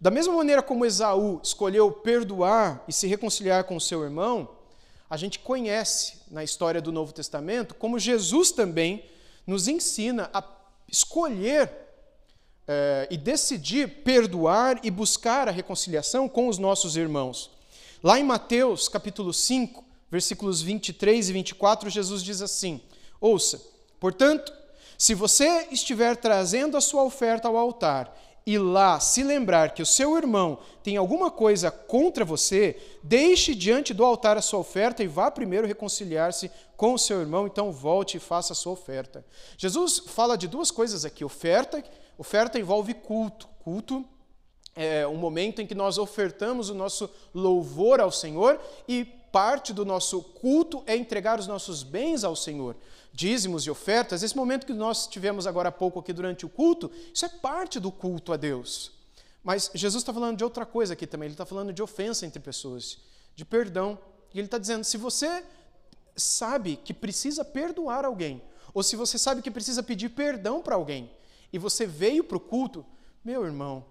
Da 0.00 0.10
mesma 0.10 0.34
maneira 0.34 0.62
como 0.62 0.86
Esaú 0.86 1.38
escolheu 1.44 1.92
perdoar 1.92 2.82
e 2.88 2.94
se 2.94 3.06
reconciliar 3.06 3.64
com 3.64 3.78
seu 3.78 4.02
irmão, 4.02 4.48
a 5.10 5.18
gente 5.18 5.38
conhece 5.38 6.14
na 6.30 6.42
história 6.42 6.80
do 6.80 6.90
Novo 6.90 7.12
Testamento 7.12 7.74
como 7.74 7.98
Jesus 7.98 8.52
também 8.52 9.04
nos 9.46 9.68
ensina 9.68 10.30
a 10.32 10.42
escolher 10.88 11.70
é, 12.66 13.06
e 13.10 13.18
decidir 13.18 14.02
perdoar 14.02 14.80
e 14.82 14.90
buscar 14.90 15.46
a 15.46 15.50
reconciliação 15.50 16.26
com 16.26 16.48
os 16.48 16.56
nossos 16.56 16.96
irmãos. 16.96 17.50
Lá 18.02 18.18
em 18.18 18.24
Mateus 18.24 18.88
capítulo 18.88 19.30
5, 19.30 19.84
versículos 20.10 20.62
23 20.62 21.28
e 21.28 21.32
24, 21.34 21.90
Jesus 21.90 22.22
diz 22.22 22.40
assim: 22.40 22.80
Ouça, 23.20 23.60
portanto, 24.00 24.61
se 25.02 25.14
você 25.14 25.66
estiver 25.72 26.16
trazendo 26.16 26.76
a 26.76 26.80
sua 26.80 27.02
oferta 27.02 27.48
ao 27.48 27.56
altar 27.56 28.16
e 28.46 28.56
lá 28.56 29.00
se 29.00 29.24
lembrar 29.24 29.74
que 29.74 29.82
o 29.82 29.86
seu 29.86 30.16
irmão 30.16 30.60
tem 30.80 30.96
alguma 30.96 31.28
coisa 31.28 31.72
contra 31.72 32.24
você, 32.24 32.80
deixe 33.02 33.52
diante 33.52 33.92
do 33.92 34.04
altar 34.04 34.36
a 34.36 34.40
sua 34.40 34.60
oferta 34.60 35.02
e 35.02 35.08
vá 35.08 35.28
primeiro 35.28 35.66
reconciliar-se 35.66 36.52
com 36.76 36.94
o 36.94 36.98
seu 37.00 37.20
irmão, 37.20 37.48
então 37.48 37.72
volte 37.72 38.16
e 38.16 38.20
faça 38.20 38.52
a 38.52 38.54
sua 38.54 38.74
oferta. 38.74 39.26
Jesus 39.58 39.98
fala 39.98 40.38
de 40.38 40.46
duas 40.46 40.70
coisas 40.70 41.04
aqui: 41.04 41.24
oferta, 41.24 41.82
oferta 42.16 42.60
envolve 42.60 42.94
culto. 42.94 43.48
Culto 43.64 44.04
é 44.76 45.04
um 45.04 45.16
momento 45.16 45.60
em 45.60 45.66
que 45.66 45.74
nós 45.74 45.98
ofertamos 45.98 46.70
o 46.70 46.74
nosso 46.74 47.10
louvor 47.34 48.00
ao 48.00 48.12
Senhor 48.12 48.56
e 48.86 49.04
parte 49.32 49.72
do 49.72 49.84
nosso 49.84 50.22
culto 50.22 50.84
é 50.86 50.94
entregar 50.94 51.40
os 51.40 51.48
nossos 51.48 51.82
bens 51.82 52.22
ao 52.22 52.36
Senhor 52.36 52.76
dízimos 53.12 53.66
e 53.66 53.70
ofertas, 53.70 54.22
esse 54.22 54.36
momento 54.36 54.66
que 54.66 54.72
nós 54.72 55.06
tivemos 55.06 55.46
agora 55.46 55.68
há 55.68 55.72
pouco 55.72 56.00
aqui 56.00 56.12
durante 56.12 56.46
o 56.46 56.48
culto, 56.48 56.90
isso 57.12 57.24
é 57.24 57.28
parte 57.28 57.78
do 57.78 57.92
culto 57.92 58.32
a 58.32 58.36
Deus. 58.36 58.92
Mas 59.44 59.70
Jesus 59.74 60.02
está 60.02 60.12
falando 60.12 60.36
de 60.36 60.44
outra 60.44 60.64
coisa 60.64 60.94
aqui 60.94 61.06
também, 61.06 61.26
ele 61.26 61.34
está 61.34 61.44
falando 61.44 61.72
de 61.72 61.82
ofensa 61.82 62.24
entre 62.24 62.40
pessoas, 62.40 62.98
de 63.34 63.44
perdão. 63.44 63.98
E 64.32 64.38
ele 64.38 64.46
está 64.46 64.56
dizendo: 64.58 64.84
se 64.84 64.96
você 64.96 65.44
sabe 66.16 66.76
que 66.76 66.94
precisa 66.94 67.44
perdoar 67.44 68.04
alguém, 68.04 68.42
ou 68.72 68.82
se 68.82 68.96
você 68.96 69.18
sabe 69.18 69.42
que 69.42 69.50
precisa 69.50 69.82
pedir 69.82 70.10
perdão 70.10 70.62
para 70.62 70.76
alguém, 70.76 71.10
e 71.52 71.58
você 71.58 71.84
veio 71.84 72.24
para 72.24 72.36
o 72.36 72.40
culto, 72.40 72.86
meu 73.24 73.44
irmão, 73.44 73.84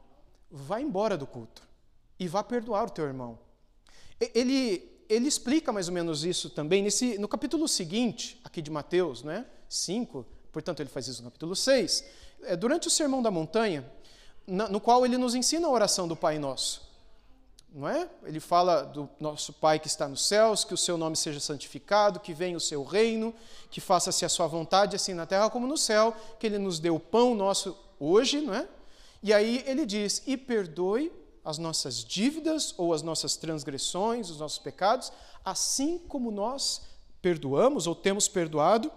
vá 0.50 0.82
embora 0.82 1.18
do 1.18 1.28
culto 1.28 1.62
e 2.20 2.28
vá 2.28 2.44
perdoar 2.44 2.88
o 2.88 2.90
teu 2.90 3.06
irmão. 3.06 3.38
Ele 4.20 5.01
ele 5.12 5.28
explica 5.28 5.74
mais 5.74 5.90
ou 5.90 5.94
menos 5.94 6.24
isso 6.24 6.50
também 6.50 6.82
nesse, 6.82 7.18
no 7.18 7.28
capítulo 7.28 7.68
seguinte, 7.68 8.40
aqui 8.46 8.62
de 8.62 8.72
Mateus, 8.72 9.24
né? 9.24 9.46
5, 9.68 10.26
portanto 10.54 10.80
ele 10.80 10.90
faz 10.90 11.08
isso 11.08 11.22
no 11.22 11.30
capítulo 11.30 11.54
6, 11.54 12.06
é, 12.44 12.56
durante 12.56 12.88
o 12.88 12.92
Sermão 12.92 13.22
da 13.22 13.30
Montanha, 13.30 13.86
na, 14.48 14.70
no 14.70 14.80
qual 14.80 15.06
ele 15.06 15.18
nos 15.18 15.36
ensina 15.36 15.68
a 15.68 15.70
oração 15.70 16.08
do 16.08 16.16
Pai 16.16 16.40
Nosso. 16.40 16.90
Não 17.74 17.88
é? 17.88 18.10
Ele 18.24 18.40
fala 18.40 18.84
do 18.84 19.10
nosso 19.20 19.52
Pai 19.52 19.80
que 19.80 19.88
está 19.88 20.08
nos 20.08 20.26
céus, 20.26 20.64
que 20.64 20.74
o 20.74 20.78
seu 20.78 20.98
nome 20.98 21.18
seja 21.18 21.40
santificado, 21.42 22.20
que 22.20 22.34
venha 22.34 22.56
o 22.56 22.60
seu 22.62 22.84
reino, 22.84 23.34
que 23.70 23.82
faça-se 23.82 24.24
a 24.24 24.30
sua 24.30 24.48
vontade, 24.48 24.96
assim 24.96 25.14
na 25.14 25.26
terra 25.26 25.50
como 25.50 25.68
no 25.68 25.78
céu, 25.78 26.16
que 26.40 26.48
ele 26.48 26.58
nos 26.58 26.80
dê 26.80 26.90
o 26.90 27.00
pão 27.00 27.36
nosso 27.36 27.78
hoje, 28.00 28.42
não 28.42 28.54
é? 28.54 28.68
E 29.24 29.34
aí 29.34 29.64
ele 29.66 29.86
diz: 29.86 30.22
"E 30.26 30.36
perdoe 30.36 31.12
as 31.44 31.58
nossas 31.58 32.04
dívidas 32.04 32.74
ou 32.78 32.94
as 32.94 33.02
nossas 33.02 33.36
transgressões, 33.36 34.30
os 34.30 34.40
nossos 34.40 34.60
pecados, 34.60 35.12
assim 35.44 35.98
como 35.98 36.32
nós 36.32 36.82
perdoamos 37.22 37.88
ou 37.88 37.96
temos 37.96 38.28
perdoado 38.28 38.92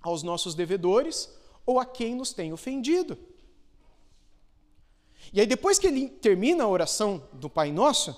aos 0.00 0.22
nossos 0.22 0.54
devedores 0.54 1.30
ou 1.66 1.80
a 1.80 1.86
quem 1.86 2.14
nos 2.14 2.32
tem 2.32 2.52
ofendido. 2.52 3.18
E 5.32 5.40
aí, 5.40 5.46
depois 5.46 5.78
que 5.78 5.86
ele 5.86 6.08
termina 6.08 6.64
a 6.64 6.68
oração 6.68 7.26
do 7.32 7.48
Pai 7.48 7.72
Nosso, 7.72 8.14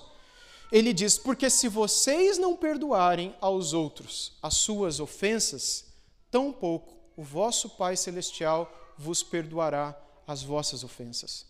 ele 0.71 0.93
diz: 0.93 1.17
Porque 1.17 1.49
se 1.49 1.67
vocês 1.67 2.37
não 2.37 2.55
perdoarem 2.55 3.35
aos 3.39 3.73
outros 3.73 4.37
as 4.41 4.55
suas 4.55 4.99
ofensas, 4.99 5.85
tampouco 6.29 6.97
o 7.15 7.23
vosso 7.23 7.69
Pai 7.69 7.95
Celestial 7.95 8.71
vos 8.97 9.23
perdoará 9.23 9.97
as 10.25 10.43
vossas 10.43 10.83
ofensas. 10.83 11.45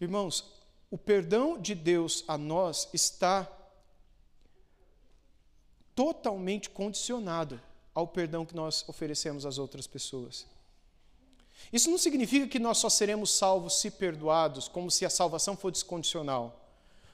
Irmãos, 0.00 0.59
o 0.90 0.98
perdão 0.98 1.58
de 1.58 1.74
Deus 1.74 2.24
a 2.26 2.36
nós 2.36 2.88
está 2.92 3.48
totalmente 5.94 6.68
condicionado 6.68 7.60
ao 7.94 8.08
perdão 8.08 8.44
que 8.44 8.56
nós 8.56 8.84
oferecemos 8.88 9.46
às 9.46 9.58
outras 9.58 9.86
pessoas. 9.86 10.46
Isso 11.72 11.90
não 11.90 11.98
significa 11.98 12.46
que 12.46 12.58
nós 12.58 12.78
só 12.78 12.88
seremos 12.88 13.30
salvos 13.30 13.80
se 13.80 13.90
perdoados, 13.90 14.66
como 14.66 14.90
se 14.90 15.04
a 15.04 15.10
salvação 15.10 15.56
fosse 15.56 15.84
condicional. 15.84 16.56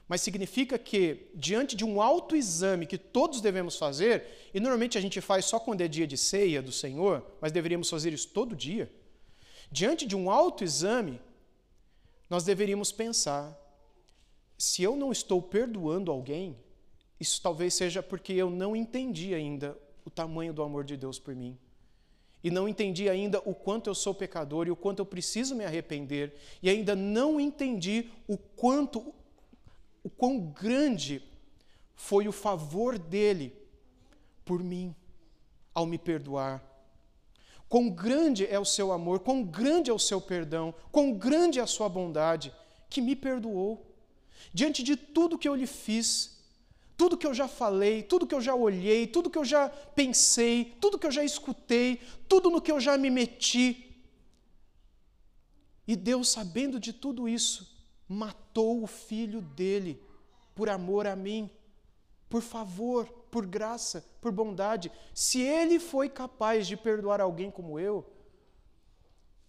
Mas 0.07 0.21
significa 0.21 0.79
que, 0.79 1.29
diante 1.35 1.75
de 1.75 1.83
um 1.83 2.01
autoexame 2.01 2.87
que 2.87 2.97
todos 2.97 3.41
devemos 3.41 3.75
fazer, 3.75 4.49
e 4.53 4.59
normalmente 4.59 4.97
a 4.97 5.01
gente 5.01 5.19
faz 5.19 5.45
só 5.45 5.59
quando 5.59 5.81
é 5.81 5.87
dia 5.87 6.07
de 6.07 6.17
ceia 6.17 6.61
do 6.61 6.71
Senhor, 6.71 7.25
mas 7.41 7.51
deveríamos 7.51 7.89
fazer 7.89 8.13
isso 8.13 8.29
todo 8.29 8.55
dia. 8.55 8.89
Diante 9.69 10.05
de 10.05 10.15
um 10.15 10.31
autoexame, 10.31 11.19
nós 12.29 12.45
deveríamos 12.45 12.89
pensar: 12.89 13.53
se 14.57 14.81
eu 14.81 14.95
não 14.95 15.11
estou 15.11 15.41
perdoando 15.41 16.11
alguém, 16.11 16.57
isso 17.19 17.41
talvez 17.41 17.73
seja 17.73 18.01
porque 18.01 18.33
eu 18.33 18.49
não 18.49 18.75
entendi 18.75 19.33
ainda 19.33 19.77
o 20.03 20.09
tamanho 20.09 20.53
do 20.53 20.63
amor 20.63 20.83
de 20.83 20.97
Deus 20.97 21.19
por 21.19 21.35
mim. 21.35 21.57
E 22.43 22.49
não 22.49 22.67
entendi 22.67 23.09
ainda 23.09 23.39
o 23.45 23.53
quanto 23.53 23.89
eu 23.89 23.95
sou 23.95 24.13
pecador 24.13 24.67
e 24.67 24.71
o 24.71 24.75
quanto 24.75 24.99
eu 24.99 25.05
preciso 25.05 25.55
me 25.55 25.65
arrepender. 25.65 26.35
E 26.61 26.69
ainda 26.69 26.95
não 26.95 27.39
entendi 27.39 28.09
o 28.27 28.37
quanto, 28.37 29.13
o 30.03 30.09
quão 30.09 30.39
grande 30.39 31.21
foi 31.95 32.27
o 32.27 32.31
favor 32.31 32.97
dele 32.97 33.53
por 34.45 34.63
mim 34.63 34.95
ao 35.73 35.85
me 35.85 35.97
perdoar. 35.97 36.63
Quão 37.67 37.89
grande 37.89 38.45
é 38.45 38.57
o 38.57 38.65
seu 38.65 38.91
amor, 38.93 39.19
quão 39.19 39.43
grande 39.43 39.91
é 39.91 39.93
o 39.93 39.99
seu 39.99 40.21
perdão, 40.21 40.73
quão 40.91 41.11
grande 41.11 41.59
é 41.59 41.61
a 41.61 41.67
sua 41.67 41.89
bondade, 41.89 42.53
que 42.89 43.01
me 43.01 43.15
perdoou 43.15 43.85
diante 44.53 44.83
de 44.83 44.95
tudo 44.95 45.37
que 45.37 45.47
eu 45.47 45.55
lhe 45.55 45.67
fiz, 45.67 46.37
tudo 46.97 47.17
que 47.17 47.27
eu 47.27 47.33
já 47.33 47.47
falei, 47.47 48.01
tudo 48.01 48.25
que 48.25 48.33
eu 48.33 48.41
já 48.41 48.55
olhei, 48.55 49.05
tudo 49.05 49.29
que 49.29 49.37
eu 49.37 49.45
já 49.45 49.69
pensei, 49.69 50.75
tudo 50.81 50.97
que 50.97 51.05
eu 51.05 51.11
já 51.11 51.23
escutei, 51.23 52.01
tudo 52.27 52.49
no 52.49 52.61
que 52.61 52.71
eu 52.71 52.79
já 52.79 52.97
me 52.97 53.09
meti. 53.09 54.03
E 55.87 55.95
Deus, 55.95 56.29
sabendo 56.29 56.79
de 56.79 56.91
tudo 56.91 57.29
isso, 57.29 57.77
matou 58.09 58.83
o 58.83 58.87
filho 58.87 59.41
dele 59.41 60.01
por 60.55 60.69
amor 60.69 61.05
a 61.05 61.15
mim, 61.15 61.49
por 62.27 62.41
favor, 62.41 63.05
por 63.29 63.45
graça, 63.45 64.03
por 64.19 64.31
bondade. 64.31 64.91
Se 65.13 65.39
ele 65.39 65.79
foi 65.79 66.09
capaz 66.09 66.65
de 66.67 66.75
perdoar 66.75 67.21
alguém 67.21 67.51
como 67.51 67.79
eu, 67.79 68.05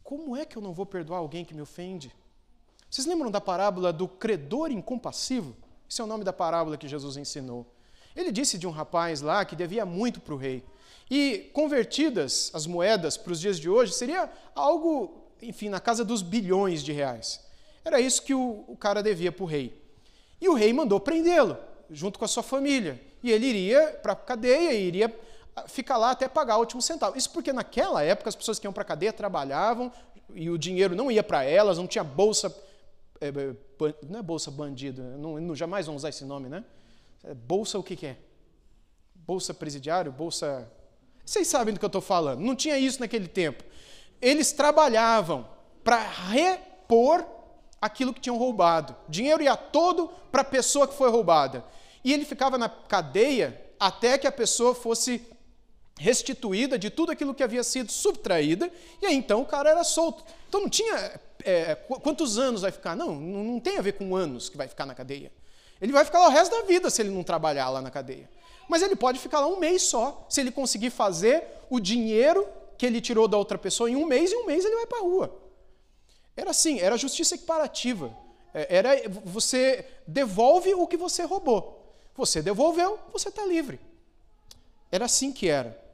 como 0.02 0.36
é 0.36 0.44
que 0.44 0.56
eu 0.56 0.62
não 0.62 0.72
vou 0.72 0.86
perdoar 0.86 1.18
alguém 1.18 1.44
que 1.44 1.54
me 1.54 1.62
ofende? 1.62 2.14
Vocês 2.90 3.06
lembram 3.06 3.30
da 3.30 3.40
parábola 3.40 3.92
do 3.92 4.08
credor 4.08 4.70
incompassivo? 4.70 5.54
Esse 5.88 6.00
é 6.00 6.04
o 6.04 6.06
nome 6.06 6.24
da 6.24 6.32
parábola 6.32 6.76
que 6.76 6.88
Jesus 6.88 7.16
ensinou. 7.16 7.66
Ele 8.16 8.32
disse 8.32 8.56
de 8.56 8.66
um 8.66 8.70
rapaz 8.70 9.20
lá 9.20 9.44
que 9.44 9.54
devia 9.54 9.84
muito 9.84 10.20
para 10.20 10.34
o 10.34 10.38
rei. 10.38 10.64
E 11.10 11.50
convertidas 11.52 12.50
as 12.54 12.66
moedas 12.66 13.16
para 13.16 13.32
os 13.32 13.40
dias 13.40 13.58
de 13.58 13.68
hoje, 13.68 13.92
seria 13.92 14.30
algo, 14.54 15.28
enfim, 15.40 15.68
na 15.68 15.80
casa 15.80 16.04
dos 16.04 16.22
bilhões 16.22 16.82
de 16.82 16.92
reais. 16.92 17.40
Era 17.84 18.00
isso 18.00 18.22
que 18.22 18.34
o, 18.34 18.64
o 18.66 18.76
cara 18.76 19.02
devia 19.02 19.30
para 19.30 19.44
o 19.44 19.46
rei. 19.46 19.82
E 20.40 20.48
o 20.48 20.54
rei 20.54 20.72
mandou 20.72 20.98
prendê-lo, 20.98 21.56
junto 21.90 22.18
com 22.18 22.24
a 22.24 22.28
sua 22.28 22.42
família. 22.42 23.00
E 23.22 23.30
ele 23.30 23.46
iria 23.46 23.98
para 24.02 24.12
a 24.12 24.16
cadeia 24.16 24.72
e 24.72 24.86
iria 24.86 25.14
ah, 25.54 25.68
ficar 25.68 25.96
lá 25.96 26.10
até 26.10 26.26
pagar 26.26 26.56
o 26.56 26.60
último 26.60 26.80
centavo. 26.80 27.16
Isso 27.16 27.30
porque 27.30 27.52
naquela 27.52 28.02
época 28.02 28.28
as 28.28 28.36
pessoas 28.36 28.58
que 28.58 28.66
iam 28.66 28.72
para 28.72 28.82
a 28.82 28.86
cadeia 28.86 29.12
trabalhavam 29.12 29.92
e 30.34 30.50
o 30.50 30.58
dinheiro 30.58 30.94
não 30.94 31.10
ia 31.10 31.22
para 31.22 31.44
elas, 31.44 31.78
não 31.78 31.86
tinha 31.86 32.04
bolsa 32.04 32.54
é, 33.20 33.28
é 33.28 33.54
não 34.08 34.20
é 34.20 34.22
bolsa 34.22 34.50
bandido, 34.50 35.02
não, 35.02 35.40
não, 35.40 35.54
jamais 35.54 35.86
vão 35.86 35.96
usar 35.96 36.08
esse 36.08 36.24
nome, 36.24 36.48
né? 36.48 36.64
É 37.22 37.34
bolsa 37.34 37.78
o 37.78 37.82
que, 37.82 37.96
que 37.96 38.06
é? 38.06 38.16
Bolsa 39.14 39.52
presidiário, 39.52 40.10
bolsa. 40.10 40.70
Vocês 41.24 41.46
sabem 41.46 41.74
do 41.74 41.80
que 41.80 41.84
eu 41.84 41.88
estou 41.88 42.00
falando. 42.00 42.40
Não 42.40 42.56
tinha 42.56 42.78
isso 42.78 43.00
naquele 43.00 43.28
tempo. 43.28 43.62
Eles 44.20 44.52
trabalhavam 44.52 45.46
para 45.84 45.98
repor 45.98 47.26
aquilo 47.80 48.14
que 48.14 48.20
tinham 48.20 48.38
roubado. 48.38 48.96
Dinheiro 49.08 49.42
ia 49.42 49.56
todo 49.56 50.08
para 50.30 50.42
a 50.42 50.44
pessoa 50.44 50.88
que 50.88 50.94
foi 50.94 51.10
roubada. 51.10 51.64
E 52.02 52.12
ele 52.12 52.24
ficava 52.24 52.56
na 52.56 52.68
cadeia 52.68 53.60
até 53.78 54.16
que 54.16 54.26
a 54.26 54.32
pessoa 54.32 54.74
fosse 54.74 55.24
restituída 55.98 56.78
de 56.78 56.90
tudo 56.90 57.12
aquilo 57.12 57.34
que 57.34 57.42
havia 57.42 57.62
sido 57.62 57.90
subtraída, 57.90 58.70
e 59.02 59.06
aí 59.06 59.14
então 59.14 59.42
o 59.42 59.46
cara 59.46 59.70
era 59.70 59.84
solto. 59.84 60.24
Então 60.48 60.60
não 60.62 60.68
tinha 60.68 61.20
é, 61.44 61.74
quantos 61.74 62.38
anos 62.38 62.62
vai 62.62 62.70
ficar? 62.70 62.96
Não, 62.96 63.14
não 63.14 63.60
tem 63.60 63.78
a 63.78 63.82
ver 63.82 63.92
com 63.92 64.16
anos 64.16 64.48
que 64.48 64.56
vai 64.56 64.68
ficar 64.68 64.86
na 64.86 64.94
cadeia. 64.94 65.30
Ele 65.80 65.92
vai 65.92 66.04
ficar 66.04 66.20
lá 66.20 66.28
o 66.28 66.30
resto 66.30 66.56
da 66.56 66.62
vida 66.62 66.90
se 66.90 67.02
ele 67.02 67.10
não 67.10 67.22
trabalhar 67.22 67.68
lá 67.70 67.80
na 67.80 67.90
cadeia. 67.90 68.28
Mas 68.68 68.82
ele 68.82 68.96
pode 68.96 69.18
ficar 69.18 69.40
lá 69.40 69.46
um 69.46 69.58
mês 69.58 69.82
só, 69.82 70.26
se 70.28 70.40
ele 70.40 70.50
conseguir 70.50 70.90
fazer 70.90 71.44
o 71.70 71.80
dinheiro 71.80 72.46
que 72.76 72.86
ele 72.86 73.00
tirou 73.00 73.26
da 73.26 73.36
outra 73.36 73.58
pessoa 73.58 73.90
em 73.90 73.96
um 73.96 74.06
mês, 74.06 74.30
e 74.30 74.36
um 74.36 74.46
mês 74.46 74.64
ele 74.64 74.76
vai 74.76 74.86
para 74.86 74.98
a 74.98 75.02
rua. 75.02 75.36
Era 76.36 76.50
assim, 76.50 76.78
era 76.78 76.96
justiça 76.96 77.34
equiparativa. 77.34 78.16
É, 78.54 78.76
era 78.76 78.90
você 79.24 79.84
devolve 80.06 80.74
o 80.74 80.86
que 80.86 80.96
você 80.96 81.24
roubou. 81.24 81.96
Você 82.16 82.42
devolveu, 82.42 82.98
você 83.12 83.28
está 83.28 83.44
livre. 83.44 83.80
Era 84.90 85.04
assim 85.04 85.32
que 85.32 85.48
era. 85.48 85.87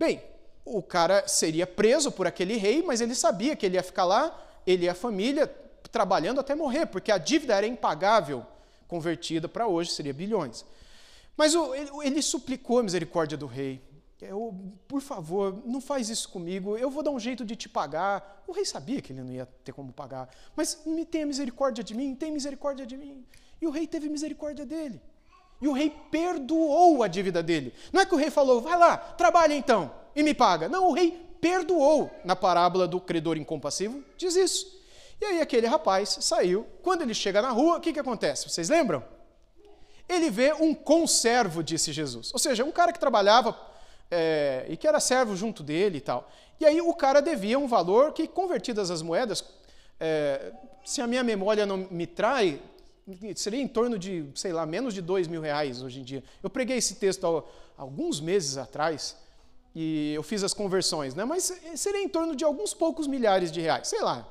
Bem, 0.00 0.22
o 0.64 0.82
cara 0.82 1.28
seria 1.28 1.66
preso 1.66 2.10
por 2.10 2.26
aquele 2.26 2.56
rei, 2.56 2.82
mas 2.82 3.02
ele 3.02 3.14
sabia 3.14 3.54
que 3.54 3.66
ele 3.66 3.74
ia 3.74 3.82
ficar 3.82 4.06
lá, 4.06 4.34
ele 4.66 4.86
e 4.86 4.88
a 4.88 4.94
família, 4.94 5.46
trabalhando 5.92 6.40
até 6.40 6.54
morrer, 6.54 6.86
porque 6.86 7.12
a 7.12 7.18
dívida 7.18 7.54
era 7.54 7.66
impagável, 7.66 8.46
convertida 8.88 9.46
para 9.46 9.66
hoje 9.68 9.90
seria 9.90 10.14
bilhões. 10.14 10.64
Mas 11.36 11.54
o, 11.54 11.74
ele, 11.74 11.90
ele, 12.02 12.22
suplicou 12.22 12.78
a 12.78 12.82
misericórdia 12.82 13.36
do 13.36 13.44
rei. 13.46 13.78
Eu, 14.22 14.54
por 14.88 15.02
favor, 15.02 15.62
não 15.66 15.82
faz 15.82 16.08
isso 16.08 16.30
comigo, 16.30 16.78
eu 16.78 16.88
vou 16.88 17.02
dar 17.02 17.10
um 17.10 17.20
jeito 17.20 17.44
de 17.44 17.54
te 17.54 17.68
pagar. 17.68 18.42
O 18.46 18.52
rei 18.52 18.64
sabia 18.64 19.02
que 19.02 19.12
ele 19.12 19.22
não 19.22 19.30
ia 19.30 19.44
ter 19.62 19.72
como 19.72 19.92
pagar, 19.92 20.30
mas 20.56 20.80
me 20.86 21.04
tenha 21.04 21.26
misericórdia 21.26 21.84
de 21.84 21.94
mim, 21.94 22.14
tenha 22.14 22.32
misericórdia 22.32 22.86
de 22.86 22.96
mim. 22.96 23.22
E 23.60 23.66
o 23.66 23.70
rei 23.70 23.86
teve 23.86 24.08
misericórdia 24.08 24.64
dele. 24.64 24.98
E 25.60 25.68
o 25.68 25.72
rei 25.72 25.94
perdoou 26.10 27.02
a 27.02 27.08
dívida 27.08 27.42
dele. 27.42 27.74
Não 27.92 28.00
é 28.00 28.06
que 28.06 28.14
o 28.14 28.18
rei 28.18 28.30
falou, 28.30 28.60
vai 28.60 28.78
lá, 28.78 28.96
trabalha 28.96 29.54
então 29.54 29.92
e 30.14 30.22
me 30.22 30.34
paga. 30.34 30.68
Não, 30.68 30.88
o 30.88 30.92
rei 30.92 31.20
perdoou. 31.40 32.10
Na 32.24 32.34
parábola 32.34 32.88
do 32.88 33.00
credor 33.00 33.36
incompassivo, 33.36 34.02
diz 34.16 34.36
isso. 34.36 34.80
E 35.20 35.24
aí 35.24 35.40
aquele 35.40 35.66
rapaz 35.66 36.18
saiu. 36.20 36.66
Quando 36.82 37.02
ele 37.02 37.14
chega 37.14 37.42
na 37.42 37.50
rua, 37.50 37.76
o 37.76 37.80
que, 37.80 37.92
que 37.92 38.00
acontece? 38.00 38.48
Vocês 38.48 38.68
lembram? 38.68 39.04
Ele 40.08 40.30
vê 40.30 40.52
um 40.54 40.74
conservo, 40.74 41.62
disse 41.62 41.92
Jesus. 41.92 42.32
Ou 42.32 42.38
seja, 42.38 42.64
um 42.64 42.72
cara 42.72 42.92
que 42.92 42.98
trabalhava 42.98 43.56
é, 44.10 44.64
e 44.68 44.76
que 44.76 44.88
era 44.88 44.98
servo 44.98 45.36
junto 45.36 45.62
dele 45.62 45.98
e 45.98 46.00
tal. 46.00 46.28
E 46.58 46.66
aí 46.66 46.80
o 46.80 46.92
cara 46.94 47.20
devia 47.20 47.58
um 47.58 47.68
valor 47.68 48.12
que, 48.12 48.26
convertidas 48.26 48.90
as 48.90 49.02
moedas, 49.02 49.44
é, 50.00 50.52
se 50.84 51.00
a 51.00 51.06
minha 51.06 51.22
memória 51.22 51.64
não 51.64 51.76
me 51.76 52.06
trai, 52.06 52.60
seria 53.34 53.60
em 53.60 53.68
torno 53.68 53.98
de, 53.98 54.26
sei 54.34 54.52
lá, 54.52 54.64
menos 54.64 54.94
de 54.94 55.02
dois 55.02 55.26
mil 55.26 55.40
reais 55.40 55.82
hoje 55.82 56.00
em 56.00 56.02
dia. 56.02 56.22
Eu 56.42 56.50
preguei 56.50 56.76
esse 56.76 56.96
texto 56.96 57.44
há 57.78 57.82
alguns 57.82 58.20
meses 58.20 58.56
atrás 58.56 59.16
e 59.74 60.12
eu 60.14 60.22
fiz 60.22 60.42
as 60.42 60.52
conversões, 60.52 61.14
né? 61.14 61.24
mas 61.24 61.52
seria 61.76 62.02
em 62.02 62.08
torno 62.08 62.34
de 62.34 62.44
alguns 62.44 62.74
poucos 62.74 63.06
milhares 63.06 63.52
de 63.52 63.60
reais, 63.60 63.88
sei 63.88 64.00
lá, 64.00 64.28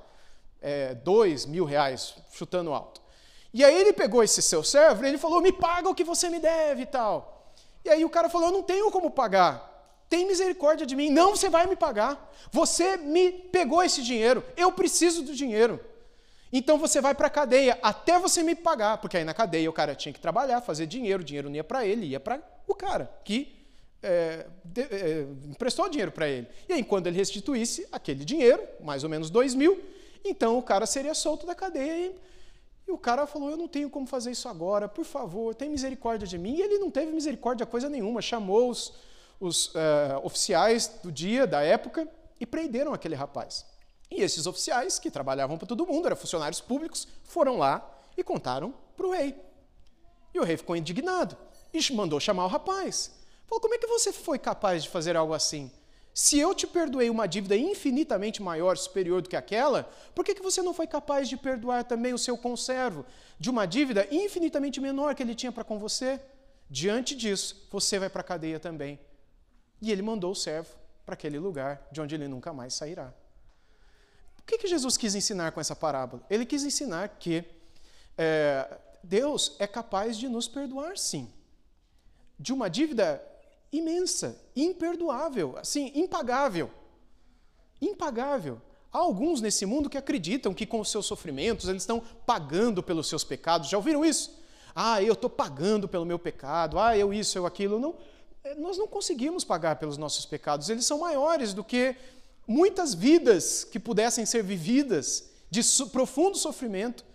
é, 0.61 0.93
dois 0.95 1.45
mil 1.45 1.65
reais, 1.65 2.15
chutando 2.31 2.73
alto. 2.73 3.01
E 3.53 3.63
aí 3.63 3.73
ele 3.73 3.93
pegou 3.93 4.23
esse 4.23 4.41
seu 4.41 4.63
servo 4.63 5.03
e 5.03 5.07
ele 5.07 5.17
falou, 5.17 5.41
me 5.41 5.51
paga 5.51 5.89
o 5.89 5.95
que 5.95 6.03
você 6.03 6.29
me 6.29 6.39
deve 6.39 6.83
e 6.83 6.85
tal. 6.85 7.53
E 7.83 7.89
aí 7.89 8.05
o 8.05 8.09
cara 8.09 8.29
falou, 8.29 8.49
eu 8.49 8.53
não 8.53 8.63
tenho 8.63 8.91
como 8.91 9.09
pagar. 9.09 9.67
Tem 10.09 10.25
misericórdia 10.25 10.85
de 10.85 10.95
mim. 10.95 11.09
Não, 11.09 11.35
você 11.35 11.49
vai 11.49 11.67
me 11.67 11.75
pagar. 11.75 12.31
Você 12.51 12.97
me 12.97 13.31
pegou 13.31 13.83
esse 13.83 14.01
dinheiro. 14.01 14.43
Eu 14.57 14.71
preciso 14.71 15.21
do 15.21 15.33
dinheiro. 15.33 15.79
Então 16.51 16.77
você 16.77 16.99
vai 16.99 17.13
para 17.13 17.27
a 17.27 17.29
cadeia 17.29 17.77
até 17.81 18.17
você 18.17 18.41
me 18.41 18.55
pagar, 18.55 18.97
porque 18.97 19.17
aí 19.17 19.23
na 19.23 19.33
cadeia 19.33 19.69
o 19.69 19.73
cara 19.73 19.93
tinha 19.93 20.11
que 20.11 20.19
trabalhar, 20.19 20.61
fazer 20.61 20.87
dinheiro, 20.87 21.21
o 21.21 21.25
dinheiro 21.25 21.49
não 21.49 21.55
ia 21.55 21.63
para 21.63 21.85
ele, 21.85 22.07
ia 22.07 22.19
para 22.19 22.41
o 22.67 22.73
cara 22.73 23.11
que 23.23 23.59
é, 24.01 24.45
de, 24.63 24.81
é, 24.81 25.27
emprestou 25.45 25.89
dinheiro 25.89 26.11
para 26.11 26.27
ele. 26.27 26.47
E 26.67 26.73
aí, 26.73 26.83
quando 26.83 27.07
ele 27.07 27.17
restituísse 27.17 27.87
aquele 27.91 28.23
dinheiro, 28.23 28.61
mais 28.81 29.03
ou 29.03 29.09
menos 29.09 29.29
dois 29.29 29.53
mil, 29.53 29.81
então 30.23 30.57
o 30.57 30.63
cara 30.63 30.85
seria 30.85 31.13
solto 31.13 31.45
da 31.45 31.53
cadeia. 31.53 32.07
E, 32.07 32.15
e 32.87 32.91
o 32.91 32.97
cara 32.97 33.27
falou: 33.27 33.49
Eu 33.49 33.57
não 33.57 33.67
tenho 33.67 33.89
como 33.89 34.07
fazer 34.07 34.31
isso 34.31 34.47
agora, 34.47 34.87
por 34.87 35.05
favor, 35.05 35.53
tem 35.53 35.69
misericórdia 35.69 36.27
de 36.27 36.37
mim. 36.37 36.55
E 36.55 36.61
ele 36.61 36.79
não 36.79 36.89
teve 36.89 37.11
misericórdia 37.11 37.65
coisa 37.65 37.89
nenhuma, 37.89 38.21
chamou 38.21 38.69
os, 38.69 38.93
os 39.39 39.73
é, 39.75 40.17
oficiais 40.23 40.87
do 41.03 41.11
dia, 41.11 41.45
da 41.45 41.61
época, 41.61 42.07
e 42.39 42.45
prenderam 42.45 42.93
aquele 42.93 43.15
rapaz. 43.15 43.65
E 44.11 44.21
esses 44.21 44.47
oficiais, 44.47 44.97
que 44.97 45.11
trabalhavam 45.11 45.57
para 45.57 45.67
todo 45.67 45.85
mundo, 45.85 46.07
eram 46.07 46.15
funcionários 46.15 46.59
públicos, 46.59 47.07
foram 47.23 47.57
lá 47.57 47.87
e 48.17 48.23
contaram 48.23 48.73
para 48.97 49.05
o 49.05 49.11
rei. 49.11 49.35
E 50.33 50.39
o 50.39 50.43
rei 50.43 50.57
ficou 50.57 50.75
indignado 50.75 51.37
e 51.73 51.93
mandou 51.93 52.19
chamar 52.19 52.45
o 52.45 52.49
rapaz. 52.49 53.11
Falou: 53.45 53.61
Como 53.61 53.75
é 53.75 53.77
que 53.77 53.87
você 53.87 54.11
foi 54.11 54.39
capaz 54.39 54.83
de 54.83 54.89
fazer 54.89 55.15
algo 55.15 55.33
assim? 55.33 55.71
Se 56.13 56.39
eu 56.39 56.55
te 56.55 56.65
perdoei 56.65 57.09
uma 57.09 57.27
dívida 57.27 57.55
infinitamente 57.55 58.41
maior, 58.41 58.75
superior 58.77 59.21
do 59.21 59.29
que 59.29 59.35
aquela, 59.35 59.89
por 60.13 60.25
que, 60.25 60.33
que 60.33 60.41
você 60.41 60.61
não 60.61 60.73
foi 60.73 60.87
capaz 60.87 61.29
de 61.29 61.37
perdoar 61.37 61.83
também 61.83 62.13
o 62.13 62.17
seu 62.17 62.35
conservo 62.35 63.05
de 63.39 63.49
uma 63.49 63.65
dívida 63.65 64.07
infinitamente 64.11 64.81
menor 64.81 65.13
que 65.13 65.23
ele 65.23 65.35
tinha 65.35 65.51
para 65.51 65.63
com 65.63 65.79
você? 65.79 66.19
Diante 66.69 67.15
disso, 67.15 67.67
você 67.71 67.99
vai 67.99 68.09
para 68.09 68.21
a 68.21 68.23
cadeia 68.23 68.59
também. 68.59 68.99
E 69.81 69.91
ele 69.91 70.01
mandou 70.01 70.31
o 70.31 70.35
servo 70.35 70.75
para 71.05 71.13
aquele 71.13 71.39
lugar 71.39 71.87
de 71.91 72.01
onde 72.01 72.15
ele 72.15 72.27
nunca 72.27 72.51
mais 72.51 72.73
sairá 72.73 73.13
que, 74.49 74.57
que 74.57 74.67
Jesus 74.67 74.97
quis 74.97 75.13
ensinar 75.13 75.51
com 75.51 75.61
essa 75.61 75.75
parábola? 75.75 76.23
Ele 76.29 76.45
quis 76.45 76.63
ensinar 76.63 77.07
que 77.19 77.43
é, 78.17 78.67
Deus 79.03 79.55
é 79.59 79.67
capaz 79.67 80.17
de 80.17 80.27
nos 80.27 80.47
perdoar, 80.47 80.97
sim, 80.97 81.31
de 82.39 82.51
uma 82.51 82.67
dívida 82.67 83.21
imensa, 83.71 84.35
imperdoável, 84.55 85.55
assim, 85.57 85.91
impagável. 85.93 86.71
Impagável. 87.79 88.59
Há 88.91 88.97
alguns 88.97 89.39
nesse 89.39 89.65
mundo 89.67 89.89
que 89.89 89.97
acreditam 89.97 90.53
que 90.53 90.65
com 90.65 90.79
os 90.79 90.89
seus 90.89 91.05
sofrimentos 91.05 91.69
eles 91.69 91.83
estão 91.83 92.01
pagando 92.25 92.81
pelos 92.81 93.07
seus 93.07 93.23
pecados. 93.23 93.69
Já 93.69 93.77
ouviram 93.77 94.03
isso? 94.03 94.39
Ah, 94.73 95.01
eu 95.01 95.13
estou 95.13 95.29
pagando 95.29 95.87
pelo 95.87 96.05
meu 96.05 96.17
pecado. 96.17 96.79
Ah, 96.79 96.97
eu 96.97 97.13
isso, 97.13 97.37
eu 97.37 97.45
aquilo. 97.45 97.79
Não, 97.79 97.95
é, 98.43 98.55
nós 98.55 98.77
não 98.77 98.87
conseguimos 98.87 99.43
pagar 99.43 99.75
pelos 99.75 99.97
nossos 99.97 100.25
pecados. 100.25 100.69
Eles 100.69 100.85
são 100.85 100.99
maiores 100.99 101.53
do 101.53 101.63
que 101.63 101.95
muitas 102.49 102.95
vidas 102.95 103.63
que 103.63 103.79
pudessem 103.79 104.25
ser 104.25 104.41
vividas 104.41 105.29
de 105.51 105.61
profundo 105.91 106.35
sofrimento. 106.35 107.05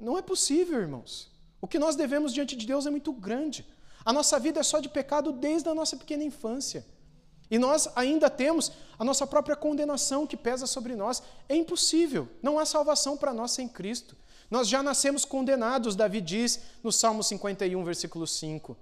Não 0.00 0.18
é 0.18 0.22
possível, 0.22 0.80
irmãos. 0.80 1.30
O 1.60 1.68
que 1.68 1.78
nós 1.78 1.94
devemos 1.94 2.34
diante 2.34 2.56
de 2.56 2.66
Deus 2.66 2.86
é 2.86 2.90
muito 2.90 3.12
grande. 3.12 3.64
A 4.04 4.12
nossa 4.12 4.36
vida 4.40 4.58
é 4.58 4.62
só 4.64 4.80
de 4.80 4.88
pecado 4.88 5.30
desde 5.30 5.68
a 5.68 5.74
nossa 5.74 5.96
pequena 5.96 6.24
infância. 6.24 6.84
E 7.48 7.56
nós 7.56 7.88
ainda 7.94 8.28
temos 8.28 8.72
a 8.98 9.04
nossa 9.04 9.26
própria 9.26 9.54
condenação 9.54 10.26
que 10.26 10.36
pesa 10.36 10.66
sobre 10.66 10.96
nós. 10.96 11.22
É 11.48 11.54
impossível. 11.54 12.28
Não 12.42 12.58
há 12.58 12.66
salvação 12.66 13.16
para 13.16 13.32
nós 13.32 13.52
sem 13.52 13.68
Cristo. 13.68 14.16
Nós 14.50 14.66
já 14.66 14.82
nascemos 14.82 15.24
condenados, 15.24 15.94
Davi 15.94 16.20
diz 16.20 16.58
no 16.82 16.90
Salmo 16.90 17.22
51, 17.22 17.84
versículo 17.84 18.26
5. 18.26 18.76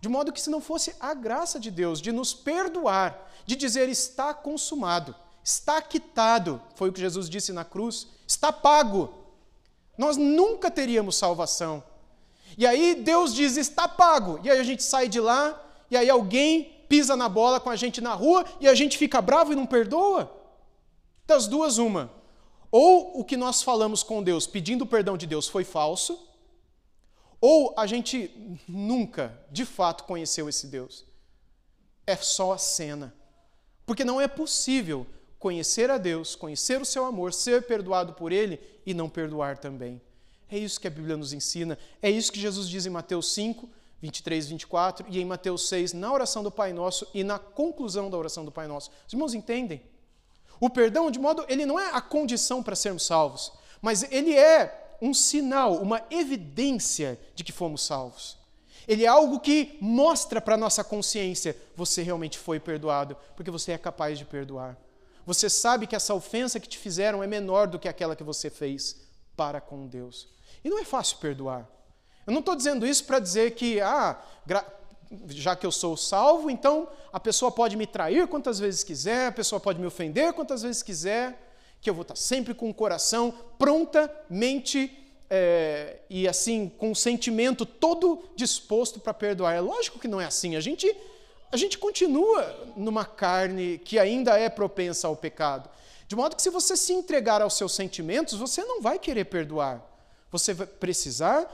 De 0.00 0.08
modo 0.08 0.32
que 0.32 0.40
se 0.40 0.48
não 0.48 0.60
fosse 0.60 0.94
a 1.00 1.12
graça 1.12 1.58
de 1.58 1.72
Deus 1.72 2.00
de 2.00 2.12
nos 2.12 2.32
perdoar, 2.32 3.28
de 3.44 3.56
dizer 3.56 3.88
está 3.88 4.32
consumado, 4.32 5.14
Está 5.42 5.80
quitado, 5.80 6.60
foi 6.74 6.90
o 6.90 6.92
que 6.92 7.00
Jesus 7.00 7.28
disse 7.28 7.52
na 7.52 7.64
cruz. 7.64 8.08
Está 8.26 8.52
pago. 8.52 9.14
Nós 9.96 10.16
nunca 10.16 10.70
teríamos 10.70 11.16
salvação. 11.16 11.82
E 12.56 12.66
aí 12.66 12.94
Deus 12.94 13.34
diz: 13.34 13.56
está 13.56 13.88
pago. 13.88 14.40
E 14.42 14.50
aí 14.50 14.58
a 14.58 14.64
gente 14.64 14.82
sai 14.82 15.08
de 15.08 15.20
lá, 15.20 15.60
e 15.90 15.96
aí 15.96 16.08
alguém 16.10 16.84
pisa 16.88 17.16
na 17.16 17.28
bola 17.28 17.60
com 17.60 17.70
a 17.70 17.76
gente 17.76 18.00
na 18.00 18.14
rua, 18.14 18.44
e 18.60 18.66
a 18.66 18.74
gente 18.74 18.98
fica 18.98 19.22
bravo 19.22 19.52
e 19.52 19.56
não 19.56 19.66
perdoa? 19.66 20.30
Das 21.26 21.46
duas, 21.46 21.78
uma. 21.78 22.10
Ou 22.70 23.20
o 23.20 23.24
que 23.24 23.36
nós 23.36 23.62
falamos 23.62 24.02
com 24.02 24.22
Deus 24.22 24.46
pedindo 24.46 24.86
perdão 24.86 25.16
de 25.16 25.26
Deus 25.26 25.48
foi 25.48 25.64
falso, 25.64 26.28
ou 27.40 27.74
a 27.76 27.86
gente 27.86 28.30
nunca, 28.68 29.38
de 29.50 29.64
fato, 29.64 30.04
conheceu 30.04 30.48
esse 30.48 30.66
Deus. 30.66 31.04
É 32.06 32.16
só 32.16 32.52
a 32.52 32.58
cena. 32.58 33.14
Porque 33.86 34.04
não 34.04 34.20
é 34.20 34.28
possível 34.28 35.06
conhecer 35.40 35.90
a 35.90 35.96
Deus, 35.96 36.36
conhecer 36.36 36.80
o 36.80 36.84
seu 36.84 37.04
amor, 37.06 37.32
ser 37.32 37.62
perdoado 37.62 38.12
por 38.12 38.30
Ele 38.30 38.60
e 38.84 38.92
não 38.92 39.08
perdoar 39.08 39.58
também. 39.58 40.00
É 40.50 40.58
isso 40.58 40.78
que 40.78 40.86
a 40.86 40.90
Bíblia 40.90 41.16
nos 41.16 41.32
ensina. 41.32 41.78
É 42.02 42.10
isso 42.10 42.30
que 42.30 42.38
Jesus 42.38 42.68
diz 42.68 42.84
em 42.84 42.90
Mateus 42.90 43.32
5, 43.32 43.68
23, 44.02 44.48
24 44.48 45.06
e 45.08 45.18
em 45.18 45.24
Mateus 45.24 45.68
6, 45.68 45.94
na 45.94 46.12
oração 46.12 46.42
do 46.42 46.50
Pai 46.50 46.74
Nosso 46.74 47.08
e 47.14 47.24
na 47.24 47.38
conclusão 47.38 48.10
da 48.10 48.18
oração 48.18 48.44
do 48.44 48.52
Pai 48.52 48.66
Nosso. 48.66 48.90
Os 49.06 49.12
irmãos 49.12 49.32
entendem? 49.32 49.82
O 50.60 50.68
perdão, 50.68 51.10
de 51.10 51.18
modo, 51.18 51.44
ele 51.48 51.64
não 51.64 51.80
é 51.80 51.90
a 51.90 52.02
condição 52.02 52.62
para 52.62 52.76
sermos 52.76 53.06
salvos, 53.06 53.50
mas 53.80 54.02
ele 54.12 54.36
é 54.36 54.96
um 55.00 55.14
sinal, 55.14 55.76
uma 55.76 56.02
evidência 56.10 57.18
de 57.34 57.42
que 57.42 57.52
fomos 57.52 57.82
salvos. 57.82 58.36
Ele 58.86 59.04
é 59.04 59.08
algo 59.08 59.40
que 59.40 59.78
mostra 59.80 60.38
para 60.38 60.54
a 60.54 60.58
nossa 60.58 60.84
consciência: 60.84 61.56
você 61.74 62.02
realmente 62.02 62.36
foi 62.36 62.60
perdoado, 62.60 63.16
porque 63.34 63.50
você 63.50 63.72
é 63.72 63.78
capaz 63.78 64.18
de 64.18 64.26
perdoar. 64.26 64.76
Você 65.26 65.48
sabe 65.48 65.86
que 65.86 65.96
essa 65.96 66.14
ofensa 66.14 66.58
que 66.58 66.68
te 66.68 66.78
fizeram 66.78 67.22
é 67.22 67.26
menor 67.26 67.66
do 67.66 67.78
que 67.78 67.88
aquela 67.88 68.16
que 68.16 68.24
você 68.24 68.50
fez 68.50 68.96
para 69.36 69.60
com 69.60 69.86
Deus. 69.86 70.28
E 70.64 70.70
não 70.70 70.78
é 70.78 70.84
fácil 70.84 71.18
perdoar. 71.18 71.68
Eu 72.26 72.32
não 72.32 72.40
estou 72.40 72.54
dizendo 72.54 72.86
isso 72.86 73.04
para 73.04 73.18
dizer 73.18 73.52
que, 73.52 73.80
ah, 73.80 74.20
já 75.28 75.56
que 75.56 75.66
eu 75.66 75.72
sou 75.72 75.96
salvo, 75.96 76.50
então 76.50 76.88
a 77.12 77.18
pessoa 77.18 77.50
pode 77.50 77.76
me 77.76 77.86
trair 77.86 78.26
quantas 78.28 78.58
vezes 78.58 78.84
quiser, 78.84 79.28
a 79.28 79.32
pessoa 79.32 79.58
pode 79.58 79.80
me 79.80 79.86
ofender 79.86 80.32
quantas 80.32 80.62
vezes 80.62 80.82
quiser, 80.82 81.50
que 81.80 81.88
eu 81.88 81.94
vou 81.94 82.02
estar 82.02 82.16
sempre 82.16 82.54
com 82.54 82.68
o 82.68 82.74
coração 82.74 83.34
prontamente 83.58 84.96
é, 85.30 85.98
e 86.10 86.26
assim, 86.26 86.68
com 86.68 86.90
o 86.90 86.96
sentimento 86.96 87.64
todo 87.64 88.22
disposto 88.34 88.98
para 88.98 89.14
perdoar. 89.14 89.54
É 89.54 89.60
lógico 89.60 89.98
que 89.98 90.08
não 90.08 90.20
é 90.20 90.26
assim. 90.26 90.56
A 90.56 90.60
gente, 90.60 90.94
a 91.52 91.56
gente 91.56 91.78
continua 91.78 92.72
numa 92.76 93.04
carne 93.04 93.78
que 93.78 93.98
ainda 93.98 94.38
é 94.38 94.48
propensa 94.48 95.08
ao 95.08 95.16
pecado. 95.16 95.68
De 96.06 96.14
modo 96.14 96.36
que, 96.36 96.42
se 96.42 96.50
você 96.50 96.76
se 96.76 96.92
entregar 96.92 97.42
aos 97.42 97.54
seus 97.54 97.72
sentimentos, 97.72 98.38
você 98.38 98.64
não 98.64 98.80
vai 98.80 98.98
querer 98.98 99.24
perdoar. 99.24 99.84
Você 100.30 100.54
vai 100.54 100.66
precisar 100.66 101.48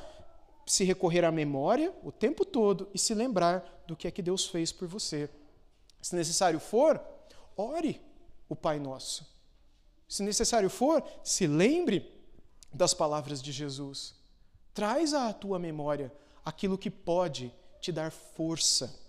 se 0.66 0.84
recorrer 0.84 1.24
à 1.24 1.32
memória 1.32 1.94
o 2.02 2.12
tempo 2.12 2.44
todo 2.44 2.88
e 2.92 2.98
se 2.98 3.14
lembrar 3.14 3.84
do 3.86 3.96
que 3.96 4.06
é 4.06 4.10
que 4.10 4.20
Deus 4.20 4.46
fez 4.46 4.70
por 4.70 4.86
você. 4.86 5.30
Se 6.02 6.14
necessário 6.14 6.60
for, 6.60 7.00
ore 7.56 8.00
o 8.48 8.56
Pai 8.56 8.78
Nosso. 8.78 9.26
Se 10.08 10.22
necessário 10.22 10.68
for, 10.68 11.02
se 11.24 11.46
lembre 11.46 12.12
das 12.72 12.92
palavras 12.92 13.42
de 13.42 13.50
Jesus. 13.50 14.14
Traz 14.74 15.14
à 15.14 15.32
tua 15.32 15.58
memória 15.58 16.12
aquilo 16.44 16.76
que 16.76 16.90
pode 16.90 17.52
te 17.80 17.90
dar 17.90 18.10
força 18.10 19.05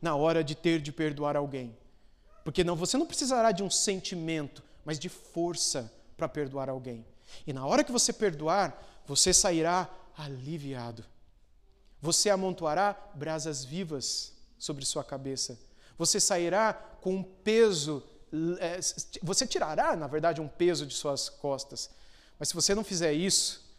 na 0.00 0.16
hora 0.16 0.42
de 0.42 0.54
ter 0.54 0.80
de 0.80 0.92
perdoar 0.92 1.36
alguém. 1.36 1.76
Porque 2.44 2.64
não, 2.64 2.74
você 2.74 2.96
não 2.96 3.06
precisará 3.06 3.52
de 3.52 3.62
um 3.62 3.70
sentimento, 3.70 4.62
mas 4.84 4.98
de 4.98 5.08
força 5.08 5.92
para 6.16 6.28
perdoar 6.28 6.68
alguém. 6.68 7.04
E 7.46 7.52
na 7.52 7.66
hora 7.66 7.84
que 7.84 7.92
você 7.92 8.12
perdoar, 8.12 8.82
você 9.06 9.32
sairá 9.32 9.88
aliviado. 10.16 11.04
Você 12.00 12.30
amontoará 12.30 12.96
brasas 13.14 13.64
vivas 13.64 14.32
sobre 14.58 14.84
sua 14.84 15.04
cabeça. 15.04 15.58
Você 15.98 16.18
sairá 16.18 16.72
com 16.72 17.16
um 17.16 17.22
peso, 17.22 18.02
é, 18.58 18.80
você 19.22 19.46
tirará, 19.46 19.94
na 19.94 20.06
verdade, 20.06 20.40
um 20.40 20.48
peso 20.48 20.86
de 20.86 20.94
suas 20.94 21.28
costas. 21.28 21.90
Mas 22.38 22.48
se 22.48 22.54
você 22.54 22.74
não 22.74 22.82
fizer 22.82 23.12
isso, 23.12 23.70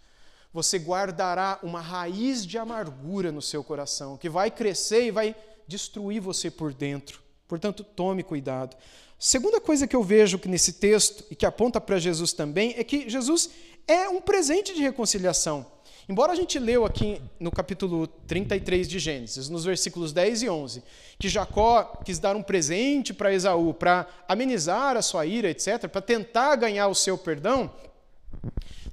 você 0.54 0.78
guardará 0.78 1.60
uma 1.64 1.82
raiz 1.82 2.46
de 2.46 2.58
amargura 2.58 3.32
no 3.32 3.42
seu 3.42 3.64
coração, 3.64 4.18
que 4.18 4.30
vai 4.30 4.52
crescer 4.52 5.06
e 5.06 5.12
vai 5.12 5.36
destruir 5.68 6.22
você 6.22 6.50
por 6.50 6.74
dentro. 6.74 7.22
Portanto, 7.48 7.84
tome 7.84 8.24
cuidado. 8.24 8.76
Segunda 9.18 9.62
coisa 9.62 9.86
que 9.86 9.96
eu 9.96 10.04
vejo 10.04 10.40
que 10.40 10.48
nesse 10.48 10.74
texto 10.74 11.24
e 11.30 11.36
que 11.36 11.46
aponta 11.46 11.80
para 11.80 12.00
Jesus 12.00 12.34
também 12.34 12.74
é 12.78 12.84
que 12.84 13.10
Jesus 13.10 13.50
é 13.88 14.10
um 14.10 14.22
presente 14.22 14.74
de 14.74 14.82
reconciliação. 14.82 15.66
Embora 16.10 16.34
a 16.34 16.36
gente 16.36 16.58
leu 16.58 16.86
aqui 16.86 17.22
no 17.40 17.52
capítulo 17.52 18.08
33 18.08 18.88
de 18.88 19.00
Gênesis, 19.00 19.48
nos 19.48 19.64
versículos 19.64 20.12
10 20.12 20.44
e 20.44 20.50
11, 20.50 20.84
que 21.20 21.30
Jacó 21.30 22.02
quis 22.04 22.18
dar 22.20 22.36
um 22.36 22.42
presente 22.42 23.14
para 23.14 23.34
Esaú 23.34 23.74
para 23.74 24.08
amenizar 24.28 24.98
a 24.98 25.02
sua 25.02 25.26
ira, 25.26 25.50
etc., 25.50 25.88
para 25.88 26.02
tentar 26.02 26.56
ganhar 26.56 26.88
o 26.88 26.96
seu 26.96 27.18
perdão, 27.18 27.72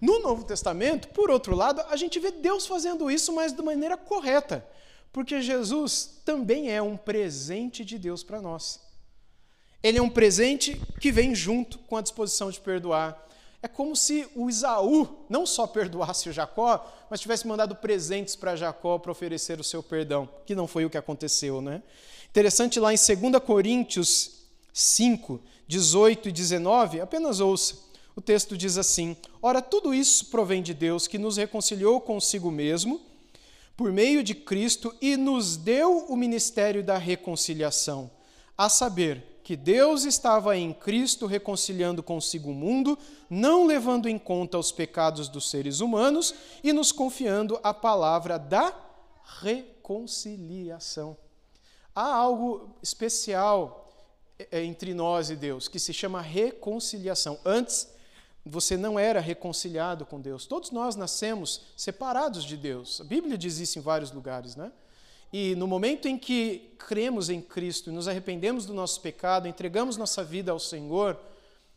no 0.01 0.21
Novo 0.21 0.45
Testamento, 0.45 1.09
por 1.09 1.31
outro 1.31 1.57
lado, 1.57 1.83
a 1.89 1.97
gente 1.97 2.21
vê 2.21 2.31
Deus 2.31 2.67
fazendo 2.67 3.11
isso, 3.11 3.33
mas 3.33 3.53
de 3.53 3.63
maneira 3.63 3.97
correta, 3.97 4.65
porque 5.13 5.41
Jesus 5.41 6.21
também 6.25 6.71
é 6.71 6.81
um 6.83 6.97
presente 6.97 7.85
de 7.85 7.99
Deus 7.99 8.23
para 8.23 8.41
nós. 8.41 8.81
Ele 9.83 9.99
é 9.99 10.03
um 10.03 10.11
presente 10.11 10.81
que 11.01 11.13
vem 11.13 11.35
junto 11.35 11.79
com 11.79 11.97
a 11.97 12.03
disposição 12.03 12.51
de 12.51 12.61
perdoar. 12.61 13.27
É 13.63 13.69
como 13.69 13.97
se 13.97 14.29
o 14.35 14.49
Isaú 14.49 15.25
não 15.29 15.45
só 15.45 15.67
perdoasse 15.67 16.29
o 16.29 16.33
Jacó, 16.33 16.85
mas 17.11 17.21
tivesse 17.21 17.47
mandado 17.47 17.75
presentes 17.75 18.37
para 18.37 18.57
Jacó 18.57 18.99
para 18.99 19.11
oferecer 19.11 19.59
o 19.59 19.65
seu 19.65 19.83
perdão, 19.83 20.29
que 20.47 20.55
não 20.55 20.67
foi 20.67 20.85
o 20.85 20.91
que 20.91 20.99
aconteceu, 20.99 21.61
né? 21.61 21.83
Interessante 22.31 22.79
lá 22.79 22.93
em 22.93 22.97
2 22.97 23.43
Coríntios 23.45 24.45
5, 24.73 25.41
18 25.67 26.29
e 26.29 26.33
19, 26.33 27.01
apenas 27.01 27.41
ouça. 27.41 27.77
O 28.15 28.21
texto 28.21 28.57
diz 28.57 28.79
assim: 28.79 29.17
Ora, 29.41 29.63
tudo 29.63 29.95
isso 29.95 30.27
provém 30.27 30.63
de 30.63 30.75
Deus, 30.75 31.07
que 31.07 31.19
nos 31.19 31.37
reconciliou 31.37 32.01
consigo 32.01 32.51
mesmo, 32.51 33.01
por 33.79 33.93
meio 33.93 34.25
de 34.25 34.35
Cristo, 34.35 34.93
e 35.01 35.17
nos 35.17 35.57
deu 35.57 35.99
o 36.09 36.17
ministério 36.17 36.83
da 36.83 36.99
reconciliação, 36.99 38.11
a 38.57 38.69
saber, 38.69 39.41
que 39.45 39.55
Deus 39.57 40.05
estava 40.05 40.57
em 40.57 40.75
Cristo 40.75 41.27
reconciliando 41.27 42.03
consigo 42.03 42.51
o 42.51 42.55
mundo, 42.55 42.99
não 43.31 43.65
levando 43.65 44.09
em 44.09 44.19
conta 44.19 44.59
os 44.59 44.73
pecados 44.73 45.29
dos 45.29 45.49
seres 45.49 45.79
humanos 45.79 46.35
e 46.63 46.73
nos 46.73 46.91
confiando 46.91 47.59
a 47.63 47.73
palavra 47.73 48.37
da 48.37 48.75
reconciliação. 49.41 51.17
Há 51.95 52.13
algo 52.15 52.77
especial 52.83 53.89
é, 54.51 54.65
entre 54.65 54.93
nós 54.93 55.31
e 55.31 55.37
Deus 55.37 55.69
que 55.69 55.79
se 55.79 55.95
chama 55.95 56.21
reconciliação. 56.21 57.39
Antes, 57.45 57.89
você 58.45 58.77
não 58.77 58.99
era 58.99 59.21
reconciliado 59.21 60.07
com 60.07 60.21
Deus. 60.21 60.47
Todos 60.47 60.71
nós 60.71 60.97
nascemos 60.97 61.63
separados 61.77 62.45
de 62.45 62.57
Deus. 62.57 63.01
A 63.01 63.05
Bíblia 63.05 63.37
diz 63.37 63.59
isso 63.59 63.79
em 63.79 63.83
vários 63.83 64.11
lugares, 64.11 64.57
né? 64.57 64.73
E 65.33 65.55
no 65.55 65.67
momento 65.67 66.09
em 66.09 66.19
que 66.19 66.75
cremos 66.79 67.29
em 67.29 67.41
Cristo 67.41 67.91
e 67.91 67.93
nos 67.93 68.09
arrependemos 68.09 68.65
do 68.65 68.73
nosso 68.73 69.01
pecado, 69.01 69.47
entregamos 69.47 69.97
nossa 69.97 70.25
vida 70.25 70.53
ao 70.53 70.59
Senhor, 70.59 71.21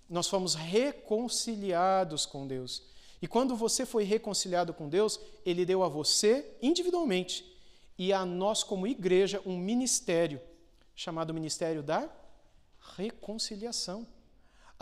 nós 0.10 0.28
fomos 0.28 0.56
reconciliados 0.56 2.26
com 2.26 2.48
Deus. 2.48 2.84
E 3.22 3.28
quando 3.28 3.56
você 3.56 3.86
foi 3.86 4.04
reconciliado 4.04 4.74
com 4.74 4.88
Deus, 4.88 5.20
Ele 5.46 5.66
deu 5.66 5.84
a 5.84 5.90
você 5.90 6.56
individualmente 6.62 7.46
e 7.98 8.12
a 8.12 8.26
nós, 8.26 8.64
como 8.64 8.88
igreja, 8.88 9.42
um 9.46 9.58
ministério 9.58 10.42
chamado 10.96 11.34
Ministério 11.34 11.84
da 11.84 12.10
Reconciliação. 12.96 14.08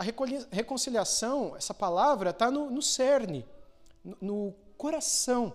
A 0.00 0.02
reconciliação, 0.02 1.54
essa 1.54 1.74
palavra, 1.74 2.30
está 2.30 2.50
no, 2.50 2.70
no, 2.70 2.80
cerne, 2.80 3.44
no, 4.18 4.54
coração 4.78 5.54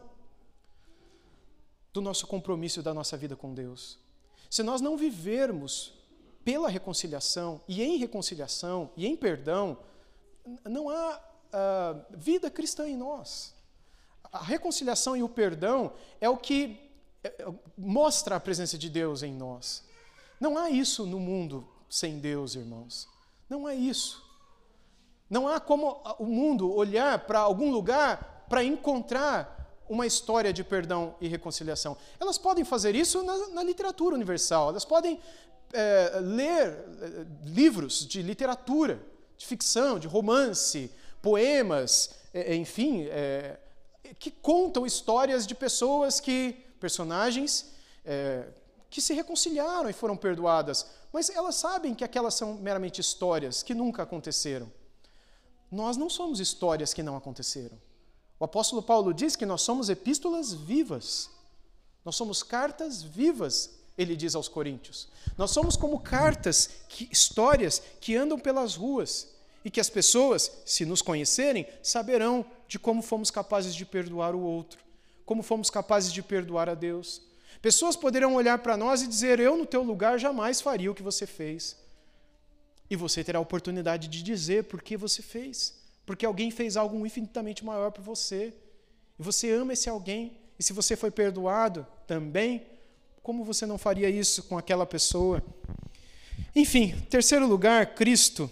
do 1.92 2.00
nosso 2.00 2.28
compromisso 2.28 2.84
da 2.84 2.94
nossa 2.94 3.18
vida 3.18 3.36
com 3.36 3.56
Deus. 3.56 3.98
Se 4.48 4.62
nós 4.62 4.82
não 4.82 4.96
vivermos 4.96 5.96
pela 6.44 6.70
reconciliação 6.70 7.60
e 7.68 7.82
em 7.82 7.98
reconciliação 7.98 8.92
e 8.96 9.08
em 9.08 9.16
perdão, 9.16 9.80
não 10.64 10.92
há 10.92 11.18
uh, 11.18 12.06
vida 12.16 12.52
cristã 12.52 12.88
em 12.88 12.96
nós. 12.96 13.52
A 14.32 14.44
reconciliação 14.44 15.18
e 15.18 15.24
o 15.24 15.30
perdão 15.30 15.92
é 16.22 16.30
o 16.30 16.38
que 16.38 16.88
é, 17.24 17.30
é, 17.30 17.54
mostra 17.76 18.36
a 18.36 18.40
presença 18.40 18.78
de 18.78 18.92
Deus 18.92 19.24
em 19.24 19.34
nós. 19.34 19.84
Não 20.40 20.56
há 20.56 20.70
isso 20.70 21.04
no 21.04 21.20
mundo 21.20 21.68
sem 21.90 22.20
Deus, 22.20 22.54
irmãos. 22.54 23.10
Não 23.50 23.66
há 23.66 23.74
isso. 23.74 24.24
Não 25.36 25.50
há 25.50 25.60
como 25.60 26.02
o 26.18 26.24
mundo 26.24 26.74
olhar 26.74 27.20
para 27.28 27.40
algum 27.40 27.70
lugar 27.70 28.46
para 28.48 28.64
encontrar 28.64 29.84
uma 29.90 30.08
história 30.08 30.54
de 30.54 30.64
perdão 30.64 31.14
e 31.20 31.28
reconciliação. 31.28 31.98
Elas 32.18 32.38
podem 32.38 32.64
fazer 32.64 32.96
isso 32.96 33.22
na, 33.22 33.50
na 33.50 33.62
literatura 33.62 34.16
universal, 34.16 34.70
elas 34.70 34.86
podem 34.86 35.20
é, 35.74 36.20
ler 36.22 36.68
é, 36.70 37.26
livros 37.44 38.08
de 38.08 38.22
literatura, 38.22 38.98
de 39.36 39.46
ficção, 39.46 40.00
de 40.00 40.08
romance, 40.08 40.90
poemas, 41.22 42.12
é, 42.34 42.56
enfim, 42.56 43.04
é, 43.10 43.58
que 44.18 44.32
contam 44.32 44.86
histórias 44.86 45.46
de 45.46 45.54
pessoas 45.54 46.22
que, 46.22 46.66
personagens, 46.80 47.74
é, 48.06 48.46
que 48.90 49.02
se 49.02 49.14
reconciliaram 49.14 49.90
e 49.90 49.94
foram 49.94 50.16
perdoadas, 50.16 50.86
mas 51.12 51.30
elas 51.30 51.56
sabem 51.56 51.94
que 51.94 52.06
aquelas 52.06 52.36
são 52.36 52.54
meramente 52.54 53.02
histórias 53.02 53.62
que 53.62 53.74
nunca 53.74 54.02
aconteceram. 54.02 54.72
Nós 55.76 55.98
não 55.98 56.10
somos 56.10 56.40
histórias 56.40 56.94
que 56.94 57.04
não 57.04 57.18
aconteceram. 57.18 57.78
O 58.40 58.46
apóstolo 58.46 58.82
Paulo 58.82 59.14
diz 59.14 59.36
que 59.36 59.46
nós 59.46 59.62
somos 59.62 59.90
epístolas 59.90 60.54
vivas. 60.54 61.30
Nós 62.06 62.16
somos 62.16 62.42
cartas 62.42 63.04
vivas, 63.04 63.72
ele 63.98 64.16
diz 64.16 64.36
aos 64.36 64.48
coríntios. 64.48 65.10
Nós 65.38 65.52
somos 65.52 65.76
como 65.76 66.00
cartas, 66.00 66.70
que, 66.88 67.10
histórias 67.12 67.82
que 68.00 68.16
andam 68.16 68.40
pelas 68.40 68.76
ruas 68.76 69.28
e 69.66 69.70
que 69.70 69.82
as 69.82 69.90
pessoas, 69.90 70.50
se 70.66 70.86
nos 70.86 71.02
conhecerem, 71.02 71.68
saberão 71.84 72.46
de 72.70 72.80
como 72.80 73.02
fomos 73.02 73.30
capazes 73.30 73.76
de 73.76 73.86
perdoar 73.86 74.34
o 74.34 74.40
outro, 74.40 74.80
como 75.26 75.44
fomos 75.44 75.70
capazes 75.70 76.14
de 76.14 76.24
perdoar 76.24 76.70
a 76.70 76.74
Deus. 76.74 77.22
Pessoas 77.62 77.98
poderão 77.98 78.36
olhar 78.36 78.60
para 78.60 78.78
nós 78.78 79.02
e 79.02 79.08
dizer: 79.08 79.42
Eu, 79.42 79.58
no 79.58 79.66
teu 79.66 79.84
lugar, 79.84 80.18
jamais 80.20 80.62
faria 80.62 80.90
o 80.90 80.96
que 80.96 81.04
você 81.04 81.28
fez. 81.28 81.76
E 82.90 82.96
você 82.96 83.24
terá 83.24 83.40
a 83.40 83.42
oportunidade 83.42 84.08
de 84.08 84.22
dizer 84.22 84.66
por 84.66 84.82
que 84.82 84.96
você 84.96 85.22
fez. 85.22 85.76
Porque 86.06 86.26
alguém 86.26 86.52
fez 86.52 86.78
algo 86.78 87.06
infinitamente 87.06 87.66
maior 87.66 87.92
por 87.92 88.04
você. 88.04 88.54
E 89.20 89.24
você 89.24 89.52
ama 89.52 89.74
esse 89.74 89.90
alguém. 89.90 90.38
E 90.60 90.64
se 90.64 90.74
você 90.74 90.96
foi 90.96 91.12
perdoado 91.12 91.86
também, 92.06 92.66
como 93.24 93.44
você 93.44 93.66
não 93.66 93.78
faria 93.78 94.10
isso 94.10 94.44
com 94.44 94.58
aquela 94.58 94.86
pessoa? 94.86 95.44
Enfim, 96.56 96.96
terceiro 97.10 97.48
lugar, 97.48 97.96
Cristo 97.96 98.50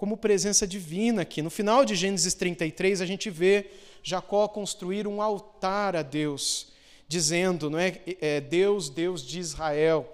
como 0.00 0.16
presença 0.16 0.66
divina 0.66 1.20
aqui. 1.20 1.42
No 1.42 1.50
final 1.50 1.84
de 1.84 1.94
Gênesis 1.94 2.32
33, 2.32 3.02
a 3.02 3.06
gente 3.06 3.28
vê 3.28 3.66
Jacó 4.02 4.48
construir 4.48 5.06
um 5.06 5.20
altar 5.20 5.94
a 5.94 6.00
Deus, 6.00 6.68
dizendo, 7.06 7.68
não 7.68 7.78
é, 7.78 8.00
é 8.18 8.40
Deus, 8.40 8.88
Deus 8.88 9.22
de 9.22 9.38
Israel, 9.38 10.10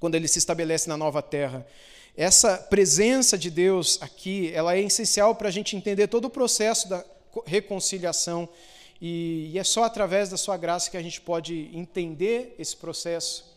quando 0.00 0.16
ele 0.16 0.26
se 0.26 0.40
estabelece 0.40 0.88
na 0.88 0.96
nova 0.96 1.22
terra. 1.22 1.64
Essa 2.16 2.56
presença 2.56 3.36
de 3.36 3.50
Deus 3.50 3.98
aqui, 4.00 4.50
ela 4.54 4.74
é 4.74 4.80
essencial 4.80 5.34
para 5.34 5.48
a 5.48 5.50
gente 5.50 5.76
entender 5.76 6.06
todo 6.06 6.24
o 6.24 6.30
processo 6.30 6.88
da 6.88 7.04
reconciliação. 7.44 8.48
E, 8.98 9.50
e 9.52 9.58
é 9.58 9.64
só 9.64 9.84
através 9.84 10.30
da 10.30 10.38
sua 10.38 10.56
graça 10.56 10.90
que 10.90 10.96
a 10.96 11.02
gente 11.02 11.20
pode 11.20 11.70
entender 11.74 12.54
esse 12.58 12.74
processo 12.74 13.54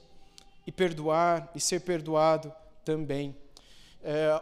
e 0.68 0.74
perdoar 0.74 1.50
e 1.56 1.62
ser 1.62 1.80
perdoado 1.80 2.54
também. 2.84 3.34
É, 4.04 4.42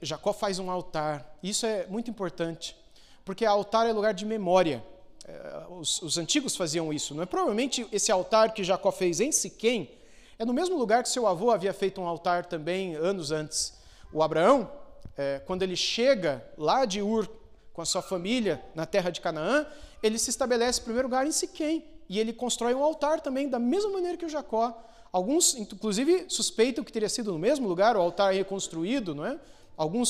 Jacó 0.00 0.32
faz 0.32 0.58
um 0.58 0.70
altar. 0.70 1.36
Isso 1.42 1.66
é 1.66 1.86
muito 1.88 2.10
importante, 2.10 2.74
porque 3.22 3.44
altar 3.44 3.86
é 3.86 3.92
lugar 3.92 4.14
de 4.14 4.24
memória. 4.24 4.82
É, 5.26 5.66
os, 5.68 6.00
os, 6.00 6.16
antigos 6.16 6.56
faziam 6.56 6.90
isso. 6.90 7.14
Não 7.14 7.22
é 7.22 7.26
provavelmente 7.26 7.86
esse 7.92 8.10
altar 8.10 8.54
que 8.54 8.64
Jacó 8.64 8.90
fez 8.90 9.20
em 9.20 9.30
Siquém 9.30 9.97
é 10.38 10.44
no 10.44 10.54
mesmo 10.54 10.76
lugar 10.76 11.02
que 11.02 11.08
seu 11.08 11.26
avô 11.26 11.50
havia 11.50 11.72
feito 11.72 12.00
um 12.00 12.06
altar 12.06 12.46
também 12.46 12.94
anos 12.94 13.32
antes. 13.32 13.74
O 14.12 14.22
Abraão, 14.22 14.70
é, 15.16 15.42
quando 15.44 15.64
ele 15.64 15.74
chega 15.74 16.48
lá 16.56 16.84
de 16.84 17.02
Ur 17.02 17.28
com 17.72 17.82
a 17.82 17.84
sua 17.84 18.02
família 18.02 18.64
na 18.72 18.86
terra 18.86 19.10
de 19.10 19.20
Canaã, 19.20 19.66
ele 20.00 20.16
se 20.16 20.30
estabelece 20.30 20.80
em 20.80 20.84
primeiro 20.84 21.08
lugar 21.08 21.26
em 21.26 21.32
Siquém 21.32 21.84
e 22.08 22.20
ele 22.20 22.32
constrói 22.32 22.72
um 22.72 22.84
altar 22.84 23.20
também 23.20 23.48
da 23.48 23.58
mesma 23.58 23.90
maneira 23.90 24.16
que 24.16 24.24
o 24.24 24.28
Jacó. 24.28 24.80
Alguns, 25.10 25.56
inclusive, 25.56 26.26
suspeitam 26.28 26.84
que 26.84 26.92
teria 26.92 27.08
sido 27.08 27.32
no 27.32 27.38
mesmo 27.38 27.66
lugar 27.66 27.96
o 27.96 28.00
altar 28.00 28.32
reconstruído, 28.32 29.16
não 29.16 29.26
é? 29.26 29.40
Alguns 29.76 30.08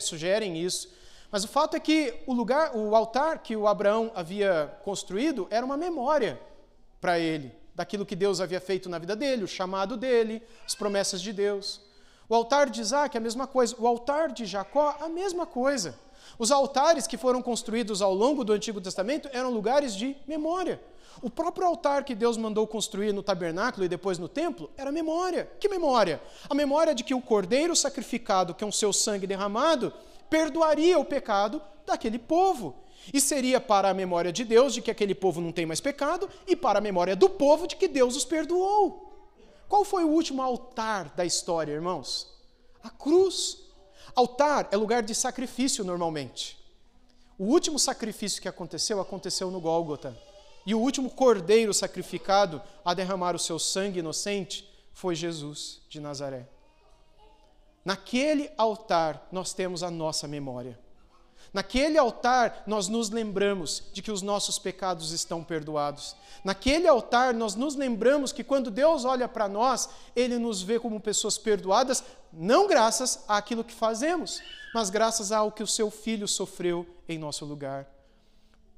sugerem 0.00 0.56
isso. 0.56 0.90
Mas 1.30 1.44
o 1.44 1.48
fato 1.48 1.76
é 1.76 1.80
que 1.80 2.14
o 2.26 2.32
lugar, 2.32 2.74
o 2.74 2.96
altar 2.96 3.42
que 3.42 3.54
o 3.54 3.68
Abraão 3.68 4.10
havia 4.14 4.78
construído 4.82 5.46
era 5.50 5.64
uma 5.66 5.76
memória 5.76 6.40
para 7.02 7.18
ele 7.18 7.52
daquilo 7.78 8.04
que 8.04 8.16
Deus 8.16 8.40
havia 8.40 8.60
feito 8.60 8.88
na 8.88 8.98
vida 8.98 9.14
dele, 9.14 9.44
o 9.44 9.48
chamado 9.48 9.96
dele, 9.96 10.42
as 10.66 10.74
promessas 10.74 11.22
de 11.22 11.32
Deus. 11.32 11.80
O 12.28 12.34
altar 12.34 12.68
de 12.68 12.80
Isaac, 12.80 13.16
a 13.16 13.20
mesma 13.20 13.46
coisa. 13.46 13.76
O 13.78 13.86
altar 13.86 14.32
de 14.32 14.44
Jacó, 14.46 14.96
a 15.00 15.08
mesma 15.08 15.46
coisa. 15.46 15.94
Os 16.36 16.50
altares 16.50 17.06
que 17.06 17.16
foram 17.16 17.40
construídos 17.40 18.02
ao 18.02 18.12
longo 18.12 18.42
do 18.42 18.52
Antigo 18.52 18.80
Testamento 18.80 19.30
eram 19.32 19.50
lugares 19.50 19.94
de 19.94 20.16
memória. 20.26 20.80
O 21.22 21.30
próprio 21.30 21.68
altar 21.68 22.02
que 22.02 22.16
Deus 22.16 22.36
mandou 22.36 22.66
construir 22.66 23.12
no 23.12 23.22
tabernáculo 23.22 23.84
e 23.86 23.88
depois 23.88 24.18
no 24.18 24.28
templo 24.28 24.68
era 24.76 24.90
memória. 24.90 25.48
Que 25.60 25.68
memória? 25.68 26.20
A 26.50 26.54
memória 26.56 26.96
de 26.96 27.04
que 27.04 27.14
o 27.14 27.22
cordeiro 27.22 27.76
sacrificado, 27.76 28.54
com 28.54 28.66
o 28.66 28.72
seu 28.72 28.92
sangue 28.92 29.24
derramado, 29.24 29.92
perdoaria 30.28 30.98
o 30.98 31.04
pecado 31.04 31.62
daquele 31.86 32.18
povo. 32.18 32.74
E 33.12 33.20
seria 33.20 33.60
para 33.60 33.88
a 33.88 33.94
memória 33.94 34.32
de 34.32 34.44
Deus 34.44 34.74
de 34.74 34.82
que 34.82 34.90
aquele 34.90 35.14
povo 35.14 35.40
não 35.40 35.52
tem 35.52 35.64
mais 35.64 35.80
pecado 35.80 36.28
e 36.46 36.54
para 36.54 36.78
a 36.78 36.82
memória 36.82 37.16
do 37.16 37.28
povo 37.28 37.66
de 37.66 37.76
que 37.76 37.88
Deus 37.88 38.16
os 38.16 38.24
perdoou. 38.24 39.08
Qual 39.68 39.84
foi 39.84 40.04
o 40.04 40.08
último 40.08 40.42
altar 40.42 41.10
da 41.14 41.24
história, 41.24 41.72
irmãos? 41.72 42.26
A 42.82 42.90
cruz. 42.90 43.58
Altar 44.14 44.68
é 44.70 44.76
lugar 44.76 45.02
de 45.02 45.14
sacrifício 45.14 45.84
normalmente. 45.84 46.58
O 47.38 47.44
último 47.44 47.78
sacrifício 47.78 48.42
que 48.42 48.48
aconteceu 48.48 49.00
aconteceu 49.00 49.50
no 49.50 49.60
Gólgota. 49.60 50.16
E 50.66 50.74
o 50.74 50.80
último 50.80 51.08
cordeiro 51.08 51.72
sacrificado 51.72 52.60
a 52.84 52.92
derramar 52.92 53.34
o 53.34 53.38
seu 53.38 53.58
sangue 53.58 54.00
inocente 54.00 54.68
foi 54.92 55.14
Jesus 55.14 55.80
de 55.88 56.00
Nazaré. 56.00 56.48
Naquele 57.84 58.50
altar 58.58 59.28
nós 59.30 59.54
temos 59.54 59.82
a 59.82 59.90
nossa 59.90 60.26
memória. 60.26 60.78
Naquele 61.52 61.96
altar 61.96 62.62
nós 62.66 62.88
nos 62.88 63.10
lembramos 63.10 63.84
de 63.92 64.02
que 64.02 64.10
os 64.10 64.22
nossos 64.22 64.58
pecados 64.58 65.12
estão 65.12 65.42
perdoados. 65.42 66.14
Naquele 66.44 66.86
altar 66.86 67.32
nós 67.34 67.54
nos 67.54 67.74
lembramos 67.74 68.32
que 68.32 68.44
quando 68.44 68.70
Deus 68.70 69.04
olha 69.04 69.28
para 69.28 69.48
nós, 69.48 69.88
Ele 70.14 70.38
nos 70.38 70.62
vê 70.62 70.78
como 70.78 71.00
pessoas 71.00 71.38
perdoadas, 71.38 72.04
não 72.32 72.66
graças 72.66 73.24
àquilo 73.26 73.64
que 73.64 73.74
fazemos, 73.74 74.40
mas 74.74 74.90
graças 74.90 75.32
ao 75.32 75.50
que 75.50 75.62
o 75.62 75.66
Seu 75.66 75.90
Filho 75.90 76.28
sofreu 76.28 76.86
em 77.08 77.18
nosso 77.18 77.44
lugar. 77.44 77.86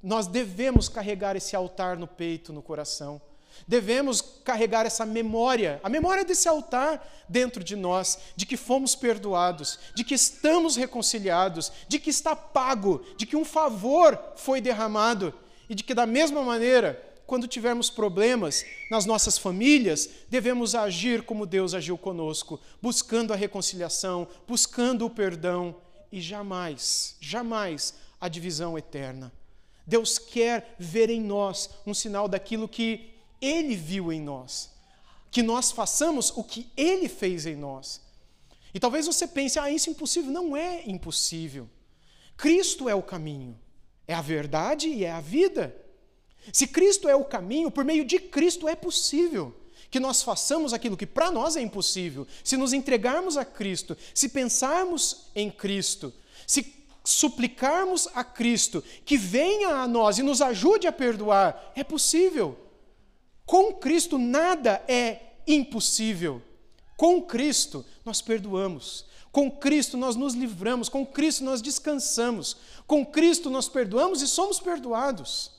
Nós 0.01 0.25
devemos 0.25 0.89
carregar 0.89 1.35
esse 1.35 1.55
altar 1.55 1.97
no 1.97 2.07
peito, 2.07 2.51
no 2.51 2.61
coração. 2.61 3.21
Devemos 3.67 4.21
carregar 4.21 4.85
essa 4.85 5.05
memória, 5.05 5.79
a 5.83 5.89
memória 5.89 6.25
desse 6.25 6.47
altar 6.47 7.25
dentro 7.27 7.63
de 7.63 7.75
nós, 7.75 8.17
de 8.35 8.45
que 8.45 8.57
fomos 8.57 8.95
perdoados, 8.95 9.79
de 9.95 10.03
que 10.03 10.13
estamos 10.13 10.75
reconciliados, 10.75 11.71
de 11.87 11.99
que 11.99 12.09
está 12.09 12.35
pago, 12.35 13.03
de 13.15 13.25
que 13.25 13.35
um 13.35 13.45
favor 13.45 14.19
foi 14.35 14.59
derramado 14.59 15.33
e 15.69 15.75
de 15.75 15.83
que, 15.83 15.93
da 15.93 16.05
mesma 16.05 16.43
maneira, 16.43 17.01
quando 17.25 17.47
tivermos 17.47 17.89
problemas 17.89 18.65
nas 18.89 19.05
nossas 19.05 19.37
famílias, 19.37 20.09
devemos 20.29 20.75
agir 20.75 21.23
como 21.23 21.45
Deus 21.45 21.73
agiu 21.73 21.97
conosco, 21.97 22.59
buscando 22.81 23.31
a 23.31 23.37
reconciliação, 23.37 24.27
buscando 24.45 25.05
o 25.05 25.09
perdão 25.09 25.77
e 26.11 26.19
jamais, 26.19 27.15
jamais 27.21 27.93
a 28.19 28.27
divisão 28.27 28.77
eterna. 28.77 29.31
Deus 29.87 30.17
quer 30.17 30.75
ver 30.77 31.09
em 31.09 31.21
nós 31.21 31.69
um 31.87 31.93
sinal 31.93 32.27
daquilo 32.27 32.67
que 32.67 33.10
Ele 33.41 33.75
viu 33.75 34.11
em 34.11 34.21
nós. 34.21 34.69
Que 35.31 35.41
nós 35.41 35.71
façamos 35.71 36.31
o 36.35 36.43
que 36.43 36.69
Ele 36.77 37.09
fez 37.09 37.45
em 37.45 37.55
nós. 37.55 38.01
E 38.73 38.79
talvez 38.79 39.05
você 39.05 39.27
pense, 39.27 39.59
ah, 39.59 39.71
isso 39.71 39.89
é 39.89 39.93
impossível. 39.93 40.31
Não 40.31 40.55
é 40.55 40.83
impossível. 40.85 41.69
Cristo 42.37 42.89
é 42.89 42.95
o 42.95 43.03
caminho, 43.03 43.57
é 44.07 44.13
a 44.13 44.21
verdade 44.21 44.87
e 44.87 45.03
é 45.03 45.11
a 45.11 45.21
vida. 45.21 45.75
Se 46.51 46.65
Cristo 46.65 47.07
é 47.07 47.15
o 47.15 47.23
caminho, 47.23 47.69
por 47.69 47.85
meio 47.85 48.03
de 48.03 48.19
Cristo 48.19 48.67
é 48.67 48.75
possível 48.75 49.55
que 49.91 49.99
nós 49.99 50.23
façamos 50.23 50.73
aquilo 50.73 50.95
que 50.95 51.05
para 51.05 51.29
nós 51.29 51.55
é 51.57 51.61
impossível. 51.61 52.25
Se 52.43 52.55
nos 52.55 52.71
entregarmos 52.71 53.35
a 53.35 53.43
Cristo, 53.43 53.95
se 54.13 54.29
pensarmos 54.29 55.27
em 55.35 55.51
Cristo, 55.51 56.13
se 56.47 56.81
suplicarmos 57.03 58.07
a 58.15 58.23
Cristo 58.23 58.83
que 59.05 59.17
venha 59.17 59.69
a 59.69 59.87
nós 59.87 60.17
e 60.17 60.23
nos 60.23 60.41
ajude 60.41 60.87
a 60.87 60.91
perdoar, 60.91 61.73
é 61.75 61.83
possível. 61.83 62.57
Com 63.51 63.73
Cristo 63.73 64.17
nada 64.17 64.81
é 64.87 65.19
impossível. 65.45 66.41
Com 66.95 67.21
Cristo 67.21 67.83
nós 68.05 68.21
perdoamos. 68.21 69.05
Com 69.29 69.51
Cristo 69.51 69.97
nós 69.97 70.15
nos 70.15 70.33
livramos. 70.33 70.87
Com 70.87 71.05
Cristo 71.05 71.43
nós 71.43 71.61
descansamos. 71.61 72.55
Com 72.87 73.05
Cristo 73.05 73.49
nós 73.49 73.67
perdoamos 73.67 74.21
e 74.21 74.27
somos 74.29 74.57
perdoados. 74.57 75.51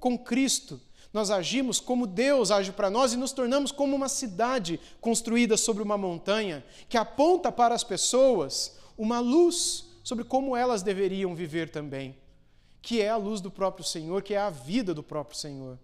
Com 0.00 0.16
Cristo 0.16 0.80
nós 1.12 1.30
agimos 1.30 1.78
como 1.78 2.06
Deus 2.06 2.50
age 2.50 2.72
para 2.72 2.88
nós 2.88 3.12
e 3.12 3.18
nos 3.18 3.32
tornamos 3.32 3.70
como 3.70 3.94
uma 3.94 4.08
cidade 4.08 4.80
construída 4.98 5.58
sobre 5.58 5.82
uma 5.82 5.98
montanha 5.98 6.64
que 6.88 6.96
aponta 6.96 7.52
para 7.52 7.74
as 7.74 7.84
pessoas 7.84 8.78
uma 8.96 9.20
luz 9.20 9.90
sobre 10.02 10.24
como 10.24 10.56
elas 10.56 10.82
deveriam 10.82 11.34
viver 11.34 11.68
também, 11.68 12.16
que 12.80 13.02
é 13.02 13.10
a 13.10 13.18
luz 13.18 13.42
do 13.42 13.50
próprio 13.50 13.84
Senhor, 13.84 14.22
que 14.22 14.32
é 14.32 14.38
a 14.38 14.48
vida 14.48 14.94
do 14.94 15.02
próprio 15.02 15.36
Senhor. 15.36 15.78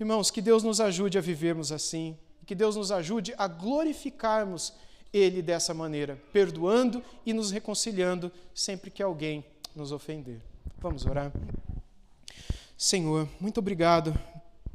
Irmãos, 0.00 0.30
que 0.30 0.40
Deus 0.40 0.62
nos 0.62 0.80
ajude 0.80 1.18
a 1.18 1.20
vivermos 1.20 1.70
assim, 1.70 2.16
que 2.46 2.54
Deus 2.54 2.74
nos 2.74 2.90
ajude 2.90 3.34
a 3.36 3.46
glorificarmos 3.46 4.72
Ele 5.12 5.42
dessa 5.42 5.74
maneira, 5.74 6.18
perdoando 6.32 7.04
e 7.26 7.34
nos 7.34 7.50
reconciliando 7.50 8.32
sempre 8.54 8.90
que 8.90 9.02
alguém 9.02 9.44
nos 9.76 9.92
ofender. 9.92 10.40
Vamos 10.78 11.04
orar. 11.04 11.30
Senhor, 12.78 13.28
muito 13.38 13.58
obrigado 13.58 14.18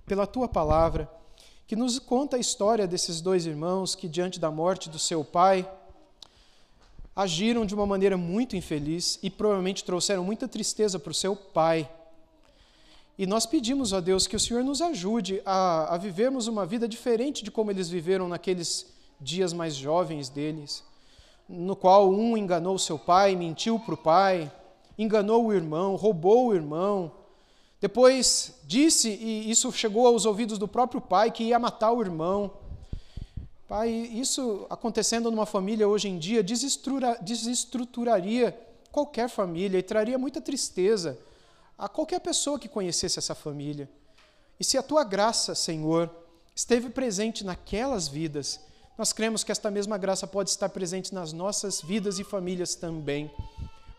pela 0.06 0.28
tua 0.28 0.48
palavra, 0.48 1.10
que 1.66 1.76
nos 1.76 1.98
conta 1.98 2.38
a 2.38 2.40
história 2.40 2.86
desses 2.86 3.20
dois 3.20 3.48
irmãos 3.48 3.96
que, 3.96 4.08
diante 4.08 4.40
da 4.40 4.52
morte 4.52 4.92
do 4.92 5.00
seu 5.00 5.26
pai, 5.26 5.68
agiram 7.16 7.66
de 7.66 7.74
uma 7.74 7.88
maneira 7.88 8.16
muito 8.16 8.56
infeliz 8.56 9.18
e 9.24 9.32
provavelmente 9.32 9.84
trouxeram 9.84 10.24
muita 10.24 10.48
tristeza 10.48 11.00
para 11.00 11.10
o 11.10 11.16
seu 11.16 11.36
pai. 11.36 11.90
E 13.18 13.26
nós 13.26 13.46
pedimos 13.46 13.94
a 13.94 14.02
Deus 14.02 14.28
que 14.28 14.36
o 14.36 14.40
Senhor 14.40 14.62
nos 14.62 14.82
ajude 14.82 15.42
a, 15.46 15.96
a 15.96 15.98
vivermos 15.98 16.48
uma 16.48 16.66
vida 16.66 16.86
diferente 16.86 17.46
de 17.46 17.52
como 17.52 17.72
eles 17.72 17.90
viveram 17.90 18.28
naqueles 18.28 18.94
dias 19.22 19.54
mais 19.54 19.74
jovens 19.74 20.28
deles, 20.28 20.84
no 21.48 21.78
qual 21.78 22.10
um 22.10 22.36
enganou 22.36 22.78
seu 22.78 23.00
pai, 23.00 23.34
mentiu 23.34 23.80
para 23.80 23.94
o 23.94 23.98
pai, 23.98 24.52
enganou 24.98 25.46
o 25.46 25.54
irmão, 25.54 25.96
roubou 25.96 26.48
o 26.48 26.54
irmão. 26.54 27.10
Depois 27.80 28.60
disse, 28.66 29.10
e 29.10 29.50
isso 29.50 29.72
chegou 29.72 30.08
aos 30.08 30.26
ouvidos 30.26 30.58
do 30.58 30.68
próprio 30.68 31.00
pai, 31.00 31.32
que 31.32 31.46
ia 31.46 31.58
matar 31.58 31.94
o 31.94 32.02
irmão. 32.02 32.52
Pai, 33.66 33.90
isso 33.90 34.68
acontecendo 34.70 35.32
numa 35.32 35.46
família 35.46 35.88
hoje 35.88 36.10
em 36.10 36.20
dia 36.20 36.44
desestruturaria 36.44 38.60
qualquer 38.92 39.30
família 39.30 39.80
e 39.80 39.84
traria 39.84 40.18
muita 40.18 40.42
tristeza 40.42 41.18
a 41.78 41.90
qualquer 41.90 42.20
pessoa 42.20 42.60
que 42.60 42.70
conhecesse 42.70 43.20
essa 43.20 43.36
família. 43.36 43.90
E 44.60 44.64
se 44.64 44.78
a 44.78 44.84
tua 44.84 45.04
graça, 45.04 45.54
Senhor, 45.54 46.10
esteve 46.56 46.90
presente 46.90 47.44
naquelas 47.44 48.08
vidas, 48.08 48.60
nós 48.98 49.12
cremos 49.12 49.44
que 49.44 49.52
esta 49.52 49.70
mesma 49.70 49.98
graça 49.98 50.26
pode 50.26 50.50
estar 50.50 50.70
presente 50.70 51.14
nas 51.14 51.34
nossas 51.34 51.82
vidas 51.82 52.18
e 52.18 52.24
famílias 52.24 52.76
também. 52.76 53.30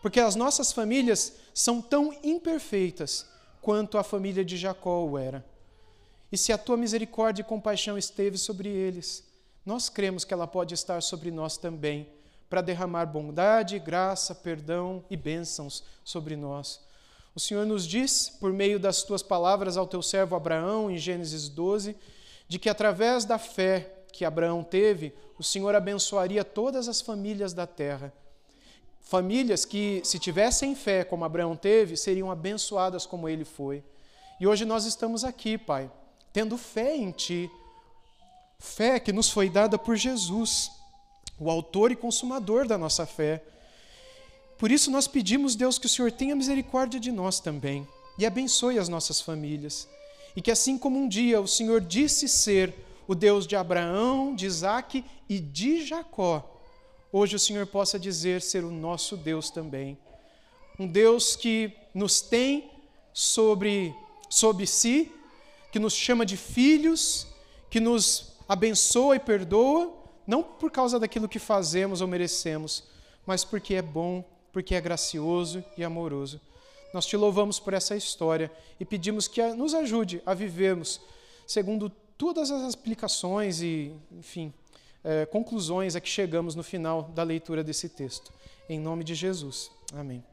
Porque 0.01 0.19
as 0.19 0.35
nossas 0.35 0.71
famílias 0.71 1.33
são 1.53 1.81
tão 1.81 2.13
imperfeitas 2.23 3.25
quanto 3.61 3.97
a 3.97 4.03
família 4.03 4.43
de 4.43 4.57
Jacó 4.57 5.03
o 5.03 5.17
era. 5.17 5.45
E 6.31 6.37
se 6.37 6.51
a 6.51 6.57
tua 6.57 6.77
misericórdia 6.77 7.41
e 7.41 7.45
compaixão 7.45 7.97
esteve 7.97 8.37
sobre 8.37 8.69
eles, 8.69 9.23
nós 9.65 9.89
cremos 9.89 10.23
que 10.23 10.33
ela 10.33 10.47
pode 10.47 10.73
estar 10.73 11.01
sobre 11.01 11.29
nós 11.29 11.57
também, 11.57 12.09
para 12.49 12.61
derramar 12.61 13.05
bondade, 13.05 13.77
graça, 13.77 14.33
perdão 14.33 15.03
e 15.09 15.17
bênçãos 15.17 15.83
sobre 16.03 16.35
nós. 16.35 16.86
O 17.37 17.39
Senhor 17.39 17.67
nos 17.67 17.85
diz, 17.85 18.35
por 18.39 18.51
meio 18.51 18.79
das 18.79 19.03
tuas 19.03 19.21
palavras 19.21 19.77
ao 19.77 19.85
teu 19.85 20.01
servo 20.01 20.35
Abraão, 20.35 20.89
em 20.89 20.97
Gênesis 20.97 21.47
12, 21.47 21.95
de 22.47 22.57
que 22.57 22.67
através 22.67 23.25
da 23.25 23.37
fé 23.37 23.93
que 24.11 24.25
Abraão 24.25 24.63
teve, 24.63 25.13
o 25.37 25.43
Senhor 25.43 25.75
abençoaria 25.75 26.43
todas 26.43 26.87
as 26.87 26.99
famílias 26.99 27.53
da 27.53 27.67
terra. 27.67 28.11
Famílias 29.01 29.65
que, 29.65 30.01
se 30.03 30.17
tivessem 30.17 30.73
fé 30.73 31.03
como 31.03 31.25
Abraão 31.25 31.55
teve, 31.55 31.95
seriam 31.95 32.31
abençoadas 32.31 33.05
como 33.05 33.29
ele 33.29 33.45
foi. 33.45 33.83
E 34.39 34.47
hoje 34.47 34.65
nós 34.65 34.85
estamos 34.85 35.23
aqui, 35.23 35.59
Pai, 35.59 35.91
tendo 36.33 36.57
fé 36.57 36.95
em 36.95 37.11
Ti, 37.11 37.51
fé 38.57 38.99
que 38.99 39.13
nos 39.13 39.29
foi 39.29 39.47
dada 39.47 39.77
por 39.77 39.95
Jesus, 39.95 40.71
o 41.39 41.51
autor 41.51 41.91
e 41.91 41.95
consumador 41.95 42.67
da 42.67 42.79
nossa 42.79 43.05
fé. 43.05 43.43
Por 44.57 44.71
isso 44.71 44.89
nós 44.89 45.07
pedimos, 45.07 45.55
Deus, 45.55 45.77
que 45.77 45.85
o 45.85 45.89
Senhor 45.89 46.11
tenha 46.11 46.35
misericórdia 46.35 46.99
de 46.99 47.11
nós 47.11 47.39
também 47.39 47.87
e 48.17 48.25
abençoe 48.25 48.79
as 48.79 48.89
nossas 48.89 49.21
famílias. 49.21 49.87
E 50.35 50.41
que 50.41 50.51
assim 50.51 50.77
como 50.77 50.97
um 50.97 51.07
dia 51.07 51.39
o 51.39 51.47
Senhor 51.47 51.79
disse 51.79 52.27
ser 52.27 52.73
o 53.07 53.13
Deus 53.13 53.45
de 53.45 53.55
Abraão, 53.55 54.35
de 54.35 54.45
Isaac 54.45 55.05
e 55.29 55.39
de 55.39 55.85
Jacó, 55.85 56.59
hoje 57.11 57.35
o 57.35 57.39
Senhor 57.39 57.67
possa 57.67 57.99
dizer 57.99 58.41
ser 58.41 58.63
o 58.63 58.71
nosso 58.71 59.15
Deus 59.15 59.49
também. 59.49 59.97
Um 60.79 60.87
Deus 60.87 61.35
que 61.35 61.71
nos 61.93 62.21
tem 62.21 62.71
sobre, 63.13 63.95
sobre 64.29 64.65
si, 64.65 65.11
que 65.71 65.79
nos 65.79 65.93
chama 65.93 66.25
de 66.25 66.35
filhos, 66.35 67.27
que 67.69 67.79
nos 67.79 68.33
abençoa 68.49 69.15
e 69.15 69.19
perdoa, 69.19 69.93
não 70.25 70.41
por 70.41 70.71
causa 70.71 70.99
daquilo 70.99 71.29
que 71.29 71.39
fazemos 71.39 72.01
ou 72.01 72.07
merecemos, 72.07 72.83
mas 73.25 73.43
porque 73.43 73.75
é 73.75 73.81
bom 73.81 74.23
porque 74.51 74.75
é 74.75 74.81
gracioso 74.81 75.63
e 75.77 75.83
amoroso. 75.83 76.39
Nós 76.93 77.05
te 77.05 77.17
louvamos 77.17 77.59
por 77.59 77.73
essa 77.73 77.95
história 77.95 78.51
e 78.79 78.85
pedimos 78.85 79.27
que 79.27 79.41
nos 79.53 79.73
ajude 79.73 80.21
a 80.25 80.33
vivermos 80.33 81.01
segundo 81.45 81.89
todas 82.17 82.49
as 82.49 82.67
explicações 82.69 83.61
e, 83.61 83.93
enfim, 84.11 84.53
é, 85.03 85.25
conclusões 85.25 85.95
a 85.95 86.01
que 86.01 86.09
chegamos 86.09 86.55
no 86.55 86.63
final 86.63 87.03
da 87.03 87.23
leitura 87.23 87.63
desse 87.63 87.89
texto. 87.89 88.31
Em 88.69 88.79
nome 88.79 89.03
de 89.03 89.15
Jesus. 89.15 89.71
Amém. 89.93 90.23